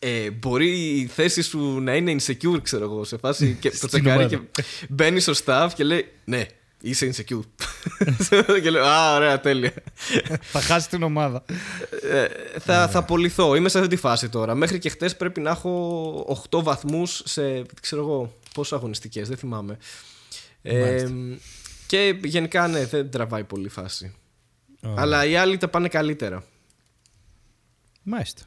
[0.09, 3.57] Ε, μπορεί η θέση σου να είναι insecure, ξέρω εγώ, σε φάση.
[3.61, 4.37] Και το Στην τσεκάρει ομάδα.
[4.55, 6.47] και μπαίνει στο staff και λέει: Ναι,
[6.81, 7.43] είσαι insecure.
[8.63, 9.73] και λέω: Α, ωραία, τέλεια.
[10.41, 11.45] θα χάσει την ομάδα.
[12.11, 12.27] Ε,
[12.59, 13.55] θα, θα απολυθώ.
[13.55, 14.55] Είμαι σε αυτή τη φάση τώρα.
[14.55, 17.63] Μέχρι και χτες πρέπει να έχω 8 βαθμούς σε.
[17.81, 19.79] ξέρω εγώ, πόσο αγωνιστικές, δεν θυμάμαι.
[20.63, 21.11] Ε, Μάλιστα.
[21.87, 24.15] και γενικά, ναι, δεν τραβάει πολύ η φάση.
[24.83, 24.95] Ωραία.
[24.99, 26.45] Αλλά οι άλλοι τα πάνε καλύτερα.
[28.03, 28.43] Μάλιστα.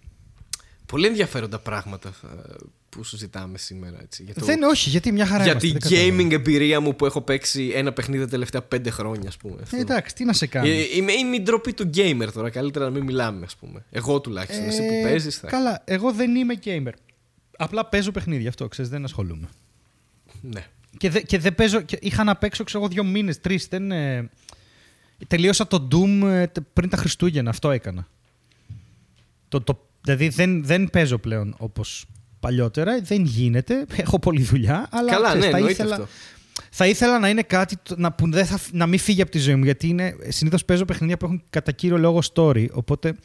[0.91, 2.55] Πολύ ενδιαφέροντα πράγματα θα-
[2.89, 3.97] που συζητάμε σήμερα.
[4.01, 6.23] Έτσι, για το- Δεν, όχι, γιατί μια χαρά για είμαστε, την δεν κατάλαβα.
[6.23, 9.55] gaming εμπειρία μου που έχω παίξει ένα παιχνίδι τα τελευταία πέντε χρόνια, ας πούμε.
[9.61, 9.75] αυτό.
[9.75, 10.69] Ε, εντάξει, τι να σε κάνει.
[10.69, 12.49] Ε, Είμαι, είμαι η ντροπή του gamer τώρα.
[12.49, 13.85] Καλύτερα να μην μιλάμε, ας πούμε.
[13.91, 14.65] Εγώ τουλάχιστον.
[14.65, 15.37] Εσύ που Ε, παίζεις.
[15.37, 15.47] Θα...
[15.47, 16.91] Καλά, εγώ δεν είμαι gamer.
[17.57, 19.47] Απλά παίζω παιχνίδια, αυτό ξέρεις, δεν ασχολούμαι.
[20.41, 20.65] Ναι.
[20.97, 21.81] Και, δε, και δεν παίζω.
[21.81, 23.67] Και είχα να παίξω, ξέρω εγώ, δύο μήνες, τρεις.
[23.67, 24.29] Δεν, ε,
[25.27, 27.49] τελείωσα το Doom ε, τε- πριν τα Χριστούγεννα.
[27.49, 28.07] Αυτό έκανα.
[29.47, 32.05] Το, το, δηλαδή δεν, δεν παίζω πλέον όπως
[32.39, 33.01] παλιότερα.
[33.01, 33.85] Δεν γίνεται.
[33.95, 34.87] Έχω πολλή δουλειά.
[34.91, 36.07] Αλλά Καλά, ξέρεις, ναι, θα, εννοείται ήθελα, αυτό.
[36.71, 39.39] θα ήθελα να είναι κάτι το- να, που δεν θα, να μην φύγει από τη
[39.39, 39.63] ζωή μου.
[39.63, 42.67] Γιατί είναι, συνήθως παίζω παιχνίδια που έχουν κατά κύριο λόγο story.
[42.71, 43.15] Οπότε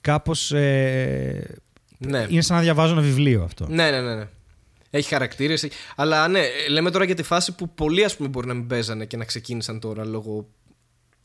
[0.00, 1.56] κάπως ε,
[1.98, 2.26] Ναι.
[2.28, 3.66] είναι σαν να διαβάζω ένα βιβλίο αυτό.
[3.68, 4.14] Ναι, ναι, ναι.
[4.14, 4.28] ναι.
[4.90, 5.68] Έχει χαρακτήρες.
[5.96, 6.40] Αλλά ναι,
[6.70, 9.24] λέμε τώρα για τη φάση που πολλοί ας πούμε μπορεί να μην παίζανε και να
[9.24, 10.48] ξεκίνησαν τώρα λόγω.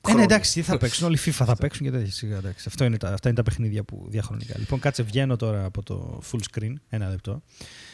[0.02, 0.24] Ε, ναι, χρόνου.
[0.24, 1.08] εντάξει, τι θα παίξουν.
[1.08, 2.12] Όλοι FIFA θα παίξουν και τέτοια.
[2.12, 2.66] Σιγά, εντάξει.
[2.68, 4.56] Αυτό είναι τα, αυτά είναι τα παιχνίδια που διαχρονικά.
[4.58, 6.74] Λοιπόν, κάτσε, βγαίνω τώρα από το full screen.
[6.90, 7.42] Ένα λεπτό.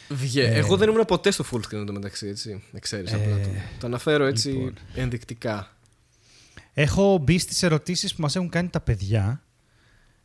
[0.08, 0.42] Βγε.
[0.42, 2.62] Ε, Εγώ δεν ήμουν ποτέ στο full screen εντωμεταξύ, έτσι.
[2.72, 3.48] Εξαίρεσαι Ε, απλά το.
[3.80, 4.74] Το αναφέρω έτσι λοιπόν.
[4.94, 5.70] ενδεικτικά.
[6.74, 9.40] Έχω μπει στις ερωτήσεις που μας έχουν κάνει τα παιδιά.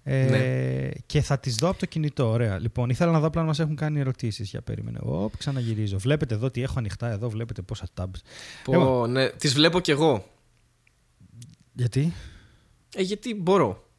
[0.04, 0.90] Ε, Ναι.
[1.06, 2.30] Και θα τις δω από το κινητό.
[2.30, 2.60] Ωραία.
[2.60, 4.50] Λοιπόν, ήθελα να δω απλά αν μας έχουν κάνει ερωτήσεις.
[4.50, 5.00] Για περίμενε.
[5.02, 5.98] Οπ, ξαναγυρίζω.
[5.98, 7.10] Βλέπετε εδώ τι έχω ανοιχτά.
[7.12, 8.20] Εδώ βλέπετε πόσα tabs.
[8.64, 10.26] Πω, ναι, τις βλέπω κι εγώ.
[11.74, 12.14] Γιατί;
[12.96, 13.90] Ε, γιατί μπορώ.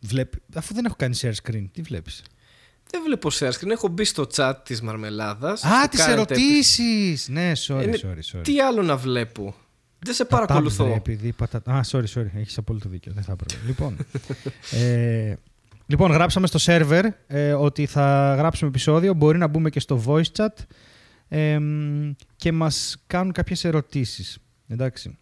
[0.00, 0.38] Βλέπει...
[0.54, 2.22] Αφού δεν έχω κάνει share screen, τι βλέπεις;
[2.90, 3.68] Δεν βλέπω share screen.
[3.70, 5.64] Έχω μπει στο chat της Μαρμελάδας.
[5.64, 7.28] Α, στο τις current ερωτήσεις!
[7.28, 8.42] Ναι, sorry, Είναι- sorry, sorry.
[8.42, 9.54] Τι άλλο να βλέπω;
[9.98, 10.84] Δεν σε Τα tabs, παρακολουθώ.
[10.86, 11.62] ρε, επειδή πατα...
[11.72, 12.26] Α, sorry, sorry.
[12.34, 13.12] Έχεις απόλυτο δίκιο.
[13.12, 13.66] Δεν θα έπρεπε.
[13.66, 13.96] λοιπόν,
[14.82, 15.34] ε,
[15.86, 19.14] λοιπόν, γράψαμε στο server ε, ότι θα γράψουμε επεισόδιο.
[19.14, 20.48] Μπορεί να μπούμε και στο voice chat
[21.28, 24.38] ε, μ, και μας κάνουν κάποιες ερωτήσεις.
[24.68, 25.16] Εντάξει.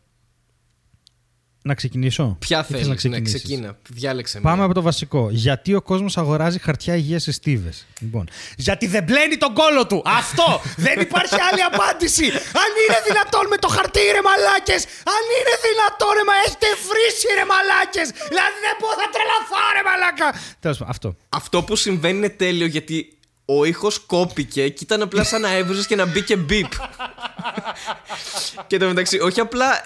[1.62, 3.76] Να ξεκινήσω; Ποια Ή θες θέλεις, να ναι, ξεκινήσεις; ξεκίνα.
[3.88, 4.64] Διάλεξε Πάμε μία.
[4.64, 5.28] από το βασικό.
[5.30, 8.28] Γιατί ο κόσμος αγοράζει χαρτιά υγείας σε στίβες; Λοιπόν.
[8.56, 10.02] Γιατί δεν μπλένει τον κόλο του.
[10.06, 10.60] Αυτό!
[10.86, 12.24] δεν υπάρχει άλλη απάντηση.
[12.62, 14.82] Αν είναι δυνατόν με το χαρτί, ρε μαλάκες!
[15.16, 18.08] Αν είναι δυνατόν, ρε μα έχετε βρήσει, ρε μαλάκες!
[18.32, 20.28] Δηλαδή δεν μπορώ να τρελαθώ, ρε μαλάκα!
[20.64, 21.08] Τέλος πάντων, αυτό.
[21.40, 22.96] Αυτό που συμβαίνει είναι τέλειο γιατί
[23.44, 26.72] ο ήχος κόπηκε και ήταν απλά σαν να έβριζες και να μπήκε μπίπ.
[28.70, 29.82] και το μεταξύ, όχι απλά.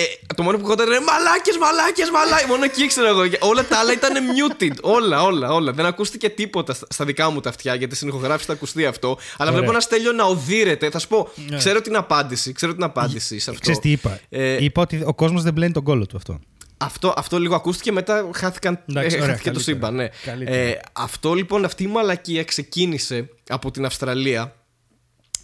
[0.00, 2.46] Ε, το μόνο που χόταν είναι μαλάκες, μαλάκες, μαλάκε.
[2.46, 3.22] Μόνο εκεί ξέρω εγώ.
[3.40, 4.76] Όλα τα άλλα ήταν muted.
[4.80, 5.72] Όλα, όλα, όλα.
[5.72, 9.08] Δεν ακούστηκε τίποτα στα, στα δικά μου τα αυτιά γιατί στην ηχογράφηση θα ακουστεί αυτό.
[9.08, 9.52] Αλλά Ωραία.
[9.52, 10.90] βλέπω ένα στέλιο να οδύρεται.
[10.90, 11.56] Θα σου πω, Ναι.
[11.56, 12.52] ξέρω την απάντηση.
[12.52, 13.62] Ξέρω την απάντηση σε αυτό.
[13.62, 14.20] Ξέρεις τι είπα.
[14.28, 16.40] Ε, είπα ότι ο κόσμος δεν μπλένει τον κόλο του αυτό.
[16.76, 19.78] αυτό, αυτό λίγο ακούστηκε μετά χάθηκαν, Εντάξει, ε, ωραία, χάθηκε το καλύτερα.
[19.78, 19.94] σύμπαν.
[19.94, 20.08] Ναι.
[20.24, 20.56] Καλύτερα.
[20.56, 24.52] Ε, αυτό λοιπόν, αυτή η μαλακία ξεκίνησε από την Αυστραλία.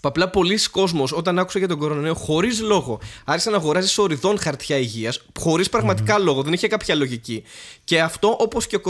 [0.04, 4.38] Που απλά πολλοί κόσμος όταν άκουσε για τον κορονοϊό χωρίς λόγο άρχισε να αγοράζεις σοριδών
[4.38, 7.42] χαρτιά υγείας, χωρίς πραγματικά λόγο, δεν είχε κάποια λογική.
[7.84, 8.80] Και αυτό, όπως και ο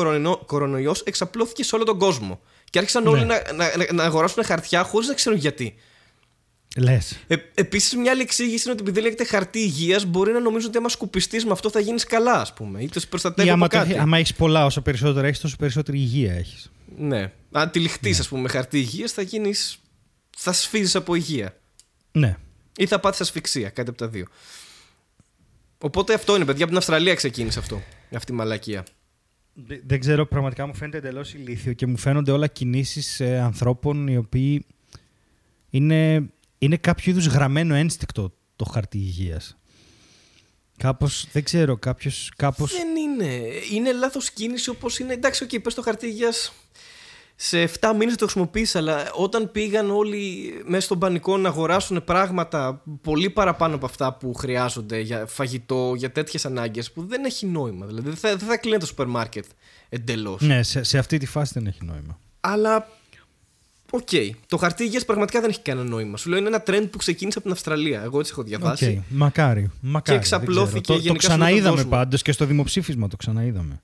[0.46, 2.40] κορονοϊό, εξαπλώθηκε σε όλο τον κόσμο.
[2.70, 3.26] Και άρχισαν όλοι Ναι.
[3.26, 5.74] να, να, να, να αγοράσουν χαρτιά χωρίς να ξέρουν γιατί.
[6.76, 7.18] Λες.
[7.26, 10.78] Ε, Επίσης, μια άλλη εξήγηση είναι ότι επειδή λέγεται χαρτί υγείας, μπορεί να νομίζουν ότι
[10.78, 12.80] άμα σκουπιστείς με αυτό θα γίνεις καλά, ας πούμε.
[12.82, 13.90] Ή το σε προστατεύει Ή άμα, από το κάτι.
[13.92, 16.70] έχει- άμα έχεις πολλά, όσο περισσότερο έχεις, τόσο περισσότερη υγεία έχεις.
[16.98, 17.32] Ναι.
[17.52, 19.78] Αν τυλιχτεί, ας πούμε, με χαρτί υγείας, θα γίνεις.
[20.44, 21.56] Θα σφίζεις από υγεία.
[22.12, 22.36] Ναι.
[22.76, 24.26] Ή θα πάθεις ασφυξία, κάτι από τα δύο.
[25.78, 26.60] Οπότε αυτό είναι, παιδιά.
[26.60, 27.82] Από την Αυστραλία ξεκίνησε αυτό.
[28.14, 28.86] Αυτή η μαλακία.
[29.54, 34.16] Δε- Δεν ξέρω, πραγματικά μου φαίνεται εντελώς ηλίθιο και μου φαίνονται όλα κινήσεις ανθρώπων οι
[34.16, 34.66] οποίοι
[35.70, 39.56] είναι, είναι κάποιο είδους γραμμένο ένστικτο το χαρτί υγείας.
[40.76, 42.32] Κάπως, δεν ξέρω, κάποιος.
[42.36, 42.72] Κάπως...
[42.72, 43.40] Δεν είναι.
[43.72, 45.12] Είναι λάθος κίνηση όπως είναι.
[45.12, 46.52] Εντάξει, OK, okay, πες το χαρτί υγείας.
[47.36, 52.82] Σε 7 μήνες το χρησιμοποίησα, αλλά όταν πήγαν όλοι μέσα στον πανικό να αγοράσουν πράγματα
[53.02, 57.86] πολύ παραπάνω από αυτά που χρειάζονται για φαγητό, για τέτοιες ανάγκες, που δεν έχει νόημα.
[57.86, 59.44] Δηλαδή δεν θα, δεν θα κλείνει το σούπερ μάρκετ
[59.88, 60.40] εντελώς.
[60.40, 62.18] Ναι, σε, σε αυτή τη φάση δεν έχει νόημα.
[62.40, 62.88] Αλλά.
[63.90, 64.08] Οκ.
[64.46, 66.16] Το χαρτί υγείας πραγματικά δεν έχει κανένα νόημα.
[66.16, 68.02] Σου λέω είναι ένα trend που ξεκίνησε από την Αυστραλία.
[68.02, 69.02] Εγώ έτσι έχω διαβάσει.
[69.04, 69.70] Οκ, Μακάρι.
[69.80, 70.82] μακάρι Και δεν εξαπλώθηκε ξέρω.
[70.82, 71.90] Το, το γενικά σε όλο τον ξαναείδαμε κόσμο.
[71.90, 73.82] πάντως και στο δημοψήφισμα το ξαναείδαμε.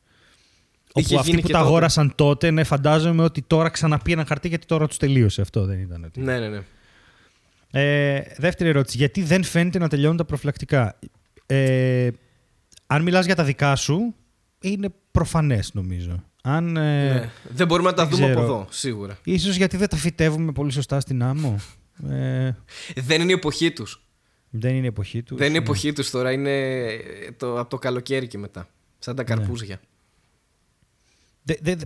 [0.95, 1.71] Είχε Όπου αυτοί γίνει που και τα τότε.
[1.71, 5.65] αγόρασαν τότε, ναι, φαντάζομαι ότι τώρα ξαναπήραν χαρτί γιατί τώρα τους τελείωσε αυτό.
[5.65, 6.05] Δεν ήταν.
[6.05, 6.61] ότι- Ναι, ναι, ναι.
[7.73, 8.97] Ε, δεύτερη ερώτηση.
[8.97, 10.99] Γιατί δεν φαίνεται να τελειώνουν τα προφυλακτικά;
[11.47, 12.09] Ε,
[12.87, 14.15] αν μιλάς για τα δικά σου,
[14.61, 16.25] είναι προφανές νομίζω.
[16.43, 17.31] Αν, ε, ναι.
[17.51, 18.41] Δεν μπορούμε να τα δεν δούμε ξέρω.
[18.45, 19.19] από εδώ, σίγουρα.
[19.25, 21.57] Ίσως γιατί δεν τα φυτεύουμε πολύ σωστά στην άμμο.
[22.11, 22.51] Ε,
[22.95, 24.05] Δεν είναι η εποχή τους.
[24.51, 25.39] δεν είναι η εποχή τους.
[25.39, 26.77] Δεν είναι η εποχή τους τώρα, είναι
[27.37, 28.69] το, από το καλοκαίρι και μετά.
[28.99, 29.25] Σαν Ναι.
[29.25, 29.81] τα καρπούζια.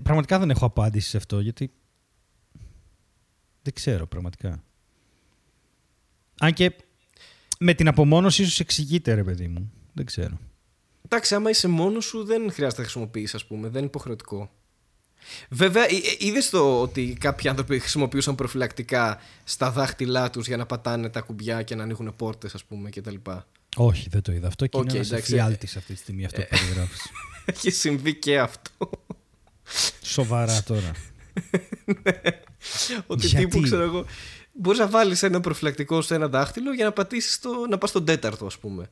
[0.02, 1.72] Πραγματικά δεν έχω απάντηση σε αυτό, γιατί
[3.62, 4.64] δεν ξέρω πραγματικά.
[6.40, 6.72] Αν και
[7.58, 9.72] με την απομόνωση ίσως εξηγείται, ρε παιδί μου.
[9.92, 10.38] Δεν ξέρω.
[11.04, 13.68] Εντάξει, άμα είσαι μόνος σου, δεν χρειάζεται να χρησιμοποιήσει, ας πούμε.
[13.68, 14.50] Δεν είναι υποχρεωτικό.
[15.48, 15.84] Βέβαια,
[16.18, 21.62] είδες το ότι κάποιοι άνθρωποι χρησιμοποιούσαν προφυλακτικά στα δάχτυλά τους για να πατάνε τα κουμπιά
[21.62, 23.14] και να ανοίγουν πόρτες, ας πούμε, κτλ.
[23.76, 25.32] Όχι, δεν το είδα αυτό και Οκ, είναι ένας εντάξει.
[25.32, 27.00] εφιάλτης αυτή τη στιγμή αυτό που περιγράφεις.
[27.44, 28.90] Έχει συμβεί και αυτό.
[30.02, 30.92] Σοβαρά τώρα.
[33.06, 34.04] ότι Γιατί; τύπου, ξέρω εγώ,
[34.52, 38.04] μπορείς να βάλεις ένα προφυλακτικό σε ένα δάχτυλο για να πατήσεις το, να πας στον
[38.04, 38.90] τέταρτο, ας πούμε.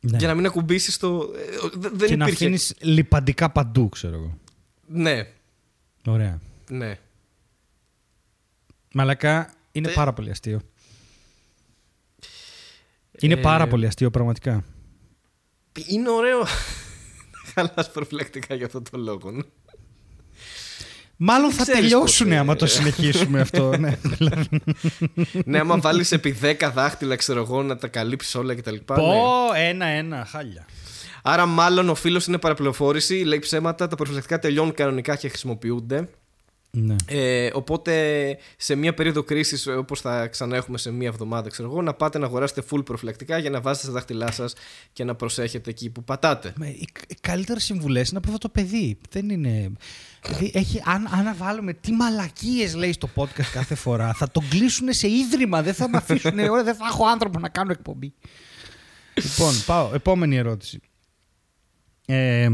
[0.00, 0.16] Ναι.
[0.16, 1.30] Για να μην ακουμπήσεις το.
[1.36, 2.44] ε, δε- Δεν και να υπήρχε.
[2.44, 4.38] αφήνεις λιπαντικά παντού, ξέρω εγώ.
[4.86, 5.32] Ναι,
[6.06, 6.40] Ωραία.
[6.70, 6.98] ναι.
[8.92, 9.92] Μαλακά είναι Ε.
[9.92, 10.60] πάρα πολύ αστείο.
[13.20, 13.40] Είναι Ε.
[13.40, 14.64] πάρα πολύ αστείο, πραγματικά.
[15.86, 16.44] Είναι ωραίο.
[17.54, 19.30] Χαλάς προφυλακτικά για αυτόν τον λόγο.
[19.30, 19.42] ναι.
[21.20, 22.38] Μάλλον θα ξέρεις τελειώσουν ποτέ.
[22.38, 23.70] άμα το συνεχίσουμε αυτό.
[23.78, 24.60] Ναι, δηλαδή.
[25.44, 28.74] ναι, άμα βάλεις επί 10 δάχτυλα, ξέρω εγώ, να τα καλύψεις όλα κτλ.
[28.74, 28.80] Ναι.
[28.80, 29.22] Πω,
[29.56, 30.66] ένα-ένα, χάλια.
[31.22, 36.08] Άρα, μάλλον ο φίλος είναι παραπληροφόρηση, λέει ψέματα, τα προφυλακτικά τελειώνουν κανονικά και χρησιμοποιούνται.
[36.70, 36.96] Ναι.
[37.06, 41.82] Ε, οπότε σε μια περίοδο κρίσης, όπως θα ξανά έχουμε σε μια εβδομάδα, ξέρω εγώ,
[41.82, 44.54] να πάτε να αγοράσετε full προφυλακτικά για να βάζετε στα δάχτυλά σας
[44.92, 46.52] και να προσέχετε εκεί που πατάτε.
[46.56, 48.98] Με, οι, οι καλύτερες συμβουλές είναι από αυτό το παιδί.
[49.10, 49.72] Δεν είναι.
[50.22, 54.92] Δηλαδή, έχει, αν, αν βάλουμε τι μαλακίες λέει στο podcast κάθε φορά, θα τον κλείσουν
[54.92, 55.62] σε ίδρυμα.
[55.62, 56.38] Δεν θα με αφήσουν.
[56.38, 58.12] ώρα, δεν θα έχω άνθρωπο να κάνω εκπομπή.
[59.14, 59.90] λοιπόν, πάω.
[59.94, 60.80] Επόμενη ερώτηση.
[62.06, 62.48] Ε,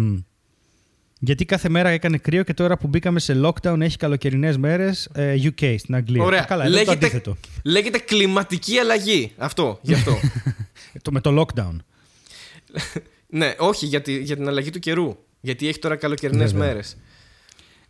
[1.24, 5.74] γιατί κάθε μέρα έκανε κρύο και τώρα που μπήκαμε σε lockdown έχει καλοκαιρινές μέρες UK
[5.78, 6.22] στην Αγγλία.
[6.22, 6.42] Ωραία.
[6.42, 7.36] Ε, Καλά, εδώ το λέγεται, αντίθετο.
[7.64, 9.32] λέγεται κλιματική αλλαγή.
[9.36, 10.18] Αυτό, γι' αυτό.
[11.02, 11.76] το, με το lockdown.
[13.38, 15.16] ναι, όχι για, τη- για την αλλαγή του καιρού.
[15.40, 16.66] Γιατί έχει τώρα καλοκαιρινές Βέβαια.
[16.68, 16.96] μέρες.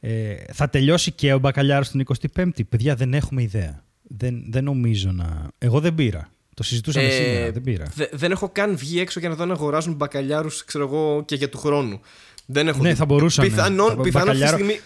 [0.00, 2.04] Ε, θα τελειώσει και ο μπακαλιάρος την
[2.36, 2.66] 25η.
[2.68, 3.84] Παιδιά, δεν έχουμε ιδέα.
[4.02, 5.48] Δεν, δεν νομίζω να...
[5.58, 6.28] Εγώ δεν πήρα.
[6.54, 7.84] Το συζητούσαμε Ε, σήμερα, δεν πήρα.
[7.94, 11.34] δε- δεν έχω καν βγει έξω για να δω να αγοράζουν μπακαλιάρους, ξέρω εγώ, και
[11.34, 12.00] για του χρόνου.
[12.46, 12.94] Δεν έχω Ναι, δει.
[12.94, 13.48] θα μπορούσαμε.
[13.48, 14.80] Πιθανόν, Τα πιθανόν αυτή τη μπακαλιάρο- στιγμή.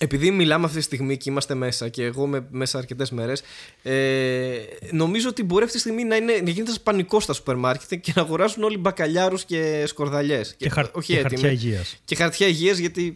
[0.00, 3.42] Επειδή μιλάμε αυτή τη στιγμή και είμαστε μέσα και εγώ με, μέσα αρκετές μέρες,
[3.82, 4.52] ε,
[4.90, 8.00] νομίζω ότι μπορεί αυτή τη στιγμή να, είναι, να γίνεται ένας πανικός στα σούπερ μάρκετ
[8.00, 10.54] και να αγοράζουν όλοι μπακαλιάρους και σκορδαλιές.
[10.56, 10.90] Και, χαρ...
[11.04, 11.96] και χαρτιά υγείας.
[12.04, 13.14] Και χαρτιά υγείας, γιατί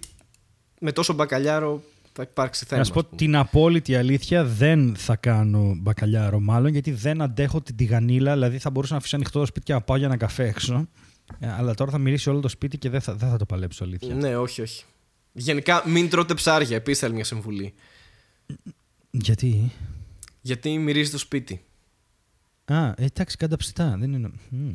[0.80, 2.80] με τόσο μπακαλιάρο θα υπάρξει θέμα.
[2.80, 3.16] Να σου πω ας πούμε.
[3.16, 8.32] την απόλυτη αλήθεια, δεν θα κάνω μπακαλιάρο μάλλον, γιατί δεν αντέχω την τηγανίλα.
[8.32, 10.88] Δηλαδή θα μπορούσα να αφήσω ανοιχτό το σπίτι και να πάω για ένα καφέ έξω.
[11.38, 13.84] Ε, Αλλά τώρα θα μυρίσει όλο το σπίτι και δεν θα, δεν θα το παλέψω
[13.84, 14.14] αλήθεια.
[14.14, 14.84] Ναι, όχι, όχι.
[15.32, 16.76] Γενικά, μην τρώτε ψάρια.
[16.76, 17.74] Επίσης, άλλη μια συμβουλή.
[19.10, 19.72] Γιατί;
[20.40, 21.64] Γιατί μυρίζει το σπίτι.
[22.64, 23.96] Α, ε, εντάξει, κάντα ψητά.
[23.98, 24.30] Δεν είναι...
[24.48, 24.74] Μμ.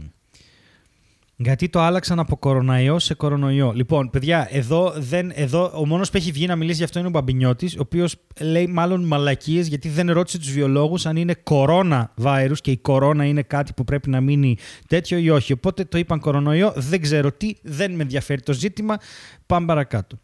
[1.43, 3.71] Γιατί το άλλαξαν από κοροναϊό σε κορονοϊό.
[3.75, 7.07] Λοιπόν, παιδιά, εδώ, δεν, εδώ ο μόνος που έχει βγει να μιλήσει γι' αυτό είναι
[7.07, 12.13] ο Μπαμπινιώτης, ο οποίος λέει μάλλον μαλακίες γιατί δεν ρώτησε τους βιολόγους αν είναι κορώνα
[12.23, 15.53] virus και η κορώνα είναι κάτι που πρέπει να μείνει τέτοιο ή όχι.
[15.53, 16.73] Οπότε το είπαν κορονοϊό.
[16.75, 18.97] Δεν ξέρω τι, δεν με ενδιαφέρει το ζήτημα.
[19.45, 20.19] Πάμε παρακάτω.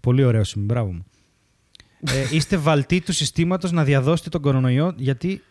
[0.00, 1.04] Πολύ ωραίο σημείο, μπράβο μου.
[2.00, 5.42] Ε, είστε βαλτοί του συστήματος να διαδώσετε τον κορονοϊό γιατί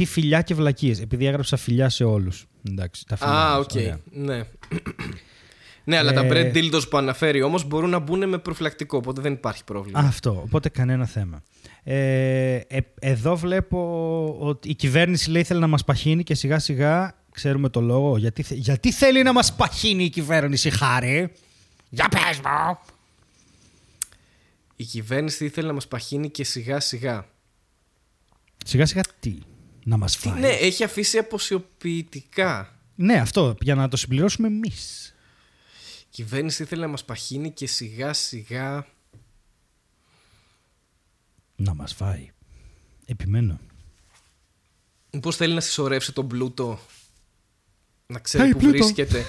[0.00, 1.00] τι φιλιά και βλακείες.
[1.00, 2.46] Επειδή έγραψα φιλιά σε όλους.
[2.68, 3.32] Εντάξει, τα φιλιά.
[3.34, 3.70] Α, μας, οκ.
[3.74, 4.00] ωραία.
[4.10, 4.42] Ναι.
[5.84, 9.20] ναι, αλλά τα Ε, bread dildos που αναφέρει όμως μπορούν να μπουν με προφυλακτικό, οπότε
[9.20, 9.98] δεν υπάρχει πρόβλημα.
[9.98, 11.42] Αυτό, οπότε κανένα θέμα.
[11.82, 17.14] Ε, ε, εδώ βλέπω ότι η κυβέρνηση λέει θέλει να μας παχύνει και σιγά σιγά
[17.32, 18.16] ξέρουμε το λόγο.
[18.16, 21.32] Γιατί, θε- γιατί θέλει να μας παχύνει η κυβέρνηση, Χάρη;
[21.90, 22.78] Για πες μου.
[24.76, 27.26] Η κυβέρνηση ήθελε να μας παχύνει και σιγά σιγά.
[28.64, 29.38] Σιγά σιγά τι,
[29.84, 30.40] να μας Τι, φάει.
[30.40, 32.78] ναι, έχει αφήσει αποσιοποιητικά.
[32.94, 35.14] Ναι, αυτό, για να το συμπληρώσουμε εμείς.
[36.02, 38.86] Η κυβέρνηση ήθελε να μας παχύνει και σιγά σιγά.
[41.56, 42.30] Να μας φάει.
[43.06, 43.60] Επιμένω.
[45.20, 46.80] Πώ θέλει να συσσωρεύσει τον πλούτο;
[48.06, 48.76] Να ξέρει Hey, που Πλούτο.
[48.78, 49.24] βρίσκεται.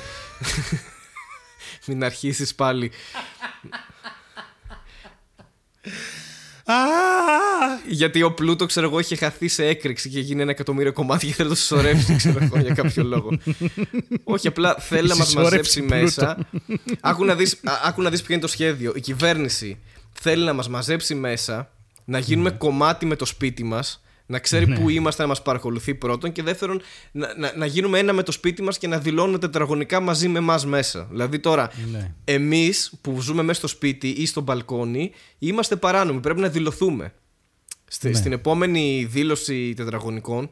[1.87, 2.91] Μην αρχίσεις πάλι.
[7.87, 11.33] Γιατί ο Πλούτο, ξέρω εγώ, είχε χαθεί σε έκρηξη και γίνει ένα εκατομμύριο κομμάτια και
[11.33, 13.29] θέλει να το συσσωρεύσει, ξέρω εγώ, για κάποιο λόγο.
[14.23, 16.37] Όχι, απλά θέλει να μας Συσσόρευση μαζέψει μέσα.
[17.01, 18.91] άκου, να δεις, α- άκου να δεις ποιο είναι το σχέδιο.
[18.95, 19.79] Η κυβέρνηση
[20.11, 21.69] θέλει να μας μαζέψει μέσα,
[22.05, 24.79] να γίνουμε κομμάτι με το σπίτι μας, να ξέρει Ναι.
[24.79, 28.31] πού είμαστε, να μας παρακολουθεί πρώτον και δεύτερον να, να, να γίνουμε ένα με το
[28.31, 31.07] σπίτι μας και να δηλώνουμε τετραγωνικά μαζί με εμάς μέσα.
[31.09, 32.13] Δηλαδή τώρα Ναι.
[32.25, 37.13] εμείς που ζούμε μέσα στο σπίτι ή στο μπαλκόνι είμαστε παράνομοι, πρέπει να δηλωθούμε.
[37.87, 38.13] Στη- Ναι.
[38.15, 40.49] Στην επόμενη δήλωση τετραγωνικών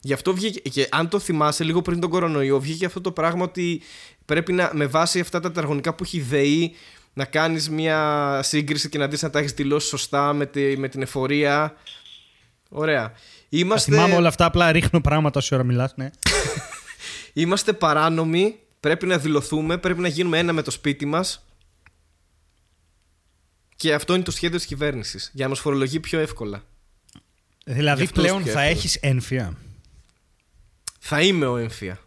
[0.00, 3.44] Γι' αυτό βγήκε, και αν το θυμάσαι λίγο πριν τον κορονοϊό, βγήκε αυτό το πράγμα
[3.44, 3.80] ότι
[4.24, 6.72] πρέπει να, με βάση αυτά τα τετραγωνικά που έχει ΔΕΗ,
[7.12, 10.88] να κάνεις μια σύγκριση και να δεις αν τα έχεις δηλώσει σωστά με, τη, με
[10.88, 11.74] την εφορία.
[12.68, 13.08] Ωραία.
[13.08, 13.16] Τα
[13.48, 16.10] Είμαστε, θυμάμαι όλα αυτά, απλά ρίχνω πράγματα όση ώρα μιλάς, ναι.
[17.32, 21.42] είμαστε παράνομοι, πρέπει να δηλωθούμε, πρέπει να γίνουμε ένα με το σπίτι μας.
[23.76, 26.62] Και αυτό είναι το σχέδιο της κυβέρνησης, για να μας φορολογεί πιο εύκολα.
[27.64, 28.78] Δηλαδή Για αυτούς πλέον πιο θα εύκολο.
[28.78, 29.56] έχεις ένφια.
[30.98, 31.98] Θα είμαι ο έμφυα.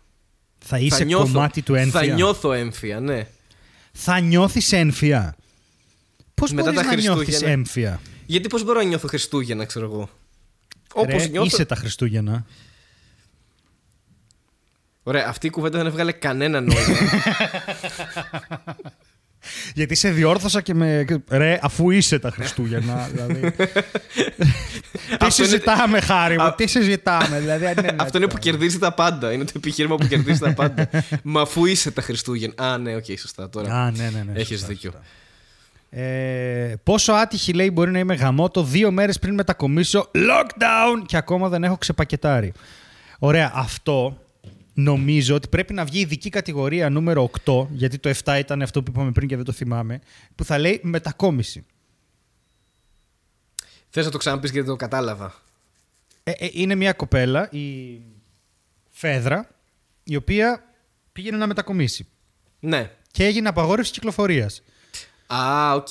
[0.60, 2.00] Θα είσαι θα νιώθω, κομμάτι του ένφια.
[2.00, 3.28] Θα νιώθω έμφυα, ναι.
[3.92, 5.36] Θα νιώθεις ένφια.
[6.34, 7.52] Πώς Μετά μπορείς τα να νιώθεις Χριστούγεννα.
[7.54, 8.02] έμφια.
[8.26, 10.10] Γιατί πώς μπορώ να νιώθω Χριστούγεννα, ξέρω εγώ;
[10.94, 11.46] Όπως Ρε, νιώθω...
[11.48, 12.46] Είσαι τα Χριστούγεννα.
[15.04, 16.98] Ωραία, αυτή η κουβέντα δεν έβγαλε κανένα νόημα.
[19.74, 21.06] Γιατί σε διόρθωσα και με.
[21.30, 23.08] Ρε, αφού είσαι τα Χριστούγεννα.
[23.12, 23.52] δηλαδή.
[23.52, 23.64] τι
[25.12, 27.40] Αυτό είναι- συζητάμε, χάρη μου, Α- τι συζητάμε.
[27.40, 29.32] Δηλαδή, αν είναι Αυτό είναι που κερδίζει τα πάντα.
[29.32, 30.90] Είναι το επιχείρημα που κερδίζει τα πάντα.
[31.24, 32.72] Μα αφού είσαι τα Χριστούγεννα.
[32.74, 33.74] Α, ναι, οκ, σωστά τώρα.
[33.84, 34.40] Α, ναι, ναι, ναι.
[34.40, 34.92] Έχεις σωστά, δίκιο.
[34.92, 35.06] σωστά.
[35.94, 41.50] Ε, πόσο άτυχη λέει μπορεί να είμαι γαμότο δύο μέρες πριν μετακομίσω lockdown και ακόμα
[41.50, 42.54] δεν έχω ξεπακετάρει.
[43.20, 44.22] Ωραία, αυτό
[44.74, 48.92] νομίζω ότι πρέπει να βγει ειδική κατηγορία νούμερο 8, γιατί το 7 ήταν αυτό που
[48.92, 50.00] είπαμε πριν και δεν το θυμάμαι,
[50.36, 51.66] που θα λέει μετακόμιση.
[53.90, 55.34] Θες να το ξαναπείς γιατί το κατάλαβα.
[56.24, 58.02] Ε, ε, είναι μια κοπέλα, η
[58.90, 59.50] Φέδρα,
[60.04, 60.64] η οποία
[61.12, 62.08] πήγαινε να μετακομίσει
[62.60, 62.92] Ναι.
[63.12, 64.62] και έγινε απαγόρευση κυκλοφορίας.
[65.36, 65.88] Α, οκ.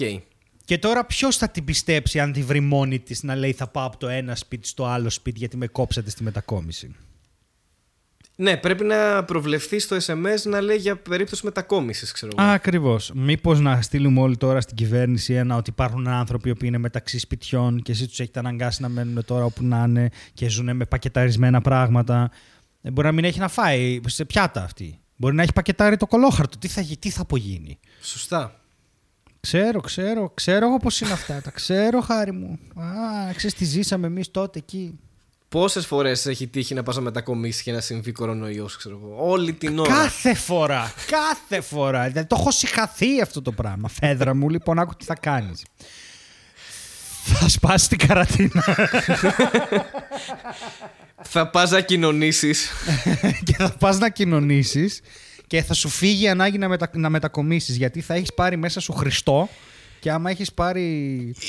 [0.65, 3.87] Και τώρα ποιος θα την πιστέψει αν τη βρει μόνη της να λέει θα πάω
[3.87, 6.95] από το ένα σπίτι στο άλλο σπίτι γιατί με κόψατε στη μετακόμιση.
[8.37, 12.51] Ναι, πρέπει να προβλεφθεί στο SMS να λέει για περίπτωση μετακόμισης, ξέρω εγώ.
[12.51, 13.11] Ακριβώς.
[13.15, 17.83] Μήπως να στείλουμε όλοι τώρα στην κυβέρνηση ένα ότι υπάρχουν άνθρωποι που είναι μεταξύ σπιτιών
[17.83, 21.61] και εσείς τους έχετε αναγκάσει να μένουν τώρα όπου να είναι και ζουν με πακεταρισμένα
[21.61, 22.31] πράγματα.
[22.83, 24.99] Ε, Μπορεί να μην έχει να φάει σε πιάτα αυτή.
[25.17, 26.59] Μπορεί να έχει πακετάρει το κολόχαρτο.
[26.59, 28.60] Τι θα, γι- τι θα απογίνει; Σωστά.
[29.41, 31.41] Ξέρω, ξέρω, ξέρω εγώ πώς είναι αυτά.
[31.45, 32.59] Τα ξέρω, χάρη μου.
[32.75, 34.99] Α, ξέρεις τι ζήσαμε εμείς τότε εκεί.
[35.49, 39.31] Πόσες φορές έχει τύχει να πας να μετακομίσεις και να συμβεί κορονοϊός, ξέρω εγώ.
[39.31, 39.95] Όλη την ώρα.
[39.95, 40.93] Κάθε φορά.
[41.07, 42.09] Κάθε φορά.
[42.09, 43.89] Δηλαδή, το έχω συγχαθεί αυτό το πράγμα.
[43.89, 45.65] Φέδρα μου, λοιπόν, άκου τι θα κάνεις.
[47.25, 48.65] Θα σπάσει την καρατίνα
[51.23, 52.71] θα πας να κοινωνήσεις.
[53.45, 55.01] και θα πας να κοινωνήσεις
[55.51, 56.91] και θα σου φύγει η ανάγκη να, μετα...
[56.95, 59.49] να μετακομίσεις γιατί θα έχεις πάρει μέσα σου Χριστό
[60.01, 60.83] και άμα έχεις πάρει...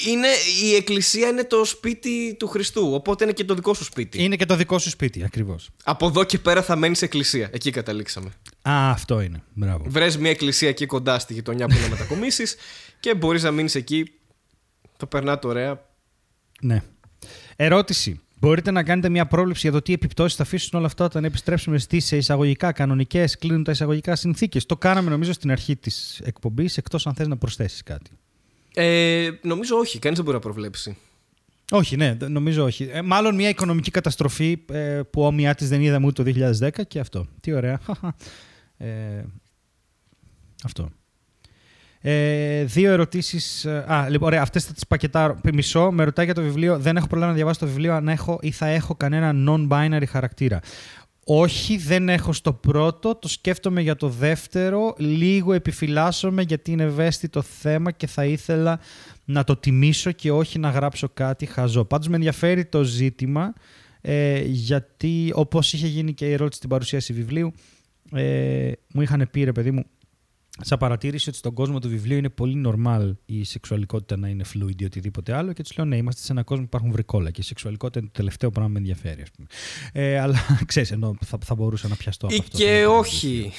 [0.08, 0.28] είναι,
[0.64, 4.24] η εκκλησία είναι το σπίτι του Χριστού, οπότε είναι και το δικό σου σπίτι.
[4.24, 5.70] Είναι και το δικό σου σπίτι, ακριβώς.
[5.84, 7.50] Από εδώ και πέρα θα μένεις εκκλησία.
[7.52, 8.28] Εκεί καταλήξαμε.
[8.62, 9.44] Α, αυτό είναι.
[9.54, 9.84] Μπράβο.
[9.88, 12.56] Βρες μια εκκλησία εκεί κοντά στη γειτονιά που να μετακομίσεις
[13.00, 14.12] και μπορείς να μείνεις εκεί.
[14.98, 15.86] Το περνάτε ωραία.
[16.62, 16.84] Ναι.
[17.56, 18.22] Ερώτηση.
[18.42, 21.78] Μπορείτε να κάνετε μια πρόβλεψη για το τι επιπτώσεις θα αφήσουν όλα αυτά όταν επιστρέψουμε
[21.78, 24.66] στις εισαγωγικά κανονικές, κλείνουν τα εισαγωγικά συνθήκες.
[24.66, 28.12] Το κάναμε νομίζω στην αρχή της εκπομπής, εκτός αν θες να προσθέσεις κάτι.
[28.74, 30.98] Ε, νομίζω όχι, κανείς δεν μπορεί να προβλέψει.
[31.72, 32.90] Όχι, ναι, δε- νομίζω όχι.
[32.92, 37.00] Ε, μάλλον μια οικονομική καταστροφή ε, που όμοιά της δεν είδαμε ούτε το 2010 και
[37.00, 37.28] αυτό.
[37.40, 37.80] Τι ωραία.
[38.78, 39.24] ε,
[40.64, 40.90] αυτό.
[42.02, 43.66] Ε, δύο ερωτήσεις.
[43.66, 45.40] Α, λοιπόν, ωραία, αυτές θα τις πακετάρω.
[45.54, 46.80] Μισό, με ρωτάει για το βιβλίο.
[46.80, 50.60] Δεν έχω πρόβλημα να διαβάσω το βιβλίο αν έχω ή θα έχω κανένα non-binary χαρακτήρα.
[51.26, 53.16] Όχι, δεν έχω στο πρώτο.
[53.16, 54.94] Το σκέφτομαι για το δεύτερο.
[54.98, 58.80] Λίγο επιφυλάσσομαι γιατί είναι ευαίσθητο θέμα και θα ήθελα
[59.26, 61.86] να το τιμήσω και όχι να γράψω κάτι χαζό.
[61.86, 63.54] Πάντως με ενδιαφέρει το ζήτημα
[64.02, 67.54] ε, γιατί όπως είχε γίνει και η ερώτηση στην παρουσίαση βιβλίου
[68.14, 69.86] ε, μου είχαν πει ρε παιδί μου
[70.60, 74.82] σαν παρατήρηση ότι στον κόσμο του βιβλίου είναι πολύ normal η σεξουαλικότητα να είναι fluid
[74.82, 77.42] ή οτιδήποτε άλλο και τους λέω ναι, είμαστε σε έναν κόσμο που υπάρχουν βρικόλα και
[77.42, 79.22] η σεξουαλικότητα είναι το τελευταίο πράγμα που με ενδιαφέρει.
[79.22, 79.48] Ας πούμε.
[79.94, 82.58] Ε, αλλά ξέρεις, ενώ θα, θα μπορούσα να πιαστώ από Ή αυτό.
[82.58, 83.52] και όχι.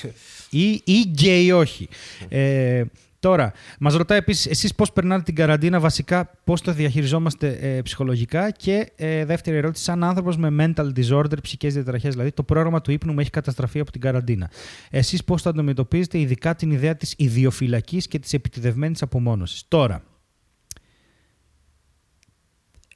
[0.50, 1.88] Ή, ή γκέι όχι.
[2.28, 2.84] Ε,
[3.22, 8.50] τώρα, μας ρωτάει επίσης, εσείς πώς περνάτε την καραντίνα, βασικά πώς το διαχειριζόμαστε ε, ψυχολογικά.
[8.50, 12.90] Και ε, δεύτερη ερώτηση, σαν άνθρωπος με mental disorder, ψυχικέ διαταραχές, δηλαδή το πρόγραμμα του
[12.90, 14.50] ύπνου μου έχει καταστραφεί από την καραντίνα.
[14.90, 19.64] Εσείς πώς το αντιμετωπίζετε, ειδικά την ιδέα της ιδιοφυλακής και της επιτιδευμένης απομόνωσης.
[19.68, 20.02] Τώρα,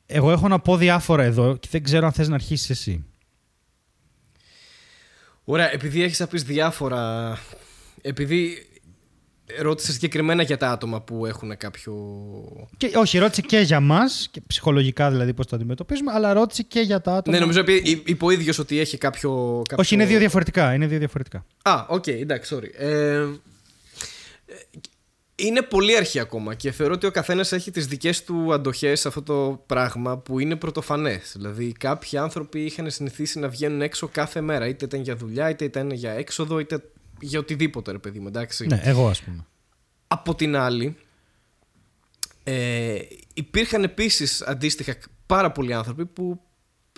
[0.06, 3.04] εγώ έχω να πω διάφορα εδώ και δεν ξέρω αν θες να αρχίσεις εσύ.
[5.44, 7.38] Ωραία, επειδή έχεις να πεις διάφορα.
[8.02, 8.66] Επειδή
[9.60, 11.94] ρώτησε συγκεκριμένα για τα άτομα που έχουν κάποιο.
[12.76, 16.80] Και, όχι, ρώτησε και για μας, και ψυχολογικά δηλαδή πώς το αντιμετωπίζουμε, αλλά ρώτησε και
[16.80, 17.36] για τα άτομα.
[17.36, 19.76] Ναι, νομίζω επειδή εί- είπε ο ίδιος ότι έχει κάποιο, κάποιο.
[19.78, 20.74] Όχι, είναι δύο διαφορετικά.
[20.74, 21.44] Είναι δύο διαφορετικά.
[21.62, 22.70] Α, οκ, εντάξει, sorry.
[22.78, 23.24] Ε, ε,
[25.34, 29.08] είναι πολύ αρχή ακόμα και θεωρώ ότι ο καθένας έχει τις δικές του αντοχές σε
[29.08, 31.32] αυτό το πράγμα που είναι πρωτοφανές.
[31.36, 35.64] Δηλαδή, κάποιοι άνθρωποι είχαν συνηθίσει να βγαίνουν έξω κάθε μέρα, είτε ήταν για δουλειά, είτε
[35.64, 36.82] ήταν για έξοδο, είτε
[37.20, 38.66] για οτιδήποτε, ρε παιδί μου, εντάξει.
[38.66, 39.46] Ναι, εγώ ας πούμε.
[40.08, 40.96] Από την άλλη,
[42.44, 42.98] ε,
[43.34, 44.96] υπήρχαν επίσης αντίστοιχα
[45.26, 46.40] πάρα πολλοί άνθρωποι που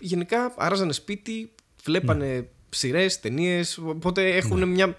[0.01, 1.51] γενικά άραζανε σπίτι,
[1.85, 2.47] βλέπανε ναι.
[2.69, 3.79] σειρές, ταινίες.
[3.79, 4.97] Οπότε έχουν μια.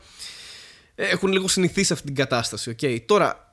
[0.96, 2.76] Έχουν λίγο συνηθίσει αυτή την κατάσταση.
[2.82, 3.00] Okay.
[3.06, 3.49] Τώρα,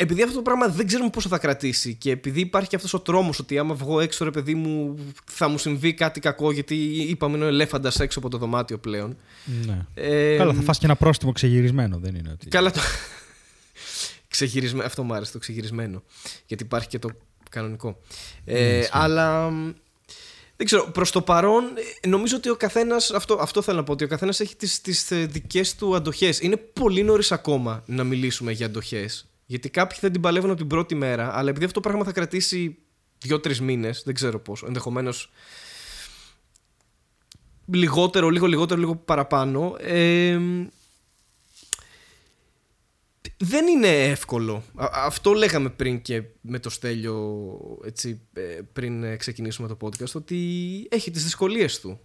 [0.00, 3.00] επειδή αυτό το πράγμα δεν ξέρουμε πόσο θα κρατήσει και επειδή υπάρχει και αυτός ο
[3.00, 6.74] τρόμος ότι άμα βγω έξω, ρε παιδί μου, θα μου συμβεί κάτι κακό, γιατί
[7.08, 9.16] είπαμε είναι ο ελέφαντας έξω από το δωμάτιο πλέον.
[9.66, 9.86] Ναι.
[9.94, 12.48] Ε, Καλά, θα φας και ένα πρόστιμο ξεγυρισμένο, δεν είναι ότι.
[12.48, 12.80] Καλά το.
[14.28, 14.86] ξεγυρισμένο.
[14.86, 16.02] Αυτό μου άρεσε το ξεγυρισμένο.
[16.46, 17.10] Γιατί υπάρχει και το
[17.50, 18.00] κανονικό.
[18.44, 19.50] Ε, αλλά.
[19.50, 19.72] μ,
[20.56, 21.64] Δεν ξέρω, προς το παρόν
[22.00, 22.96] ε, νομίζω ότι ο καθένα.
[23.14, 26.40] Αυτό, αυτό θέλω να πω, ότι ο καθένας έχει τις τις δικές του αντοχές.
[26.40, 29.24] Είναι πολύ νωρίς ακόμα να μιλήσουμε για αντοχές.
[29.50, 32.12] Γιατί κάποιοι θα την παλεύουν από την πρώτη μέρα, αλλά επειδή αυτό το πράγμα θα
[32.12, 32.78] κρατήσει
[33.18, 35.32] δύο-τρεις μήνες, δεν ξέρω πόσο, ενδεχομένως
[37.66, 39.76] λιγότερο, λίγο λιγότερο, λίγο παραπάνω.
[39.78, 40.38] Ε,
[43.36, 44.62] δεν είναι εύκολο.
[44.74, 47.48] Α- αυτό λέγαμε πριν και με το Στέλιο
[47.84, 50.36] έτσι, ε, πριν ε, ξεκινήσουμε το podcast ότι
[50.90, 52.00] έχει τις δυσκολίες του.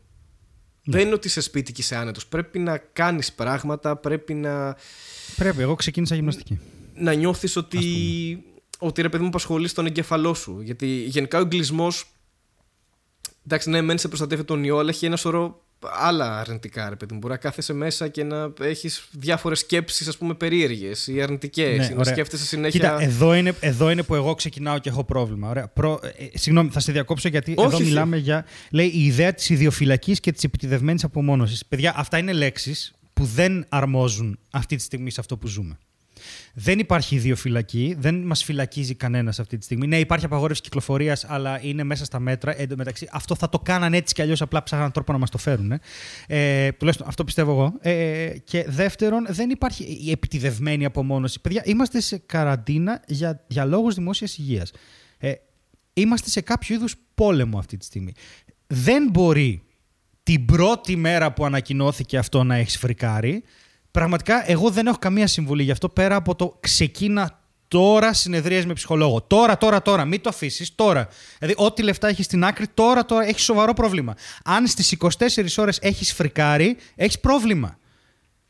[0.86, 2.28] Δεν είναι ότι είσαι σπίτι και είσαι άνετος.
[2.28, 4.78] Πρέπει να κάνεις πράγματα, πρέπει να,
[5.36, 6.60] Πρέπει, εγώ ξεκίνησα γυμναστική.
[6.96, 7.84] Να νιώθεις ότι,
[8.80, 10.62] ότι ρε παιδί μου απασχολείς τον εγκέφαλό σου.
[10.62, 12.06] Γιατί γενικά ο εγκλισμός
[13.46, 15.66] εντάξει ναι μεν σε προστατεύει τον ιό αλλά έχει ένα σωρό
[16.00, 17.20] άλλα αρνητικά ρε παιδί μου.
[17.20, 21.86] Μπορεί να κάθεσαι μέσα και να έχεις διάφορες σκέψεις ας πούμε περίεργες ή αρνητικές Ναι,
[21.86, 22.14] ή να ωραία.
[22.14, 22.80] σκέφτεσαι συνέχεια...
[22.80, 25.50] Κοίτα, εδώ είναι, εδώ είναι που εγώ ξεκινάω και έχω πρόβλημα.
[25.50, 25.68] Ωραία.
[25.68, 27.86] Προ, ε, συγγνώμη, θα σε διακόψω γιατί Όχι, εδώ όχι.
[27.86, 28.46] μιλάμε για.
[28.72, 31.66] Λέει η ιδέα της ιδιοφυλακής και της επιτιδευμένης απομόνωσης.
[31.66, 35.78] Παιδιά, αυτά είναι λέξεις που δεν αρμόζουν αυτή τη στιγμή σε αυτό που ζούμε.
[36.58, 39.88] Δεν υπάρχει ιδιοφυλακή, δεν μας φυλακίζει κανένας αυτή τη στιγμή.
[39.88, 42.60] Ναι, υπάρχει απαγόρευση κυκλοφορίας, αλλά είναι μέσα στα μέτρα.
[42.60, 45.30] Εν τω μεταξύ, αυτό θα το κάναν έτσι κι αλλιώς, απλά ψάχναν τρόπο να μας
[45.30, 45.72] το φέρουν.
[45.72, 45.80] Ε.
[46.28, 47.74] Ε, τουλάχιστον αυτό πιστεύω εγώ.
[47.80, 51.42] Ε, και δεύτερον, δεν υπάρχει η επιτιδευμένη απομόνωση.
[51.42, 54.72] Παιδιά, είμαστε σε καραντίνα για, για λόγους δημόσιας υγείας.
[55.18, 55.34] Ε,
[55.94, 58.14] είμαστε σε κάποιο είδους πόλεμο αυτή τη στιγμή.
[58.68, 59.64] δεν μπορεί
[60.24, 63.44] την πρώτη μέρα που ανακοινώθηκε αυτό να έχεις φρικάρει.
[63.96, 68.74] Πραγματικά, εγώ δεν έχω καμία συμβουλή γι' αυτό πέρα από το ξεκίνα τώρα συνεδρίες με
[68.74, 69.22] ψυχολόγο.
[69.22, 70.06] Τώρα, τώρα, τώρα.
[70.06, 71.08] Μην το αφήσεις τώρα.
[71.40, 74.16] Δηλαδή, ό,τι λεφτά έχεις στην άκρη, τώρα, τώρα έχεις σοβαρό πρόβλημα.
[74.44, 77.78] Αν στις 24 ώρες έχεις φρικάρει, έχεις πρόβλημα.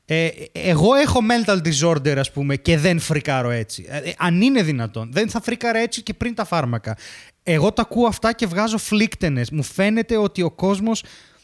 [0.06, 3.86] Ε, εγώ έχω mental disorder, ας πούμε, και δεν φρικάρω έτσι.
[3.90, 5.10] Ε, αν είναι δυνατόν.
[5.12, 6.98] Δεν θα φρικάρω έτσι και πριν τα φάρμακα.
[7.44, 9.50] Εγώ τα ακούω αυτά και βγάζω φλίκτενες.
[9.50, 11.35] Μου φαίνεται ότι ο κόσμος θε, ε,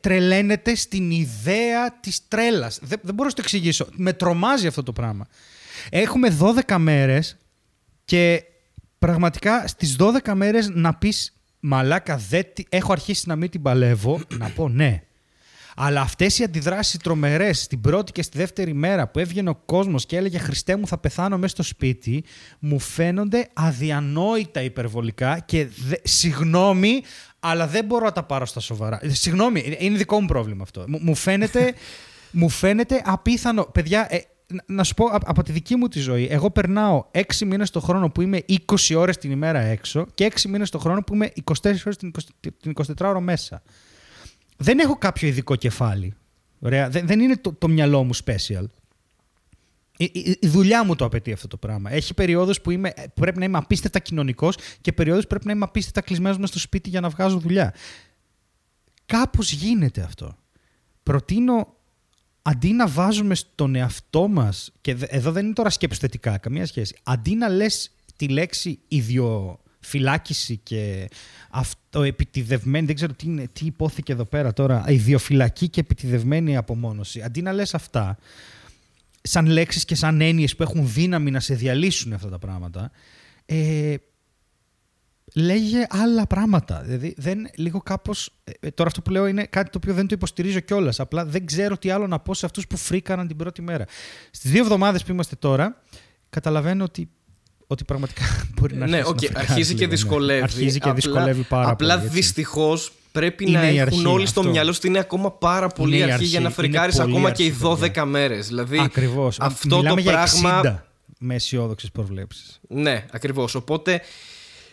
[0.00, 2.78] τρελαίνεται στην ιδέα της τρέλας.
[2.82, 3.86] Δεν, δεν μπορώ να το εξηγήσω.
[3.92, 5.26] Με τρομάζει αυτό το πράγμα.
[5.90, 7.36] Έχουμε 12 μέρες
[8.04, 8.44] και
[8.98, 14.48] πραγματικά στις 12 μέρες να πεις «Μαλάκα, δεν, έχω αρχίσει να μην την παλεύω», να
[14.48, 15.02] πω «Ναι».
[15.76, 20.06] Αλλά αυτές οι αντιδράσεις τρομερές στην πρώτη και στη δεύτερη μέρα που έβγαινε ο κόσμος
[20.06, 22.24] και έλεγε Χριστέ μου, θα πεθάνω μέσα στο σπίτι,
[22.58, 27.02] μου φαίνονται αδιανόητα υπερβολικά και δε, συγγνώμη,
[27.40, 28.98] αλλά δεν μπορώ να τα πάρω στα σοβαρά.
[29.02, 30.84] Ε, συγγνώμη, είναι δικό μου πρόβλημα αυτό.
[30.86, 31.74] Μου, φαίνεται,
[32.30, 33.64] μου φαίνεται απίθανο.
[33.64, 34.18] Παιδιά, ε,
[34.66, 36.28] να σου πω από τη δική μου τη ζωή.
[36.30, 40.40] Εγώ περνάω 6 μήνες το χρόνο που είμαι 20 ώρες την ημέρα έξω και 6
[40.48, 41.96] μήνες το χρόνο που είμαι 24 ώρες
[42.60, 43.62] την 24 ώρα μέσα
[44.56, 46.14] δεν έχω κάποιο ειδικό κεφάλι.
[46.60, 46.88] Ωραία.
[46.88, 48.64] Δεν, δεν είναι το, το μυαλό μου special.
[49.96, 51.92] Η, η, η, δουλειά μου το απαιτεί αυτό το πράγμα.
[51.92, 55.64] Έχει περιόδους που είμαι, πρέπει να είμαι απίστευτα κοινωνικός και περιόδους που πρέπει να είμαι
[55.64, 57.74] απίστευτα κλεισμένος στο σπίτι για να βγάζω δουλειά.
[59.06, 60.36] Κάπως γίνεται αυτό.
[61.02, 61.74] Προτείνω
[62.42, 66.96] αντί να βάζουμε στον εαυτό μας, και εδώ δεν είναι τώρα σκέψη θετικά, καμία σχέση,
[67.02, 71.08] αντί να λες τη λέξη ιδιο, φυλάκιση και
[71.50, 77.22] αυτοεπιτιδευμένη, δεν ξέρω τι, είναι, τι υπόθηκε εδώ πέρα τώρα, ιδιοφυλακή και επιτιδευμένη απομόνωση.
[77.22, 78.18] Αντί να λες αυτά,
[79.22, 82.90] σαν λέξεις και σαν έννοιες που έχουν δύναμη να σε διαλύσουν αυτά τα πράγματα,
[83.46, 83.94] ε,
[85.34, 86.82] λέγε άλλα πράγματα.
[86.82, 88.30] Δηλαδή, δεν, λίγο κάπως,
[88.60, 91.00] ε, τώρα αυτό που λέω είναι κάτι το οποίο δεν το υποστηρίζω κιόλας.
[91.00, 93.84] Απλά δεν ξέρω τι άλλο να πω σε αυτούς που φρίκαναν την πρώτη μέρα.
[94.30, 95.82] Στις δύο εβδομάδες που είμαστε τώρα,
[96.30, 97.10] καταλαβαίνω ότι
[97.66, 98.22] ότι πραγματικά
[98.54, 99.90] μπορεί να Ναι, okay, αρχίζει και ναι.
[99.90, 100.42] δυσκολεύει.
[100.42, 101.92] Αρχίζει και δυσκολεύει πάρα απλά, πολύ.
[101.92, 106.02] Απλά δυστυχώς πρέπει είναι να έχουν όλοι στο μυαλό σου ότι είναι ακόμα πάρα πολύ
[106.02, 108.46] αρχή, αρχή, για να φρικάρεις ακόμα και οι 12 μέρες.
[108.46, 109.40] Δηλαδή, ακριβώς.
[109.40, 110.60] Αυτό Μιλάμε το πράγμα.
[110.60, 112.60] Για 60 με αισιόδοξες προβλέψεις.
[112.68, 113.54] Ναι, ακριβώς.
[113.54, 114.00] Οπότε.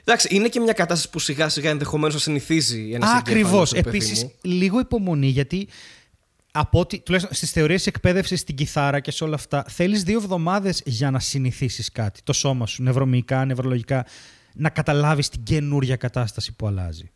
[0.03, 3.73] Εντάξει, είναι και μια κατάσταση που σιγά σιγά ενδεχομένως να συνηθίζει ένα Ακριβώς.
[3.73, 5.67] Επίσης, λίγο υπομονή γιατί
[6.51, 10.81] από ότι, τουλάχιστον στις θεωρίες εκπαίδευσης στην κιθάρα και σε όλα αυτά, θέλεις δύο εβδομάδες
[10.85, 12.19] για να συνηθίσεις κάτι.
[12.23, 14.05] Το σώμα σου, νευρομυϊκά, νευρολογικά,
[14.53, 17.11] να καταλάβεις την καινούρια κατάσταση που αλλάζει.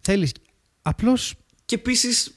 [0.00, 0.32] Θέλεις.
[0.82, 1.18] Απλώ.
[1.64, 2.34] Και επίσης,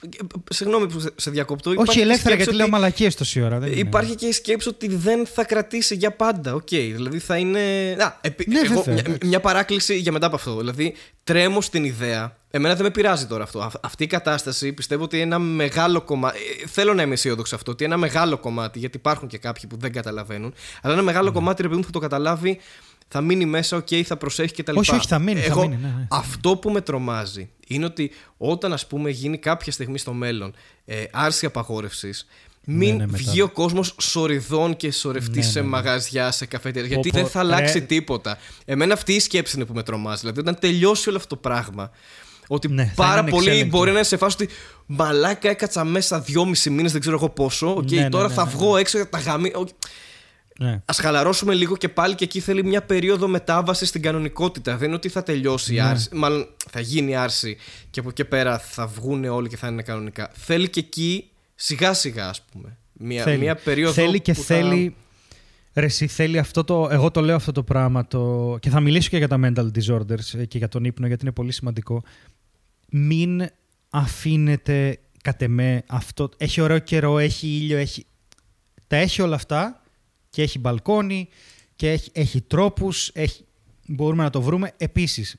[0.50, 1.74] συγγνώμη που σε διακόπτω.
[1.76, 3.60] Όχι ελεύθερα, γιατί λέω μαλακίες τόση ώρα.
[3.60, 4.20] Δεν υπάρχει είναι.
[4.20, 6.54] και η σκέψη ότι δεν θα κρατήσει για πάντα.
[6.54, 7.60] OK, okay, δηλαδή θα είναι.
[8.00, 8.46] Α, επί...
[8.50, 10.58] ναι, Εγώ, μια, μια, παράκληση για μετά από αυτό.
[10.58, 10.94] Δηλαδή,
[11.24, 13.72] τρέμω στην ιδέα Εμένα δεν με πειράζει τώρα αυτό.
[13.82, 16.38] Αυτή η κατάσταση πιστεύω ότι ένα μεγάλο κομμάτι.
[16.64, 17.72] Ε, θέλω να είμαι αισιόδοξο αυτό.
[17.72, 21.34] Ότι ένα μεγάλο κομμάτι, γιατί υπάρχουν και κάποιοι που δεν καταλαβαίνουν, αλλά ένα μεγάλο mm.
[21.34, 22.60] κομμάτι, ρε παιδί μου, θα το καταλάβει,
[23.08, 24.78] θα μείνει μέσα, OK, okay, θα προσέχει κτλ.
[24.78, 25.42] Όχι, όχι, θα μείνει.
[25.42, 26.08] Εγώ, θα μείνει ναι, ναι.
[26.10, 30.54] Αυτό που με τρομάζει είναι ότι όταν, ας πούμε, γίνει κάποια στιγμή στο μέλλον
[30.86, 32.28] ε, άρση απαγόρευσης,
[32.66, 36.88] μην ναι, ναι, βγει ο κόσμος σοριδών και σορευτεί ναι, σε μαγαζιά, σε καφετέρια.
[36.88, 38.38] Γιατί δεν θα αλλάξει τίποτα.
[38.66, 40.20] Εμένα αυτή η σκέψη είναι που με τρομάζει.
[40.20, 41.92] Δηλαδή, όταν τελειώσει όλο αυτό το πράγμα,
[42.48, 44.54] ότι ναι, πάρα πολύ μπορεί να είναι σε φάση ότι
[44.86, 47.78] μαλάκα έκατσα μέσα δυόμιση μήνες, δεν ξέρω εγώ πόσο.
[47.78, 49.52] Okay, ναι, τώρα ναι, θα βγω έξω για τα γαμί.
[50.60, 50.70] Ναι.
[50.72, 54.78] Α χαλαρώσουμε λίγο και πάλι και εκεί θέλει μια περίοδο μετάβασης στην κανονικότητα.
[54.78, 56.10] Δεν είναι ότι θα τελειώσει η άρση.
[56.14, 57.58] Μάλλον θα γίνει η άρση
[57.90, 60.32] και από εκεί πέρα θα βγουν όλοι και θα είναι κανονικά.
[60.34, 62.78] Θέλει και εκεί σιγά σιγά, ας πούμε.
[62.94, 63.38] Μια, θέλει.
[63.38, 63.94] μια περίοδο.
[63.94, 64.96] Θέλει και θέλει.
[65.74, 66.88] Ρε, εσύ θέλει αυτό το.
[66.92, 68.08] Εγώ το λέω αυτό το πράγμα.
[68.08, 68.58] Το...
[68.60, 71.52] Και θα μιλήσω και για τα mental disorders και για τον ύπνο, γιατί είναι πολύ
[71.52, 72.04] σημαντικό
[72.86, 73.50] μην
[73.90, 76.30] αφήνετε κατ' εμέ αυτό.
[76.38, 78.06] Έχει ωραίο καιρό, έχει ήλιο, έχει...
[78.88, 79.82] Τα έχει όλα αυτά
[80.30, 81.28] και έχει μπαλκόνι
[81.76, 83.46] και έχει, έχει τρόπους, έχει...
[83.88, 84.74] μπορούμε να το βρούμε.
[84.78, 85.36] Επίσης,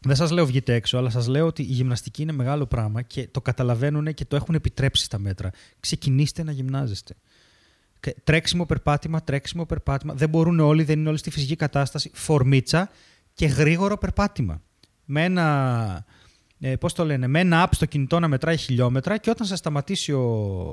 [0.00, 3.28] δεν σας λέω βγείτε έξω, αλλά σας λέω ότι η γυμναστική είναι μεγάλο πράγμα και
[3.30, 5.50] το καταλαβαίνουν και το έχουν επιτρέψει στα μέτρα.
[5.80, 7.14] Ξεκινήστε να γυμνάζεστε.
[8.24, 10.14] Τρέξιμο, περπάτημα, τρέξιμο, περπάτημα.
[10.14, 12.10] Δεν μπορούν όλοι, δεν είναι όλοι στη φυσική κατάσταση.
[12.14, 12.90] Φορμίτσα
[13.34, 14.62] και γρήγορο περπάτημα.
[15.04, 16.04] Με ένα
[16.60, 19.58] ε, πώς το λένε, με ένα app στο κινητό να μετράει χιλιόμετρα και όταν σας
[19.58, 20.22] σταματήσει ο,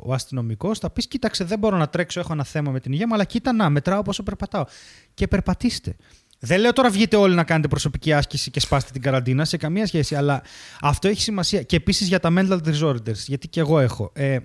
[0.03, 3.07] ο αστυνομικός, θα πεις: Κοίταξε, δεν μπορώ να τρέξω, έχω ένα θέμα με την υγεία
[3.07, 4.65] μου, αλλά κοίτα να, μετράω πόσο περπατάω.
[5.13, 5.95] Και περπατήστε.
[6.39, 9.85] Δεν λέω τώρα βγείτε όλοι να κάνετε προσωπική άσκηση και σπάστε την καραντίνα, σε καμία
[9.85, 10.41] σχέση, αλλά
[10.81, 11.61] αυτό έχει σημασία.
[11.61, 14.11] Και επίσης για τα mental disorders, γιατί και εγώ έχω.
[14.13, 14.37] Ε,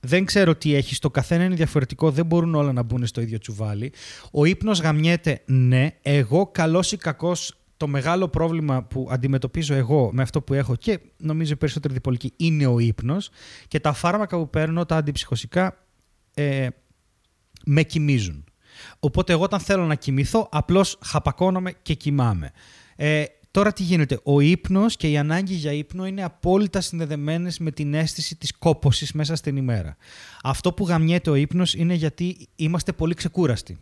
[0.00, 0.98] δεν ξέρω τι έχει.
[0.98, 2.10] Το καθένα είναι διαφορετικό.
[2.10, 3.92] Δεν μπορούν όλα να μπουν στο ίδιο τσουβάλι.
[4.30, 5.90] Ο ύπνος γαμιέται, ναι.
[6.02, 7.54] Εγώ, καλός ή κακός,
[7.84, 12.32] το μεγάλο πρόβλημα που αντιμετωπίζω εγώ με αυτό που έχω και νομίζω οι περισσότεροι διπολικοί
[12.36, 13.30] είναι ο ύπνος
[13.68, 15.86] και τα φάρμακα που παίρνω, τα αντιψυχωσικά,
[16.34, 16.68] ε,
[17.64, 18.44] με κοιμίζουν.
[18.98, 22.50] Οπότε εγώ όταν θέλω να κοιμηθώ, απλώς χαπακώνομαι και κοιμάμαι.
[22.96, 27.70] Ε, τώρα τι γίνεται; Ο ύπνος και η ανάγκη για ύπνο είναι απόλυτα συνδεδεμένες με
[27.70, 29.96] την αίσθηση της κόπωσης μέσα στην ημέρα.
[30.42, 33.78] Αυτό που γαμιέται ο ύπνος είναι γιατί είμαστε πολύ ξεκούραστοι.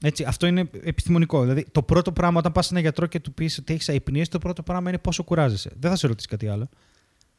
[0.00, 1.42] Έτσι, αυτό είναι επιστημονικό.
[1.42, 4.28] Δηλαδή, το πρώτο πράγμα όταν πας σε έναν γιατρό και του πεις ότι έχεις αϊπνίες,
[4.28, 5.70] το πρώτο πράγμα είναι πόσο κουράζεσαι.
[5.80, 6.68] Δεν θα σε ρωτήσει κάτι άλλο.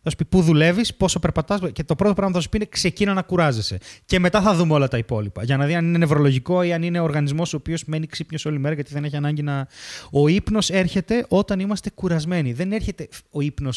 [0.07, 1.60] Θα σου πει πού δουλεύεις, πόσο περπατάς.
[1.73, 3.77] Και το πρώτο πράγμα που θα σου πει είναι ξεκίνα να κουράζεσαι.
[4.06, 5.44] Και μετά θα δούμε όλα τα υπόλοιπα.
[5.44, 8.60] Για να δει αν είναι νευρολογικό ή αν είναι οργανισμός ο οποίος μένει ξύπνιος όλη
[8.60, 9.68] μέρα γιατί δεν έχει ανάγκη να.
[10.11, 12.53] Ο ύπνος έρχεται όταν είμαστε κουρασμένοι.
[12.53, 13.69] Δεν έρχεται ο ύπνο.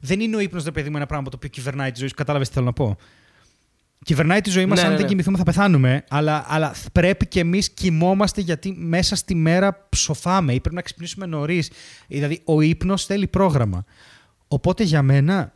[0.00, 2.14] Δεν είναι ο ύπνος, δε παιδί μου, ένα πράγμα το οποίο κυβερνάει τη ζωή σου.
[2.14, 2.96] Κατάλαβες τι θέλω να πω;
[4.04, 4.78] Κυβερνάει τη ζωή μας.
[4.78, 5.10] Ναι, αν ναι, δεν ναι.
[5.10, 6.04] κοιμηθούμε, θα πεθάνουμε.
[6.08, 11.26] Αλλά, αλλά πρέπει και εμείς κοιμόμαστε γιατί μέσα στη μέρα ψοφάμε ή πρέπει να ξυπνήσουμε
[11.26, 11.70] νωρίς.
[12.08, 13.84] Δηλαδή, ο ύπνος θέλει πρόγραμμα.
[14.48, 15.54] Οπότε για μένα,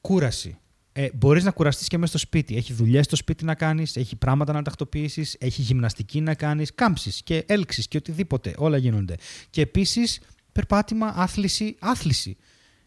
[0.00, 0.56] κούραση.
[0.92, 2.56] Ε, Μπορείς να κουραστείς και μέσα στο σπίτι.
[2.56, 7.22] Έχει δουλειές στο σπίτι να κάνεις, έχει πράγματα να τακτοποιήσεις, έχει γυμναστική να κάνεις, κάμψεις
[7.22, 8.54] και έλξεις και οτιδήποτε.
[8.56, 9.14] Όλα γίνονται.
[9.50, 10.20] Και επίσης,
[10.52, 11.76] περπάτημα, άθληση.
[11.80, 12.36] Άθληση.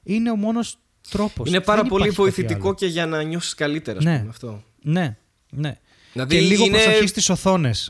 [0.04, 0.80] Είναι ο μόνος
[1.10, 1.48] τρόπος.
[1.50, 4.18] Είναι πάρα πολύ βοηθητικό και για να νιώσεις καλύτερα, ας Ναι.
[4.18, 4.64] πούμε αυτό.
[4.82, 5.18] Ναι,
[5.50, 5.78] ναι.
[6.14, 7.90] Δηλαδή και λίγο είναι- προσοχή στις οθόνες.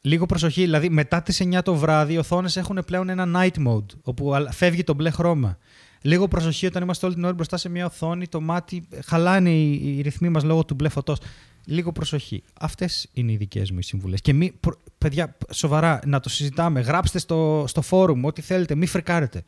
[0.00, 3.84] Λίγο προσοχή, δηλαδή μετά τις 9 το βράδυ οι οθόνες έχουν πλέον ένα night mode,
[4.02, 5.58] όπου αλ- φεύγει το μπλε χρώμα.
[6.02, 9.96] Λίγο προσοχή όταν είμαστε όλη την ώρα μπροστά σε μια οθόνη, το μάτι χαλάνε οι,
[9.96, 11.18] οι ρυθμοί μας λόγω του μπλε φωτός.
[11.64, 12.42] Λίγο προσοχή.
[12.60, 14.20] Αυτές είναι οι δικές μου οι συμβουλές.
[14.20, 16.80] Και μη, προ- παιδιά, σοβαρά, να το συζητάμε.
[16.80, 19.44] Γράψτε στο, στο φόρουμ ό,τι θέλετε, μη φρικάρετε.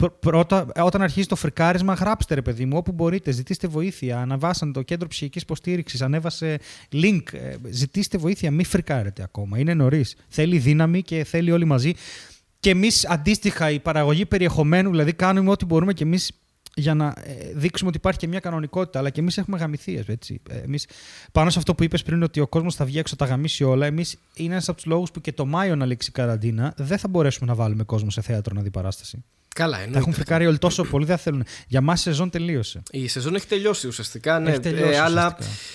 [0.00, 3.30] Πρω- Πρώτα, όταν αρχίζει το φρικάρισμα, γράψτε ρε παιδί μου, όπου μπορείτε.
[3.30, 4.18] Ζητήστε βοήθεια.
[4.20, 6.58] Αναβάσαν το κέντρο ψυχικής υποστήριξης, ανέβασε
[6.92, 7.22] link.
[7.32, 9.58] ε, Ζητήστε βοήθεια, μην φρικάρετε ακόμα.
[9.58, 10.16] Είναι νωρίς.
[10.28, 11.92] Θέλει δύναμη και θέλει όλοι μαζί.
[12.60, 16.32] Και εμείς αντίστοιχα, η παραγωγή περιεχομένου, δηλαδή κάνουμε ό,τι μπορούμε και εμείς
[16.80, 18.98] για να ε, δείξουμε ότι υπάρχει και μια κανονικότητα.
[18.98, 20.02] Αλλά και εμείς έχουμε γαμηθεί.
[20.06, 20.40] Έτσι.
[20.50, 20.86] Ε, Εμείς,
[21.32, 23.86] πάνω σε αυτό που είπες πριν, ότι ο κόσμος θα βγει έξω, τα γαμίσει όλα,
[23.86, 26.98] εμείς είναι ένας από τους λόγους που και το Μάιο να λήξει η καραντίνα δεν
[26.98, 29.24] θα μπορέσουμε να βάλουμε κόσμο σε θέατρο να δει παράσταση.
[29.54, 29.98] Καλά, Τα εννοείται.
[29.98, 31.44] έχουν φρικάρει όλοι τόσο πολύ, δεν θέλουν.
[31.68, 32.82] Για μας η σεζόν τελείωσε.
[32.90, 34.38] Η σεζόν έχει τελειώσει ουσιαστικά.
[34.38, 35.66] Ναι, Έχει τελειώσει ε, αλλά ουσιαστικά.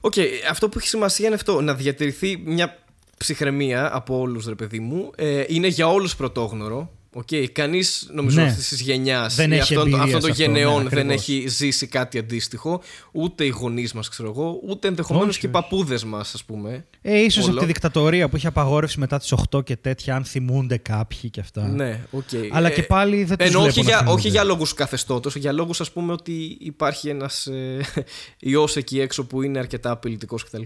[0.00, 0.14] Οκ,
[0.50, 1.60] αυτό που έχει σημασία είναι αυτό.
[1.60, 2.78] Να διατηρηθεί μια
[3.18, 5.10] ψυχραιμία από όλους, ρε παιδί μου.
[5.16, 6.92] Ε, είναι για όλους πρωτόγνωρο.
[7.14, 7.46] Okay.
[7.52, 8.46] Κανείς, νομίζω, Ναι.
[8.48, 10.98] αυτής της γενιάς Δεν ή έχει αυτών, εμπειρία αυτών σε των αυτό, γενεών ναι, δεν
[10.98, 11.14] ακριβώς.
[11.28, 12.82] έχει ζήσει κάτι αντίστοιχο.
[13.12, 15.62] Ούτε οι γονείς μας, ξέρω εγώ, ούτε ενδεχομένως Όχι, και οι όχι.
[15.62, 16.84] παππούδες μας, ας πούμε.
[17.02, 17.52] Ε, ίσως Όλο.
[17.52, 21.40] από τη δικτατορία που είχε απαγόρευση μετά τις 8 και τέτοια, αν θυμούνται κάποιοι και
[21.40, 21.68] αυτά.
[21.68, 22.22] Ναι, οκ.
[22.52, 24.18] Αλλά Ε, και πάλι δεν τους Ενώ βλέπω όχι να για, θυμούνται.
[24.18, 27.80] όχι για λόγους καθεστώτος, για λόγους ας πούμε ότι υπάρχει ένας ε,
[28.38, 30.62] ιός εκεί έξω που είναι αρκετά απειλητικός κτλ.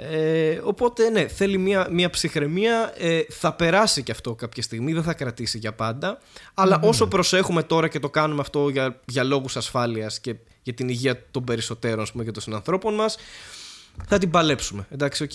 [0.00, 2.92] Ε, οπότε ναι, θέλει μια, μια ψυχραιμία.
[2.96, 6.18] Ε, θα περάσει και αυτό κάποια στιγμή, δεν θα κρατήσει για πάντα.
[6.54, 10.88] Αλλά όσο προσέχουμε τώρα και το κάνουμε αυτό για, για λόγους ασφάλειας και για την
[10.88, 13.16] υγεία των περισσότερων ας πούμε, και των συνανθρώπων μας,
[14.06, 14.86] θα την παλέψουμε.
[14.90, 15.30] Εντάξει, οκ.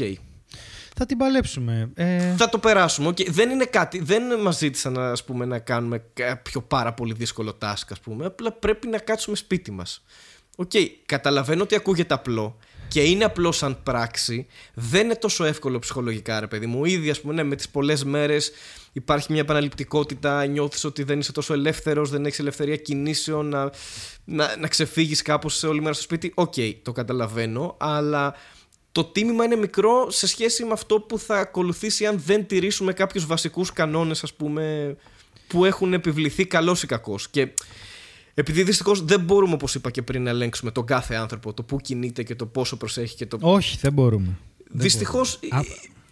[0.96, 1.92] Θα την παλέψουμε.
[1.94, 3.08] Ε, Θα το περάσουμε.
[3.08, 3.18] οκ.
[3.30, 4.00] Δεν είναι κάτι.
[4.00, 8.26] Δεν μας ζήτησαν ας πούμε, να κάνουμε κάποιο πάρα πολύ δύσκολο task, ας πούμε.
[8.26, 10.04] Απλά πρέπει να κάτσουμε σπίτι μας.
[10.56, 10.72] Οκ,
[11.06, 12.58] καταλαβαίνω ότι ακούγεται απλό
[12.94, 14.48] και είναι απλό σαν πράξη.
[14.74, 16.86] Δεν είναι τόσο εύκολο ψυχολογικά, ρε παιδί μου.
[16.86, 18.52] Ήδη, ας πούμε, ναι, με τις πολλές μέρες
[18.92, 20.46] υπάρχει μια επαναληπτικότητα.
[20.46, 23.72] Νιώθεις ότι δεν είσαι τόσο ελεύθερος, δεν έχεις ελευθερία κινήσεων, να,
[24.26, 26.32] να, να ξεφύγεις κάπως όλη μέρα στο σπίτι.
[26.36, 28.36] Οκ, το καταλαβαίνω, αλλά
[28.92, 33.26] το τίμημα είναι μικρό σε σχέση με αυτό που θα ακολουθήσει αν δεν τηρήσουμε κάποιους
[33.26, 34.96] βασικούς κανόνες ας πούμε
[35.48, 37.48] που έχουν επιβληθεί καλώς ή κακώς και
[38.34, 41.78] επειδή δυστυχώς δεν μπορούμε όπως είπα και πριν να ελέγξουμε τον κάθε άνθρωπο το που
[41.78, 43.38] κινείται και το πόσο προσέχει και το...
[43.42, 44.38] όχι, δεν μπορούμε.
[44.70, 45.62] Δυστυχώς, Α-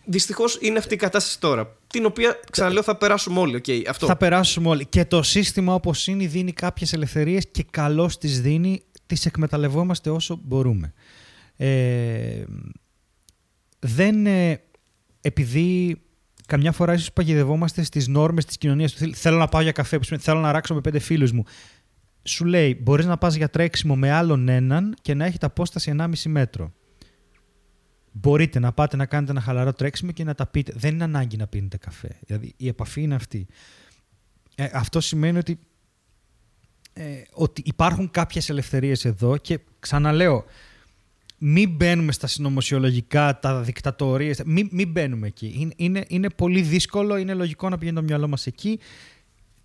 [0.06, 4.06] δυστυχώς είναι αυτή η κατάσταση τώρα την οποία ξαναλέω θα περάσουμε όλοι οκ, αυτό.
[4.06, 4.86] Θα περάσουμε όλοι.
[4.86, 8.84] Και το σύστημα όπως είναι δίνει κάποιες ελευθερίες και καλώς τις δίνει.
[9.06, 10.94] Τις εκμεταλλευόμαστε όσο μπορούμε.
[11.56, 12.44] Ε,
[13.80, 14.26] δεν.
[14.26, 14.62] ε,
[15.22, 16.02] επειδή
[16.46, 18.96] καμιά φορά ίσως παγιδευόμαστε στις νόρμες της κοινωνίας.
[19.14, 21.46] Θέλω να πάω για καφέ, που σημαίνει, θέλω να ράξω με πέντε φίλους μου.
[22.24, 26.14] Σου λέει, μπορείς να πας για τρέξιμο με άλλον έναν και να έχετε απόσταση 1,5
[26.26, 26.74] μέτρο.
[28.12, 30.74] Μπορείτε να πάτε να κάνετε ένα χαλαρό τρέξιμο και να τα πείτε.
[30.76, 32.20] Δεν είναι ανάγκη να πίνετε καφέ.
[32.26, 33.48] Δηλαδή η επαφή είναι αυτή.
[34.56, 35.60] Ε, αυτό σημαίνει ότι,
[36.94, 40.46] ε, ότι υπάρχουν κάποιες ελευθερίες εδώ και ξαναλέω,
[41.38, 45.54] μην μπαίνουμε στα συνωμοσιολογικά, τα δικτατορίες, μην, μην μπαίνουμε εκεί.
[45.58, 48.80] Είναι, είναι, είναι πολύ δύσκολο, είναι λογικό να πηγαίνει το μυαλό μας εκεί.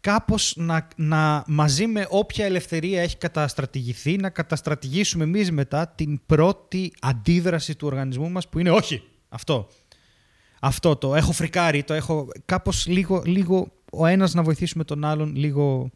[0.07, 6.93] Κάπως να, να μαζί με όποια ελευθερία έχει καταστρατηγηθεί, να καταστρατηγήσουμε εμείς μετά την πρώτη
[7.01, 9.69] αντίδραση του οργανισμού μας που είναι όχι, αυτό.
[10.61, 15.37] Αυτό το έχω φρικάρει, το έχω κάπως λίγο, λίγο ο ένας να βοηθήσουμε τον άλλον
[15.37, 15.91] λίγο...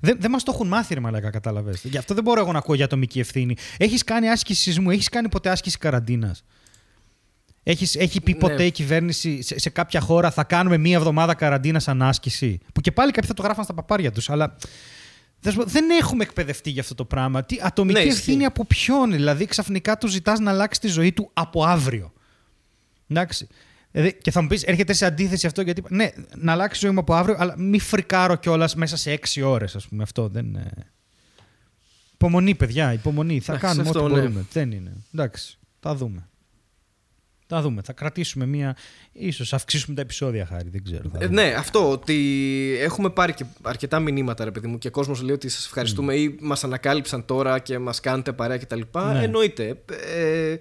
[0.00, 1.84] Δεν, δεν μας το έχουν μάθει, ρε Μαλάκα, κατάλαβες.
[1.84, 3.56] Γι' αυτό δεν μπορώ εγώ να ακούω για ατομική ευθύνη.
[3.76, 6.44] Έχεις κάνει άσκησης σεισμού, έχεις κάνει ποτέ άσκηση καραντίνας.
[7.62, 8.38] Έχεις, έχει πει Ναι.
[8.38, 12.80] ποτέ η κυβέρνηση σε, σε κάποια χώρα θα κάνουμε μία εβδομάδα καραντίνας σαν άσκηση; Που
[12.80, 14.30] και πάλι κάποιοι θα το γράφαν στα παπάρια τους.
[14.30, 14.56] Αλλά
[15.40, 17.44] δεν σου πω, δεν έχουμε εκπαιδευτεί για αυτό το πράγμα.
[17.44, 18.18] Τι, ατομική Ναι, ισχύει.
[18.18, 22.12] ευθύνη από ποιον, δηλαδή ξαφνικά του ζητάς να αλλάξει τη ζωή του από αύριο.
[23.08, 23.48] Εντάξει.
[23.90, 25.82] Δηλαδή, και θα μου πεις, έρχεται σε αντίθεση αυτό γιατί.
[25.88, 29.42] Ναι, να αλλάξει η ζωή μου από αύριο, αλλά μη φρικάρω κιόλας μέσα σε έξι
[29.42, 30.02] ώρες, ας πούμε.
[30.02, 30.70] Αυτό δεν είναι.
[32.14, 33.40] Υπομονή, παιδιά, υπομονή.
[33.40, 34.20] Θα Εντάξει, κάνουμε αυτό, ό,τι ναι.
[34.20, 34.46] μπορούμε.
[34.52, 34.92] Δεν είναι.
[35.14, 35.58] Εντάξει.
[35.80, 36.28] Θα δούμε.
[37.52, 37.82] Θα δούμε.
[37.84, 38.76] Θα κρατήσουμε μία.
[39.12, 40.68] ίσως αυξήσουμε τα επεισόδια χάρη.
[40.70, 41.02] Δεν ξέρω.
[41.12, 41.42] Θα Ε, δούμε.
[41.42, 42.16] ναι, αυτό ότι
[42.80, 46.36] έχουμε πάρει και αρκετά μηνύματα, ρε παιδί μου, και κόσμος λέει ότι σας ευχαριστούμε ή
[46.40, 48.80] μας ανακάλυψαν τώρα και μας κάνετε παρέα κτλ.
[49.12, 49.22] Ναι.
[49.22, 49.82] Εννοείται.
[50.16, 50.56] Ε,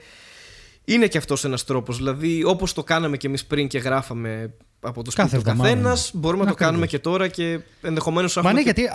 [0.85, 1.97] είναι και αυτός ένας τρόπος.
[1.97, 5.69] Δηλαδή, όπως το κάναμε και εμείς πριν και γράφαμε από το σπίτι Κάθε του εβδομάδα.
[5.75, 6.69] καθένας, μπορούμε να το Ακριβώς.
[6.71, 8.89] κάνουμε και τώρα και ενδεχομένως Μα ναι, γιατί.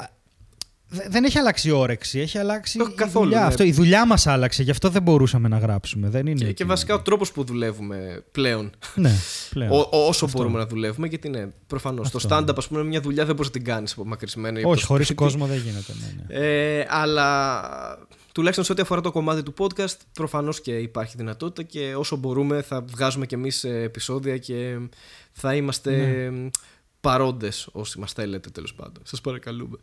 [0.93, 3.41] Α, δε- Δεν έχει αλλάξει η όρεξη, έχει αλλάξει Όχι η καθόλου, δουλειά.
[3.41, 3.47] ναι.
[3.47, 6.09] Αυτό, η δουλειά μας άλλαξε, γι' αυτό δεν μπορούσαμε να γράψουμε.
[6.09, 8.71] Δεν είναι Και, ότι- και βασικά ο τρόπος που δουλεύουμε πλέον.
[8.95, 9.13] Ναι,
[9.51, 9.71] πλέον.
[9.73, 12.11] Ό, όσο μπορούμε να δουλεύουμε, γιατί ναι, προφανώς.
[12.11, 12.37] Το Αυτό.
[12.37, 14.59] stand-up, ας πούμε, είναι μια δουλειά δεν μπορείς να την κάνεις απομακρυσμένα.
[14.59, 15.23] ή από Όχι, το χωρίς σπίτι.
[15.23, 15.93] κόσμο δεν γίνεται.
[16.01, 16.47] Ναι, ναι.
[16.47, 17.61] Ε, αλλά
[18.33, 22.63] τουλάχιστον σε ό,τι αφορά το κομμάτι του podcast, προφανώς και υπάρχει δυνατότητα και όσο μπορούμε
[22.63, 24.79] θα βγάζουμε κι εμείς επεισόδια και
[25.33, 25.91] θα είμαστε
[26.31, 26.51] Ναι.
[27.05, 29.03] Παρόντες όσοι μας θέλετε τέλος πάντων.
[29.03, 29.77] Σας παρακαλούμε.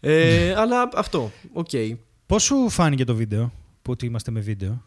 [0.00, 1.32] Ε, αλλά αυτό.
[1.52, 1.68] Οκ.
[2.26, 4.82] Πώς σου φάνηκε το βίντεο που ότι είμαστε με βίντεο;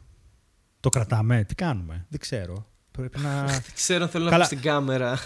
[0.80, 2.66] Το κρατάμε, τι κάνουμε, δεν ξέρω.
[2.91, 3.45] Πρέπει να.
[3.76, 4.41] Ξέρω αν θέλω να Καλά.
[4.41, 5.18] πω στην κάμερα.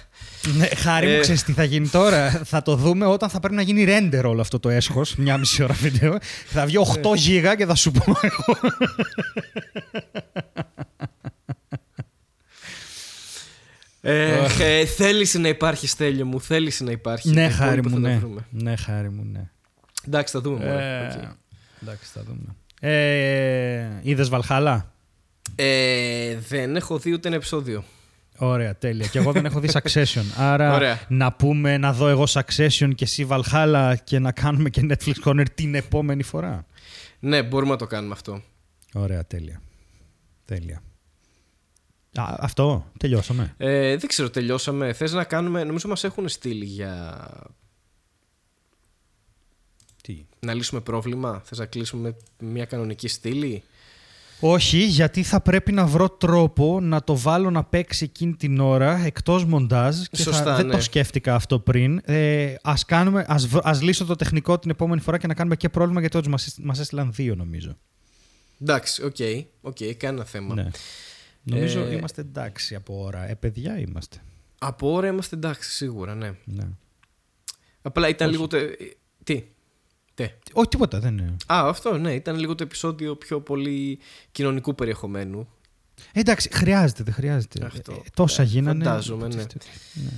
[0.58, 1.20] ναι, χάρη μου, Ε.
[1.20, 2.30] ξέρεις τι θα γίνει τώρα.
[2.30, 5.16] θα το δούμε όταν θα πρέπει να γίνει render όλο αυτό το έσχος.
[5.16, 6.18] Μιάμιση ώρα βίντεο.
[6.46, 8.60] θα βγει 8 γίγα και θα σου πω εγώ.
[14.02, 16.42] Ε, ε, θέληση να υπάρχει, Στέλιο μου.
[16.42, 17.30] Θέληση να υπάρχει.
[17.30, 18.20] ναι, Το χάρη υπόλοιπο μου, θα τα ναι.
[18.20, 18.46] βρούμε.
[18.50, 19.50] Ναι, χάρη μου, ναι.
[20.08, 20.58] Εντάξει, θα δούμε.
[20.66, 21.04] μωρέ.
[21.04, 21.36] Ε, Οκ.
[21.82, 22.56] Εντάξει, θα δούμε.
[22.82, 24.94] Ε, Είδες Valhalla;
[25.56, 27.84] Ε, δεν έχω δει ούτε ένα επεισόδιο.
[28.38, 29.08] Ωραία, τέλεια.
[29.08, 30.24] Και εγώ δεν έχω δει Succession.
[30.38, 31.00] Άρα Ωραία.
[31.08, 35.46] να πούμε να δω εγώ Succession και εσύ Valhalla και να κάνουμε και Netflix Corner
[35.54, 36.66] την επόμενη φορά.
[37.20, 38.42] Ναι, μπορούμε να το κάνουμε αυτό.
[38.94, 39.62] Ωραία, τέλεια.
[40.46, 40.82] Τέλεια.
[42.16, 43.54] Α, αυτό, τελειώσαμε.
[43.58, 44.94] Ε, δεν ξέρω, τελειώσαμε.
[44.94, 45.64] Θες να κάνουμε.
[45.64, 47.28] Νομίζω μας έχουν στείλει για
[50.02, 53.64] Τι; να λύσουμε πρόβλημα; Θες να κλείσουμε με μια κανονική στήλη;
[54.40, 58.98] Όχι, γιατί θα πρέπει να βρω τρόπο να το βάλω να παίξει εκείνη την ώρα
[59.06, 60.72] εκτός μοντάζ και Σωστά, θα, δεν ναι.
[60.74, 62.02] το σκέφτηκα αυτό πριν.
[62.06, 65.56] Ε, ας, κάνουμε, ας, β- ας λύσω το τεχνικό την επόμενη φορά και να κάνουμε
[65.56, 67.78] και πρόβλημα γιατί όντως μας, μας έστειλαν δύο νομίζω.
[68.62, 69.16] Εντάξει, OK,
[69.62, 70.54] OK, κανένα θέμα.
[70.54, 70.70] Ναι.
[71.50, 73.30] Νομίζω Ε, είμαστε εντάξει από ώρα.
[73.30, 74.18] Ε, παιδιά είμαστε.
[74.60, 76.32] Από ώρα είμαστε εντάξει, σίγουρα, ναι.
[76.46, 76.68] Ναι.
[77.82, 78.48] Απλά ήταν λίγο.
[78.48, 78.58] Το...
[78.58, 78.70] ε,
[79.24, 79.44] Τι;
[80.14, 80.24] Τι.
[80.54, 81.36] Όχι, τίποτα, δεν είναι.
[81.46, 84.00] Α, αυτό, ναι, ήταν λίγο το επεισόδιο πιο πολύ
[84.32, 85.48] κοινωνικού περιεχομένου.
[86.12, 87.66] Ε, εντάξει, χρειάζεται, δεν χρειάζεται.
[87.66, 87.92] Αυτό.
[87.94, 88.84] Ε, τόσα Ε, γίνανε.
[88.84, 89.36] φαντάζομαι, ναι.
[89.94, 90.10] ναι.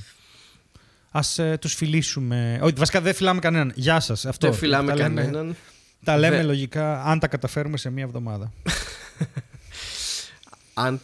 [1.12, 2.60] Ας ε, τους φιλήσουμε.
[2.62, 3.72] Όχι, βασικά δεν φιλάμε κανέναν.
[3.76, 4.26] Γεια σας.
[4.26, 4.48] Αυτό.
[4.50, 5.56] Δεν φιλάμε τα λέμε, κανέναν.
[6.04, 8.52] Τα λέμε Δεν- λογικά αν τα καταφέρουμε σε μία εβδομάδα.
[10.74, 11.00] Αν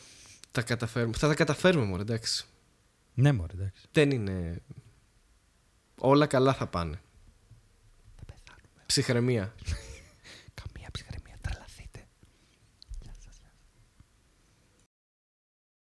[0.57, 1.13] τα καταφέρουμε.
[1.17, 2.45] Θα τα καταφέρουμε, μόνο, εντάξει.
[3.13, 3.85] ναι, μωρέ, εντάξει.
[3.91, 4.61] Δεν είναι.
[5.99, 6.99] Όλα καλά θα πάνε.
[8.85, 9.53] Ψυχραιμία.